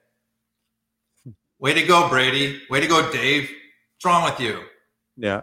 [1.60, 2.62] Way to go, Brady.
[2.70, 3.44] Way to go, Dave.
[3.44, 4.62] What's wrong with you?
[5.18, 5.42] Yeah.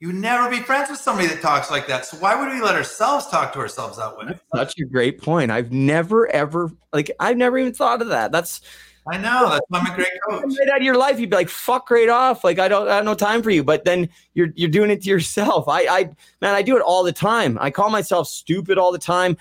[0.00, 2.06] You never be friends with somebody that talks like that.
[2.06, 4.38] So why would we let ourselves talk to ourselves that way?
[4.52, 5.50] That's such a great point.
[5.50, 8.32] I've never ever like I've never even thought of that.
[8.32, 8.60] That's
[9.06, 10.44] I know that's why I'm a great coach.
[10.58, 12.96] Right out of your life, you'd be like, "Fuck right off!" Like I don't, I
[12.96, 13.62] have no time for you.
[13.62, 15.68] But then you're you're doing it to yourself.
[15.68, 16.04] I, I,
[16.40, 17.58] man, I do it all the time.
[17.60, 19.36] I call myself stupid all the time,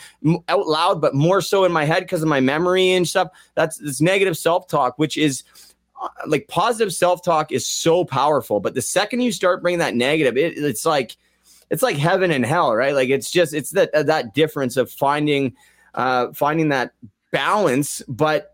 [0.49, 3.29] out loud, but more so in my head because of my memory and stuff.
[3.55, 5.43] That's this negative self talk, which is
[6.27, 8.59] like positive self talk is so powerful.
[8.59, 11.15] But the second you start bringing that negative, it, it's like
[11.69, 12.93] it's like heaven and hell, right?
[12.93, 15.55] Like it's just it's that that difference of finding
[15.93, 16.93] uh finding that
[17.31, 18.53] balance, but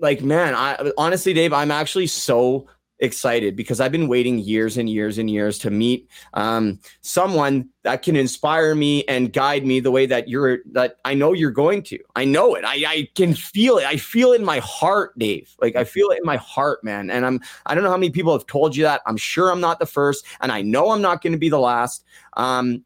[0.00, 2.66] like man i honestly dave i'm actually so
[3.00, 8.02] excited because i've been waiting years and years and years to meet um, someone that
[8.02, 11.82] can inspire me and guide me the way that you're that i know you're going
[11.82, 11.98] to.
[12.16, 12.64] I know it.
[12.64, 13.86] I, I can feel it.
[13.86, 15.54] I feel it in my heart dave.
[15.60, 17.10] Like i feel it in my heart man.
[17.10, 19.02] And i'm i don't know how many people have told you that.
[19.06, 21.58] I'm sure i'm not the first and i know i'm not going to be the
[21.58, 22.04] last.
[22.36, 22.84] Um,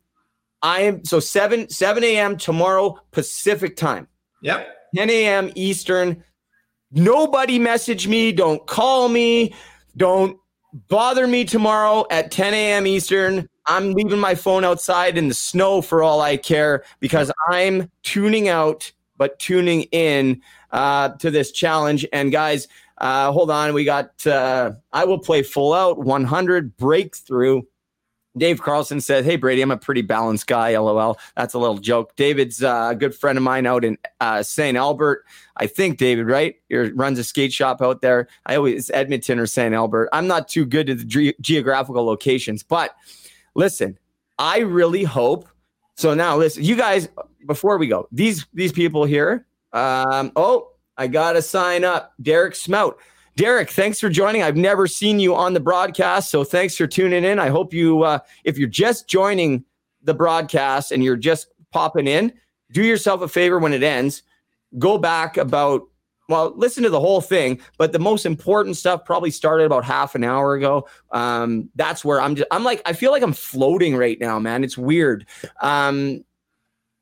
[0.63, 4.09] i am so 7 7 a.m tomorrow pacific time.
[4.43, 4.69] Yep.
[4.97, 6.23] 10 a.m eastern.
[6.93, 8.31] Nobody message me.
[8.31, 9.53] Don't call me.
[9.97, 10.39] Don't
[10.89, 12.87] bother me tomorrow at 10 a.m.
[12.87, 13.49] Eastern.
[13.67, 18.49] I'm leaving my phone outside in the snow for all I care because I'm tuning
[18.49, 20.43] out, but tuning in
[20.73, 22.07] uh, to this challenge.
[22.13, 22.69] And guys,
[22.99, 23.73] uh, hold on.
[23.73, 27.63] We got, uh, I will play full out 100 breakthrough
[28.37, 30.77] Dave Carlson said, Hey, Brady, I'm a pretty balanced guy.
[30.77, 31.19] LOL.
[31.37, 32.17] That's a little joke.
[32.17, 34.77] David's uh, a good friend of mine out in uh, St.
[34.77, 35.25] Albert.
[35.57, 36.57] I think David, right?
[36.69, 38.29] He runs a skate shop out there.
[38.47, 39.75] I always, Edmonton or St.
[39.75, 40.09] Albert.
[40.13, 42.97] I'm not too good at the ge- geographical locations, but
[43.55, 43.99] listen,
[44.39, 45.49] I really hope.
[45.97, 47.09] So now, listen, you guys,
[47.47, 49.47] before we go, these these people here.
[49.73, 52.15] Um, oh, I gotta sign up.
[52.21, 52.95] Derek Smout.
[53.37, 54.43] Derek, thanks for joining.
[54.43, 57.41] I've never seen you on the broadcast, so thanks for tuning in.
[57.41, 59.65] I hope you, uh, if you're just joining
[60.03, 62.33] the broadcast and you're just popping in,
[62.71, 64.23] do yourself a favor when it ends.
[64.79, 65.83] Go back about,
[66.29, 70.15] well, listen to the whole thing, but the most important stuff probably started about half
[70.15, 70.89] an hour ago.
[71.11, 74.63] Um, that's where I'm just, I'm like, I feel like I'm floating right now, man.
[74.63, 75.27] It's weird.
[75.61, 76.25] Um,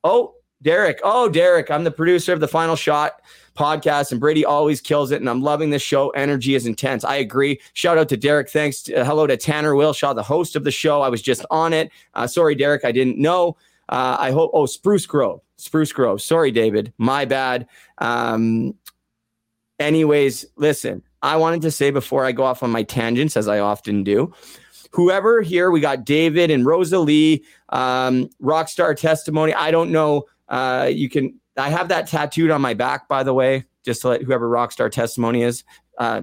[0.03, 0.33] oh,
[0.63, 0.99] Derek.
[1.03, 3.21] Oh, Derek, I'm the producer of the final shot
[3.55, 5.21] podcast, and Brady always kills it.
[5.21, 6.09] And I'm loving this show.
[6.11, 7.03] Energy is intense.
[7.03, 7.59] I agree.
[7.73, 8.49] Shout out to Derek.
[8.49, 8.89] Thanks.
[8.89, 11.01] Uh, hello to Tanner Wilshaw, the host of the show.
[11.01, 11.91] I was just on it.
[12.13, 13.57] Uh, sorry, Derek, I didn't know.
[13.89, 14.51] Uh, I hope.
[14.53, 15.41] Oh, Spruce Grove.
[15.57, 16.21] Spruce Grove.
[16.21, 16.93] Sorry, David.
[16.97, 17.67] My bad.
[17.99, 18.75] Um,
[19.79, 21.03] anyways, listen.
[21.21, 24.33] I wanted to say before I go off on my tangents, as I often do,
[24.91, 29.53] whoever here, we got David and Rosalie, um, Rockstar Testimony.
[29.53, 30.25] I don't know.
[30.49, 34.09] Uh, you can I have that tattooed on my back, by the way, just to
[34.09, 35.63] let whoever Rockstar Testimony is.
[35.97, 36.21] Uh,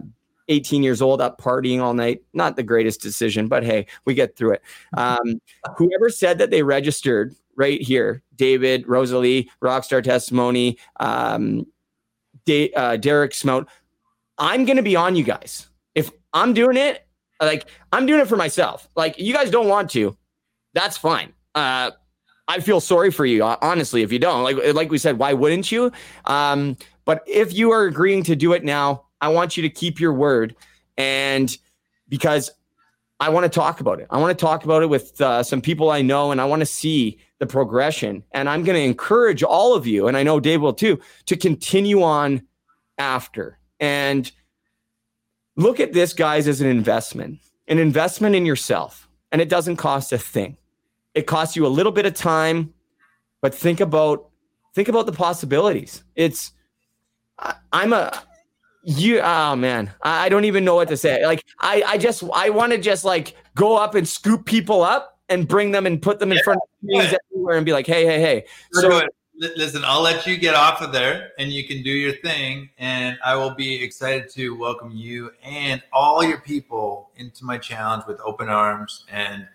[0.49, 2.23] 18 years old, up partying all night.
[2.35, 4.63] Not the greatest decision, but hey, we get through it.
[4.97, 5.41] Um,
[5.77, 11.67] whoever said that they registered right here, David, Rosalie, Rockstar Testimony, um,
[12.45, 13.69] De- uh, Derek Smout,
[14.39, 15.69] I'm going to be on you guys.
[15.95, 17.07] If I'm doing it,
[17.41, 18.89] like I'm doing it for myself.
[18.97, 20.17] Like you guys don't want to,
[20.75, 21.33] that's fine.
[21.55, 21.93] Uh,
[22.51, 24.43] I feel sorry for you, honestly, if you don't.
[24.43, 25.93] Like like we said, why wouldn't you?
[26.25, 30.01] Um, but if you are agreeing to do it now, I want you to keep
[30.01, 30.57] your word,
[30.99, 31.57] and
[32.09, 32.51] because
[33.21, 34.09] I want to talk about it.
[34.11, 36.61] I want to talk about it with uh, some people I know, and I want
[36.61, 38.25] to see the progression.
[38.33, 41.37] And I'm going to encourage all of you, and I know Dave will too, to
[41.37, 42.43] continue on
[42.99, 44.31] after and
[45.57, 50.13] look at this, guys, as an investment, an investment in yourself, and it doesn't cost
[50.13, 50.57] a thing.
[51.15, 52.73] It costs you a little bit of time,
[53.41, 54.29] but think about
[54.75, 56.05] think about the possibilities.
[56.15, 56.53] It's
[57.39, 58.23] I, I'm a
[58.83, 59.93] you oh man.
[60.03, 61.25] I, I don't even know what to say.
[61.27, 65.19] Like i i just i want to just like go up and scoop people up
[65.29, 66.45] and bring them and put them in yeah.
[66.45, 68.45] front of me everywhere and be like hey hey hey.
[68.73, 69.03] So
[69.57, 73.19] listen i'll let you get off of there and you can do your thing and
[73.25, 78.21] i will be excited to welcome you and all your people into my challenge with
[78.23, 79.49] open arms and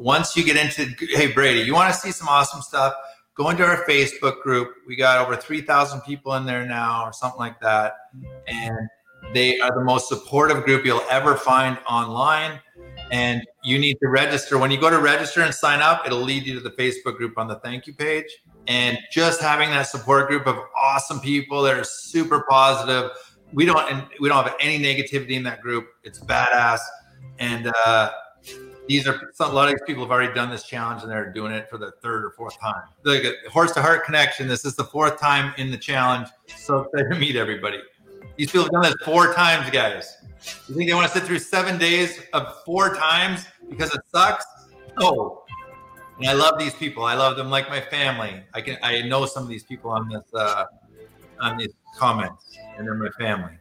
[0.00, 2.94] once you get into, hey, Brady, you want to see some awesome stuff?
[3.34, 4.74] Go into our Facebook group.
[4.86, 7.94] We got over 3,000 people in there now, or something like that.
[8.48, 8.88] And
[9.34, 12.60] they are the most supportive group you'll ever find online.
[13.12, 14.56] And you need to register.
[14.56, 17.36] When you go to register and sign up, it'll lead you to the Facebook group
[17.36, 18.30] on the thank you page.
[18.68, 23.10] And just having that support group of awesome people that are super positive.
[23.52, 25.88] We don't and we don't have any negativity in that group.
[26.04, 26.80] It's badass.
[27.38, 28.10] And uh,
[28.90, 31.52] these are a lot of these people have already done this challenge and they're doing
[31.52, 32.82] it for the third or fourth time.
[33.06, 34.48] A horse to heart connection.
[34.48, 36.26] This is the fourth time in the challenge.
[36.56, 37.80] So excited to meet everybody.
[38.36, 40.16] These people have done this four times, guys.
[40.66, 44.44] You think they want to sit through seven days of four times because it sucks?
[44.98, 45.44] No.
[46.18, 47.04] And I love these people.
[47.04, 48.42] I love them like my family.
[48.54, 50.64] I can I know some of these people on this uh,
[51.38, 53.52] on these comments, and they're my family.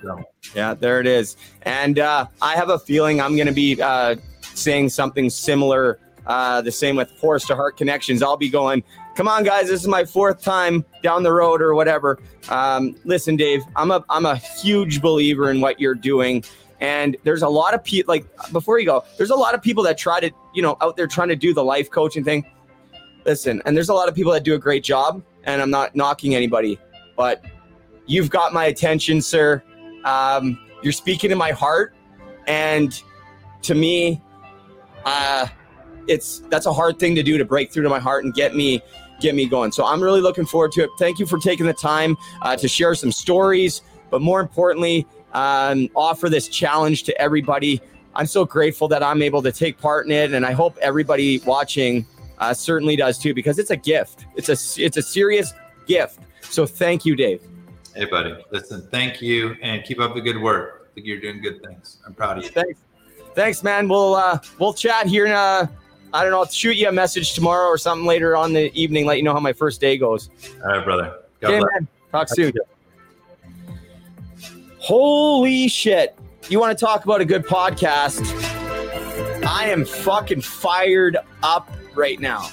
[0.00, 0.22] So
[0.54, 1.36] yeah, there it is.
[1.62, 4.14] And uh, I have a feeling I'm going to be uh,
[4.56, 5.98] saying something similar.
[6.26, 8.20] Uh, the same with Horse to Heart Connections.
[8.22, 8.82] I'll be going,
[9.14, 12.18] come on, guys, this is my fourth time down the road or whatever.
[12.48, 16.44] Um, listen, Dave, I'm a I'm a huge believer in what you're doing.
[16.80, 19.82] And there's a lot of people like before you go, there's a lot of people
[19.84, 22.44] that try to, you know, out there trying to do the life coaching thing.
[23.24, 25.96] Listen, and there's a lot of people that do a great job, and I'm not
[25.96, 26.78] knocking anybody,
[27.16, 27.44] but
[28.06, 29.62] you've got my attention, sir.
[30.04, 31.94] Um, you're speaking to my heart,
[32.46, 33.02] and
[33.62, 34.22] to me,
[35.06, 35.46] uh,
[36.08, 38.54] it's that's a hard thing to do to break through to my heart and get
[38.54, 38.82] me
[39.20, 39.72] get me going.
[39.72, 40.90] So I'm really looking forward to it.
[40.98, 43.80] Thank you for taking the time uh, to share some stories,
[44.10, 47.80] but more importantly, um, offer this challenge to everybody.
[48.14, 51.38] I'm so grateful that I'm able to take part in it, and I hope everybody
[51.40, 52.06] watching
[52.38, 54.26] uh, certainly does too, because it's a gift.
[54.36, 55.54] It's a it's a serious
[55.86, 56.20] gift.
[56.42, 57.42] So thank you, Dave.
[57.94, 58.34] Hey, buddy.
[58.50, 60.88] Listen, thank you, and keep up the good work.
[60.90, 61.98] I think you're doing good things.
[62.06, 62.50] I'm proud of you.
[62.50, 62.80] Thanks
[63.36, 63.88] thanks, man.
[63.88, 65.26] We'll uh, we'll chat here.
[65.26, 65.68] In, uh,
[66.12, 66.40] I don't know.
[66.40, 69.06] I'll shoot you a message tomorrow or something later on the evening.
[69.06, 70.30] Let you know how my first day goes.
[70.64, 71.20] All right, brother.
[71.40, 71.86] God okay, man.
[72.10, 72.52] Talk soon.
[74.78, 76.18] Holy shit!
[76.48, 78.24] You want to talk about a good podcast?
[79.46, 82.50] I am fucking fired up right now.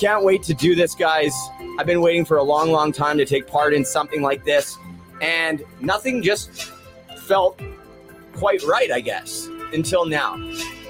[0.00, 1.32] Can't wait to do this, guys.
[1.78, 4.78] I've been waiting for a long, long time to take part in something like this,
[5.20, 6.72] and nothing just
[7.26, 7.60] felt
[8.32, 10.36] quite right, I guess, until now.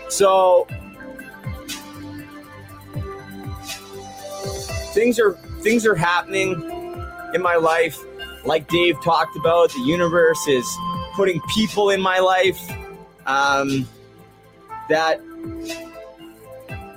[0.08, 0.66] So
[4.92, 5.32] things are
[5.62, 6.52] things are happening
[7.34, 7.98] in my life.
[8.44, 10.66] Like Dave talked about, the universe is
[11.14, 12.60] putting people in my life
[13.26, 13.88] um,
[14.88, 15.20] that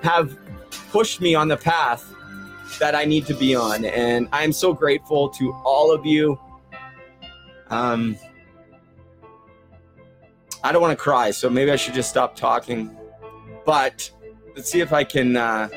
[0.02, 0.38] have
[0.92, 2.04] pushed me on the path
[2.80, 3.86] that I need to be on.
[3.86, 6.40] And I'm so grateful to all of you.
[7.70, 8.18] Um,
[10.66, 12.90] I don't want to cry, so maybe I should just stop talking.
[13.68, 14.10] But
[14.56, 15.70] let's see if I can uh,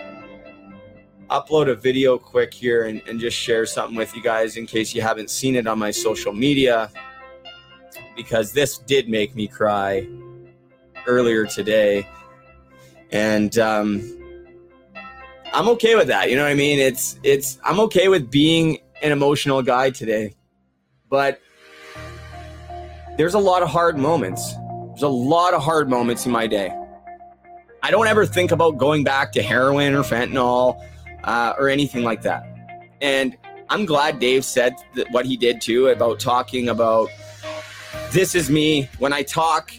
[1.29, 4.95] upload a video quick here and, and just share something with you guys in case
[4.95, 6.91] you haven't seen it on my social media.
[8.17, 10.09] Because this did make me cry
[11.07, 12.09] earlier today.
[13.13, 14.01] And um,
[15.53, 16.31] I'm okay with that.
[16.31, 16.79] You know what I mean?
[16.79, 20.35] It's it's I'm okay with being an emotional guy today.
[21.11, 21.43] But
[23.19, 24.55] there's a lot of hard moments.
[24.99, 26.77] There's a lot of hard moments in my day.
[27.85, 30.85] I don't ever think about going back to heroin or fentanyl
[31.23, 32.43] uh, or anything like that.
[33.01, 33.37] And
[33.71, 34.75] I'm glad Dave said
[35.13, 37.11] what he did too about talking about
[38.11, 38.89] this is me.
[38.99, 39.71] When I talk,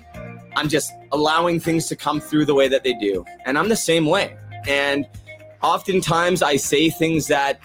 [0.56, 3.26] I'm just allowing things to come through the way that they do.
[3.44, 4.38] And I'm the same way.
[4.70, 5.06] And
[5.62, 7.60] oftentimes I say things that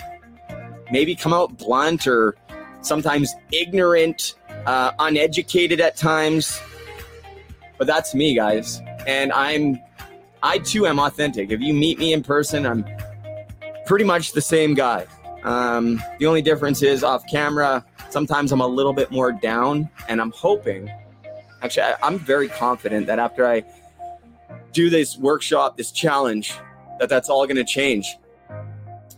[0.90, 2.34] maybe come out blunt or
[2.80, 4.34] sometimes ignorant,
[4.66, 6.60] uh, uneducated at times.
[7.78, 8.80] But that's me, guys.
[9.06, 9.80] And I'm,
[10.42, 11.50] I too am authentic.
[11.50, 12.84] If you meet me in person, I'm
[13.86, 15.06] pretty much the same guy.
[15.42, 20.20] Um, the only difference is off camera, sometimes I'm a little bit more down, and
[20.20, 20.90] I'm hoping,
[21.62, 23.64] actually, I, I'm very confident that after I
[24.72, 26.54] do this workshop, this challenge,
[26.98, 28.16] that that's all going to change.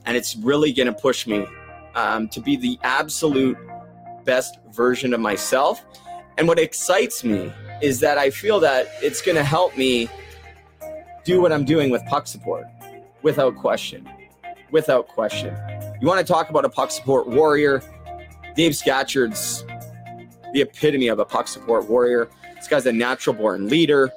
[0.07, 1.47] And it's really going to push me
[1.95, 3.59] um, to be the absolute
[4.25, 5.85] best version of myself.
[6.39, 10.09] And what excites me is that I feel that it's going to help me
[11.25, 12.65] do what I'm doing with puck support
[13.23, 14.09] without question.
[14.71, 15.57] Without question.
[16.01, 17.83] You want to talk about a puck support warrior?
[18.55, 19.65] Dave Scatchard's
[20.53, 22.31] the epitome of a puck support warrior.
[22.55, 24.11] This guy's a natural born leader.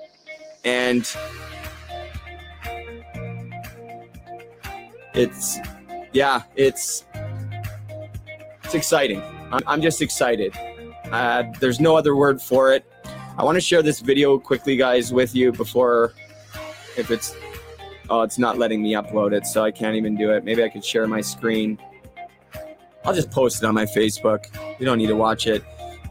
[0.63, 1.09] And
[5.13, 5.57] it's,
[6.13, 7.05] yeah, it's,
[8.63, 9.21] it's exciting.
[9.51, 10.53] I'm, just excited.
[11.11, 12.85] Uh, there's no other word for it.
[13.39, 16.13] I want to share this video quickly, guys, with you before,
[16.97, 17.33] if it's,
[18.09, 20.43] oh, it's not letting me upload it, so I can't even do it.
[20.43, 21.79] Maybe I could share my screen.
[23.05, 24.47] I'll just post it on my Facebook.
[24.77, 25.63] You don't need to watch it.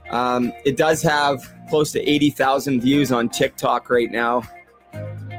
[0.08, 4.42] Um, it does have close to 80,000 views on TikTok right now.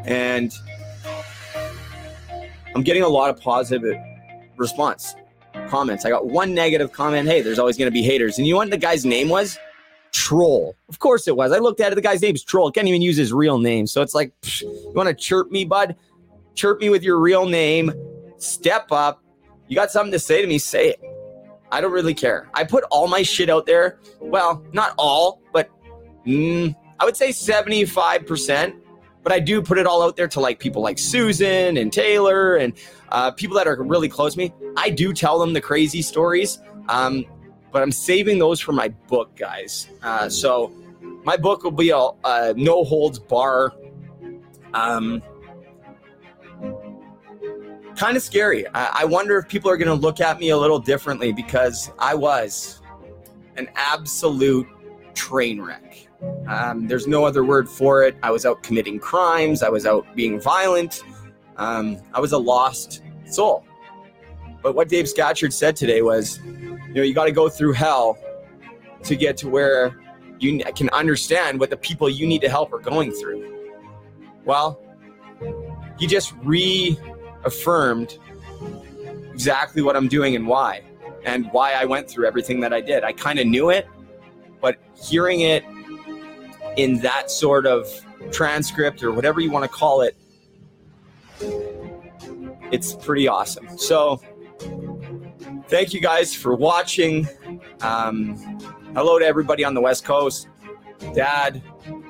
[0.05, 0.53] And
[2.75, 3.97] I'm getting a lot of positive
[4.57, 5.15] response
[5.69, 6.05] comments.
[6.05, 7.27] I got one negative comment.
[7.27, 8.37] Hey, there's always going to be haters.
[8.37, 9.57] And you know what the guy's name was?
[10.11, 10.75] Troll.
[10.87, 11.51] Of course it was.
[11.51, 11.95] I looked at it.
[11.95, 12.71] The guy's name's Troll.
[12.71, 13.87] Can't even use his real name.
[13.87, 15.95] So it's like, psh, you want to chirp me, bud?
[16.55, 17.91] Chirp me with your real name.
[18.37, 19.23] Step up.
[19.67, 20.57] You got something to say to me?
[20.57, 20.99] Say it.
[21.71, 22.49] I don't really care.
[22.53, 23.99] I put all my shit out there.
[24.19, 25.69] Well, not all, but
[26.25, 28.75] mm, I would say 75%.
[29.21, 32.55] But I do put it all out there to like people like Susan and Taylor
[32.55, 32.73] and
[33.09, 34.53] uh, people that are really close to me.
[34.77, 37.25] I do tell them the crazy stories, um,
[37.71, 39.89] but I'm saving those for my book, guys.
[40.01, 40.71] Uh, so
[41.23, 43.73] my book will be a, a no holds bar.
[44.73, 45.21] Um,
[47.95, 48.67] kind of scary.
[48.69, 51.91] I, I wonder if people are going to look at me a little differently because
[51.99, 52.81] I was
[53.57, 54.67] an absolute
[55.13, 56.07] train wreck.
[56.47, 58.17] Um, there's no other word for it.
[58.23, 59.63] I was out committing crimes.
[59.63, 61.03] I was out being violent.
[61.57, 63.65] Um, I was a lost soul.
[64.61, 66.39] But what Dave Scatchard said today was,
[66.89, 68.17] you know, you got to go through hell
[69.03, 69.99] to get to where
[70.39, 73.67] you can understand what the people you need to help are going through.
[74.43, 74.81] Well,
[75.99, 78.17] he just reaffirmed
[79.31, 80.81] exactly what I'm doing and why,
[81.23, 83.03] and why I went through everything that I did.
[83.03, 83.87] I kind of knew it,
[84.59, 85.63] but hearing it
[86.75, 87.87] in that sort of
[88.31, 90.17] transcript or whatever you want to call it,
[92.71, 93.77] it's pretty awesome.
[93.77, 94.21] So,
[95.69, 97.27] thank you guys for watching.
[97.81, 98.35] Um,
[98.95, 100.47] hello to everybody on the West Coast,
[101.13, 101.61] dad,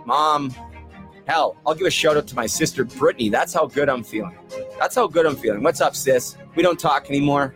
[0.06, 0.56] mom.
[1.28, 3.30] Hell, I'll give a shout out to my sister Brittany.
[3.30, 4.36] That's how good I'm feeling.
[4.80, 5.62] That's how good I'm feeling.
[5.62, 6.38] What's up, sis?
[6.56, 7.54] We don't talk anymore.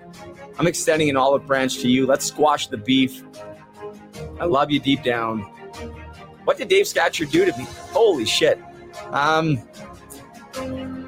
[0.59, 2.05] I'm extending an olive branch to you.
[2.05, 3.23] Let's squash the beef.
[4.39, 5.39] I love you deep down.
[6.43, 7.65] What did Dave Scatchard do to me?
[7.91, 8.59] Holy shit.
[9.09, 9.59] Um,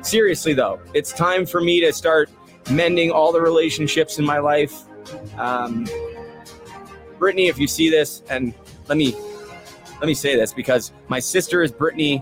[0.01, 2.31] seriously though, it's time for me to start
[2.69, 4.83] mending all the relationships in my life.
[5.37, 5.87] Um,
[7.19, 8.53] Brittany, if you see this, and
[8.87, 9.15] let me
[9.99, 12.21] let me say this because my sister is Brittany,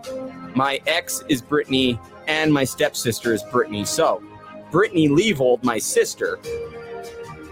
[0.56, 3.84] my ex is Brittany, and my stepsister is Brittany.
[3.86, 4.24] So,
[4.72, 6.40] Brittany Leavold, my sister,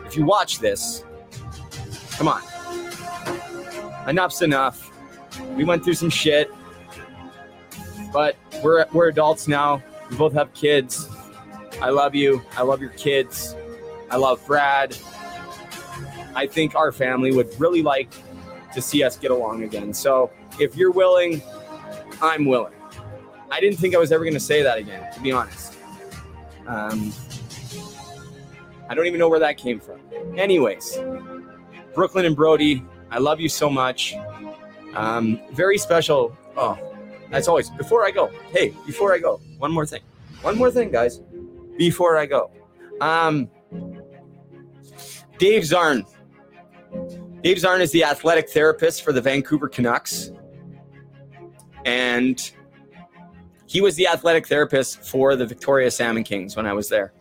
[0.05, 1.03] if you watch this,
[2.11, 2.41] come on.
[4.07, 4.91] Enough's enough.
[5.55, 6.51] We went through some shit,
[8.13, 9.81] but we're we're adults now.
[10.09, 11.07] We both have kids.
[11.81, 12.43] I love you.
[12.55, 13.55] I love your kids.
[14.09, 14.95] I love Brad.
[16.35, 18.13] I think our family would really like
[18.73, 19.93] to see us get along again.
[19.93, 21.41] So if you're willing,
[22.21, 22.73] I'm willing.
[23.49, 25.75] I didn't think I was ever going to say that again, to be honest.
[26.67, 27.11] Um,
[28.87, 29.99] I don't even know where that came from.
[30.37, 30.99] Anyways,
[31.93, 34.15] Brooklyn and Brody, I love you so much.
[34.93, 36.37] Um, very special.
[36.55, 36.77] Oh,
[37.31, 40.01] as always, before I go, hey, before I go, one more thing.
[40.41, 41.21] One more thing, guys,
[41.81, 42.51] before I go.
[43.01, 43.49] Um,
[45.39, 46.05] Dave Zarn.
[47.41, 50.31] Dave Zarn is the athletic therapist for the Vancouver Canucks.
[51.83, 52.39] And
[53.65, 57.13] he was the athletic therapist for the Victoria Salmon Kings when I was there.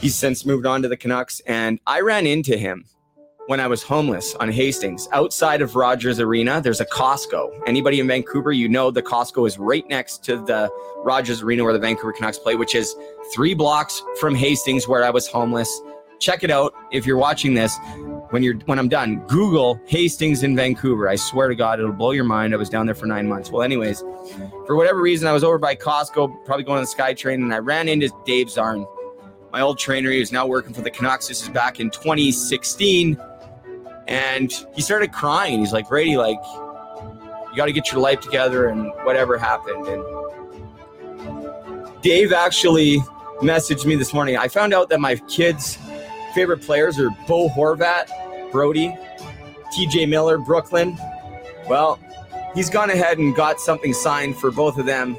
[0.00, 2.86] He's since moved on to the Canucks, and I ran into him
[3.46, 5.08] when I was homeless on Hastings.
[5.12, 7.50] Outside of Rogers Arena, there's a Costco.
[7.66, 11.72] Anybody in Vancouver, you know the Costco is right next to the Rogers Arena where
[11.72, 12.94] the Vancouver Canucks play, which is
[13.34, 15.80] three blocks from Hastings where I was homeless.
[16.20, 17.76] Check it out if you're watching this.
[18.30, 21.08] When you're when I'm done, Google Hastings in Vancouver.
[21.08, 22.54] I swear to God, it'll blow your mind.
[22.54, 23.50] I was down there for nine months.
[23.50, 24.00] Well, anyways,
[24.66, 27.58] for whatever reason, I was over by Costco, probably going on the SkyTrain, and I
[27.58, 28.86] ran into Dave Zarn,
[29.52, 30.10] my old trainer.
[30.10, 31.26] He was now working for the Canucks.
[31.26, 33.20] This is back in 2016
[34.08, 35.60] and he started crying.
[35.60, 36.38] He's like, Brady, like,
[37.50, 39.86] you got to get your life together and whatever happened.
[39.86, 40.02] And
[42.02, 42.98] Dave actually
[43.40, 44.36] messaged me this morning.
[44.36, 45.78] I found out that my kids'
[46.34, 48.96] favorite players are Bo Horvat, Brody,
[49.76, 50.96] TJ Miller, Brooklyn.
[51.68, 51.98] Well,
[52.54, 55.16] he's gone ahead and got something signed for both of them.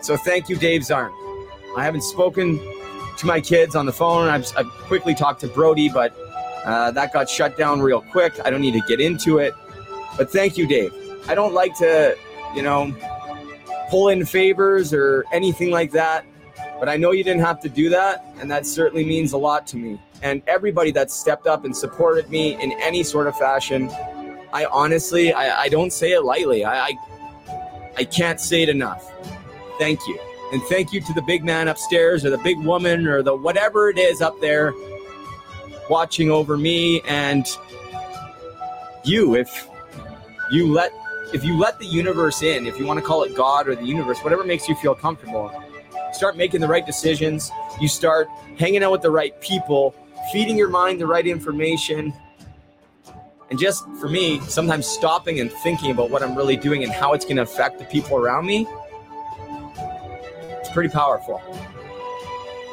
[0.00, 1.12] So thank you, Dave Zarn.
[1.76, 2.58] I haven't spoken
[3.18, 4.28] to my kids on the phone.
[4.28, 6.16] I've, I've quickly talked to Brody, but
[6.66, 8.34] uh, that got shut down real quick.
[8.44, 9.54] I don't need to get into it.
[10.16, 10.92] But thank you, Dave.
[11.28, 12.16] I don't like to,
[12.54, 12.94] you know,
[13.88, 16.26] pull in favors or anything like that.
[16.80, 18.26] But I know you didn't have to do that.
[18.40, 20.00] And that certainly means a lot to me.
[20.22, 23.88] And everybody that stepped up and supported me in any sort of fashion,
[24.52, 26.64] I honestly, I, I don't say it lightly.
[26.64, 26.92] I, I,
[27.98, 29.12] I can't say it enough.
[29.78, 30.18] Thank you.
[30.52, 33.88] And thank you to the big man upstairs or the big woman or the whatever
[33.88, 34.72] it is up there
[35.88, 37.46] watching over me and
[39.04, 39.68] you if
[40.50, 40.92] you let
[41.32, 43.84] if you let the universe in if you want to call it god or the
[43.84, 45.52] universe whatever makes you feel comfortable
[46.16, 47.52] start making the right decisions.
[47.80, 49.94] You start hanging out with the right people
[50.32, 52.12] feeding your mind the right information.
[53.50, 57.12] And just for me sometimes stopping and thinking about what i'm really doing and how
[57.12, 58.66] it's going to affect the people around me
[60.48, 61.40] it's pretty powerful.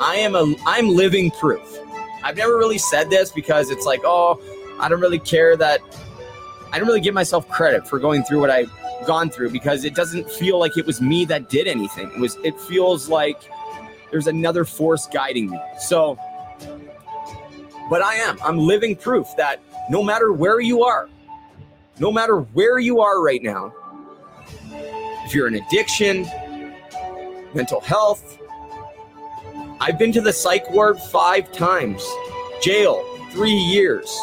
[0.02, 1.78] I am a i'm living proof
[2.24, 4.42] I've never really said this because it's like, oh,
[4.80, 5.82] I don't really care that
[6.72, 8.72] I don't really give myself credit for going through what I've
[9.06, 12.12] gone through because it doesn't feel like it was me that did anything.
[12.12, 13.42] It was it feels like
[14.10, 15.60] there's another force guiding me.
[15.80, 16.18] So
[17.90, 18.40] but I am.
[18.44, 21.10] I'm living proof that no matter where you are,
[22.00, 23.74] no matter where you are right now,
[25.26, 26.28] if you're an addiction,
[27.54, 28.40] mental health,
[29.86, 32.10] I've been to the psych ward five times,
[32.62, 34.18] jail, three years,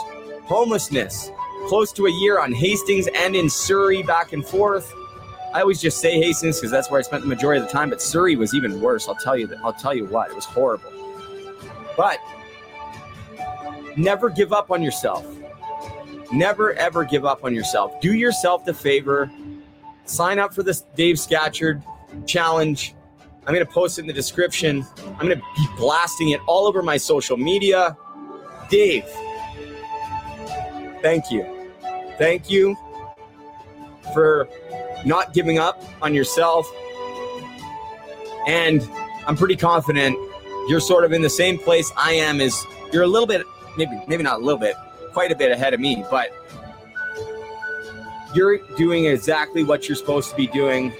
[0.45, 1.31] homelessness,
[1.69, 4.91] close to a year on Hastings and in Surrey, back and forth.
[5.53, 7.91] I always just say Hastings because that's where I spent the majority of the time,
[7.91, 9.07] but Surrey was even worse.
[9.07, 9.59] I'll tell you that.
[9.62, 10.91] I'll tell you what, it was horrible.
[11.95, 12.20] But
[13.99, 15.27] never give up on yourself.
[16.32, 18.01] Never ever give up on yourself.
[18.01, 19.31] Do yourself the favor.
[20.07, 21.82] Sign up for this Dave Scatchard
[22.24, 22.95] challenge
[23.51, 24.86] I'm going to post it in the description.
[25.18, 27.97] I'm going to be blasting it all over my social media.
[28.68, 29.05] Dave,
[31.02, 31.68] thank you.
[32.16, 32.77] Thank you
[34.14, 34.48] for
[35.05, 36.64] not giving up on yourself.
[38.47, 38.89] And
[39.27, 40.16] I'm pretty confident
[40.68, 43.44] you're sort of in the same place I am is you're a little bit
[43.77, 44.77] maybe maybe not a little bit,
[45.12, 46.31] quite a bit ahead of me, but
[48.32, 50.93] you're doing exactly what you're supposed to be doing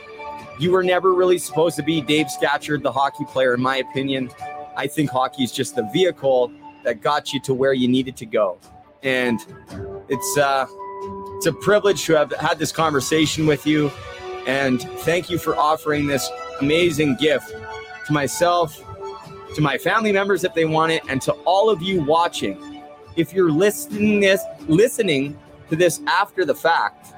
[0.61, 4.31] you were never really supposed to be Dave Scatchard, the hockey player, in my opinion.
[4.77, 6.53] I think hockey is just the vehicle
[6.85, 8.59] that got you to where you needed to go.
[9.03, 9.41] And
[10.09, 10.67] it's uh,
[11.37, 13.91] it's a privilege to have had this conversation with you.
[14.47, 16.29] And thank you for offering this
[16.61, 17.55] amazing gift
[18.07, 18.77] to myself,
[19.55, 22.83] to my family members if they want it, and to all of you watching.
[23.17, 25.39] If you're listening this listening
[25.71, 27.15] to this after the fact,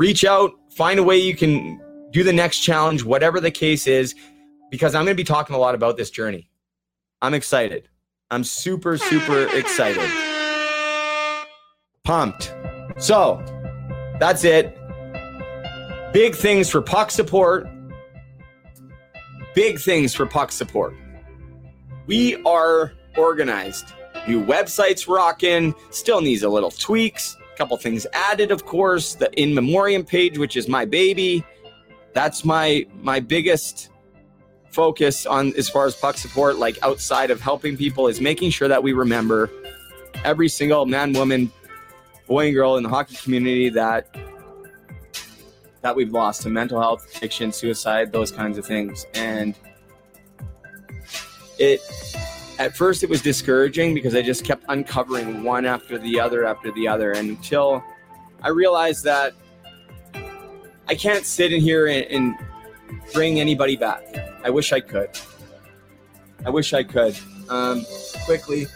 [0.00, 1.78] reach out, find a way you can
[2.10, 4.14] do the next challenge, whatever the case is,
[4.70, 6.48] because I'm going to be talking a lot about this journey.
[7.20, 7.86] I'm excited.
[8.30, 10.10] I'm super, super excited.
[12.02, 12.50] Pumped.
[12.98, 13.42] So
[14.18, 14.74] that's it.
[16.14, 17.68] Big things for puck support.
[19.54, 20.94] Big things for puck support.
[22.06, 23.92] We are organized.
[24.26, 25.74] New websites rocking.
[25.90, 27.36] Still needs a little tweaks.
[27.60, 29.16] Couple things added, of course.
[29.16, 31.44] The in memoriam page, which is my baby.
[32.14, 33.90] That's my my biggest
[34.70, 38.66] focus on as far as puck support, like outside of helping people, is making sure
[38.66, 39.50] that we remember
[40.24, 41.52] every single man, woman,
[42.26, 44.08] boy, and girl in the hockey community that
[45.82, 49.04] that we've lost to mental health, addiction, suicide, those kinds of things.
[49.12, 49.54] And
[51.58, 51.82] it
[52.60, 56.70] at first it was discouraging because I just kept uncovering one after the other after
[56.72, 57.82] the other until
[58.42, 59.32] I realized that
[60.86, 62.34] I can't sit in here and, and
[63.14, 64.04] bring anybody back.
[64.44, 65.08] I wish I could.
[66.44, 67.16] I wish I could.
[67.48, 67.86] Um,
[68.26, 68.66] quickly.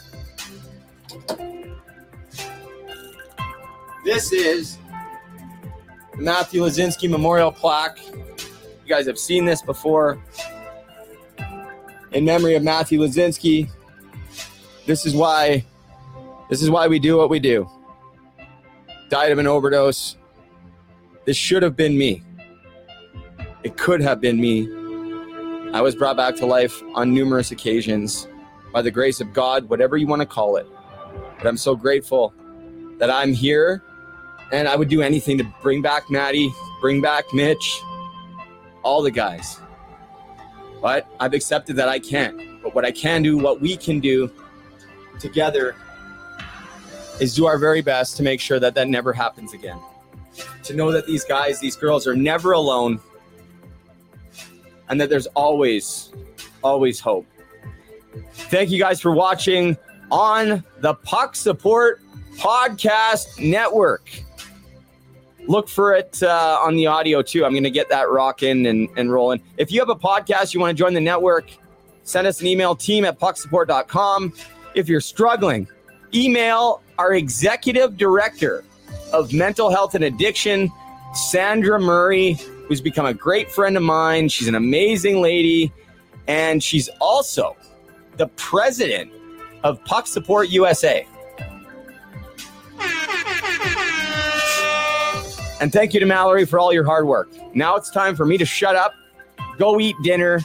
[4.03, 4.79] This is
[6.17, 7.99] the Matthew Lazinski Memorial Plaque.
[8.07, 10.23] You guys have seen this before.
[12.15, 13.69] In memory of Matthew Lazinski.
[14.87, 15.65] This is why
[16.49, 17.69] this is why we do what we do.
[19.09, 20.17] Died of an overdose.
[21.25, 22.23] This should have been me.
[23.65, 24.69] It could have been me.
[25.73, 28.29] I was brought back to life on numerous occasions
[28.73, 30.67] by the grace of God, whatever you want to call it.
[31.39, 32.33] But I'm so grateful
[32.99, 33.83] that I'm here
[34.53, 37.81] and I would do anything to bring back Maddie, bring back Mitch,
[38.85, 39.59] all the guys.
[40.85, 42.63] But I've accepted that I can't.
[42.63, 44.31] But what I can do, what we can do
[45.19, 45.77] together,
[47.19, 49.81] is do our very best to make sure that that never happens again.
[50.65, 53.01] To know that these guys, these girls are never alone
[54.91, 56.13] and that there's always,
[56.63, 57.27] always hope.
[58.35, 59.79] Thank you guys for watching
[60.11, 62.03] on the Puck Support
[62.37, 64.24] Podcast Network.
[65.47, 67.45] Look for it uh, on the audio too.
[67.45, 69.43] I'm going to get that rocking and, and rolling.
[69.59, 71.51] If you have a podcast, you want to join the network,
[72.03, 74.33] send us an email team at pucksupport.com.
[74.75, 75.69] If you're struggling,
[76.15, 78.65] email our executive director
[79.13, 80.73] of mental health and addiction,
[81.15, 82.33] Sandra Murray,
[82.67, 84.29] who's become a great friend of mine.
[84.29, 85.73] She's an amazing lady,
[86.27, 87.57] and she's also
[88.17, 89.13] the president
[89.63, 91.07] of Puck Support USA.
[95.61, 97.31] And thank you to Mallory for all your hard work.
[97.55, 98.93] Now it's time for me to shut up,
[99.59, 100.41] go eat dinner,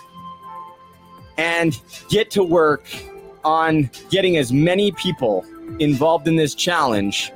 [1.38, 1.80] and
[2.10, 2.86] get to work
[3.44, 5.45] on getting as many people
[5.80, 7.31] involved in this challenge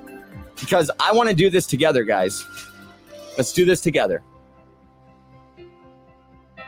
[0.59, 2.45] because I want to do this together, guys.
[3.37, 4.21] Let's do this together.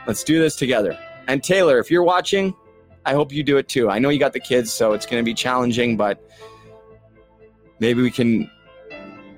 [0.06, 0.98] Let's do this together.
[1.28, 2.54] And Taylor, if you're watching,
[3.04, 3.90] I hope you do it too.
[3.90, 6.22] I know you got the kids, so it's going to be challenging, but
[7.78, 8.50] maybe we can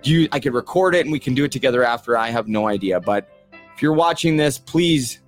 [0.07, 2.17] you I could record it and we can do it together after.
[2.17, 3.29] I have no idea, but
[3.75, 5.21] if you're watching this, please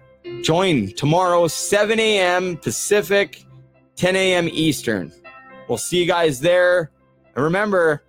[0.42, 2.56] join tomorrow 7 a.m.
[2.56, 3.44] Pacific,
[3.96, 4.48] 10 a.m.
[4.50, 5.12] Eastern.
[5.68, 6.90] We'll see you guys there.
[7.34, 8.02] And remember,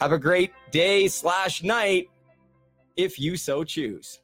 [0.00, 2.08] have a great day slash night
[2.96, 4.20] if you so choose.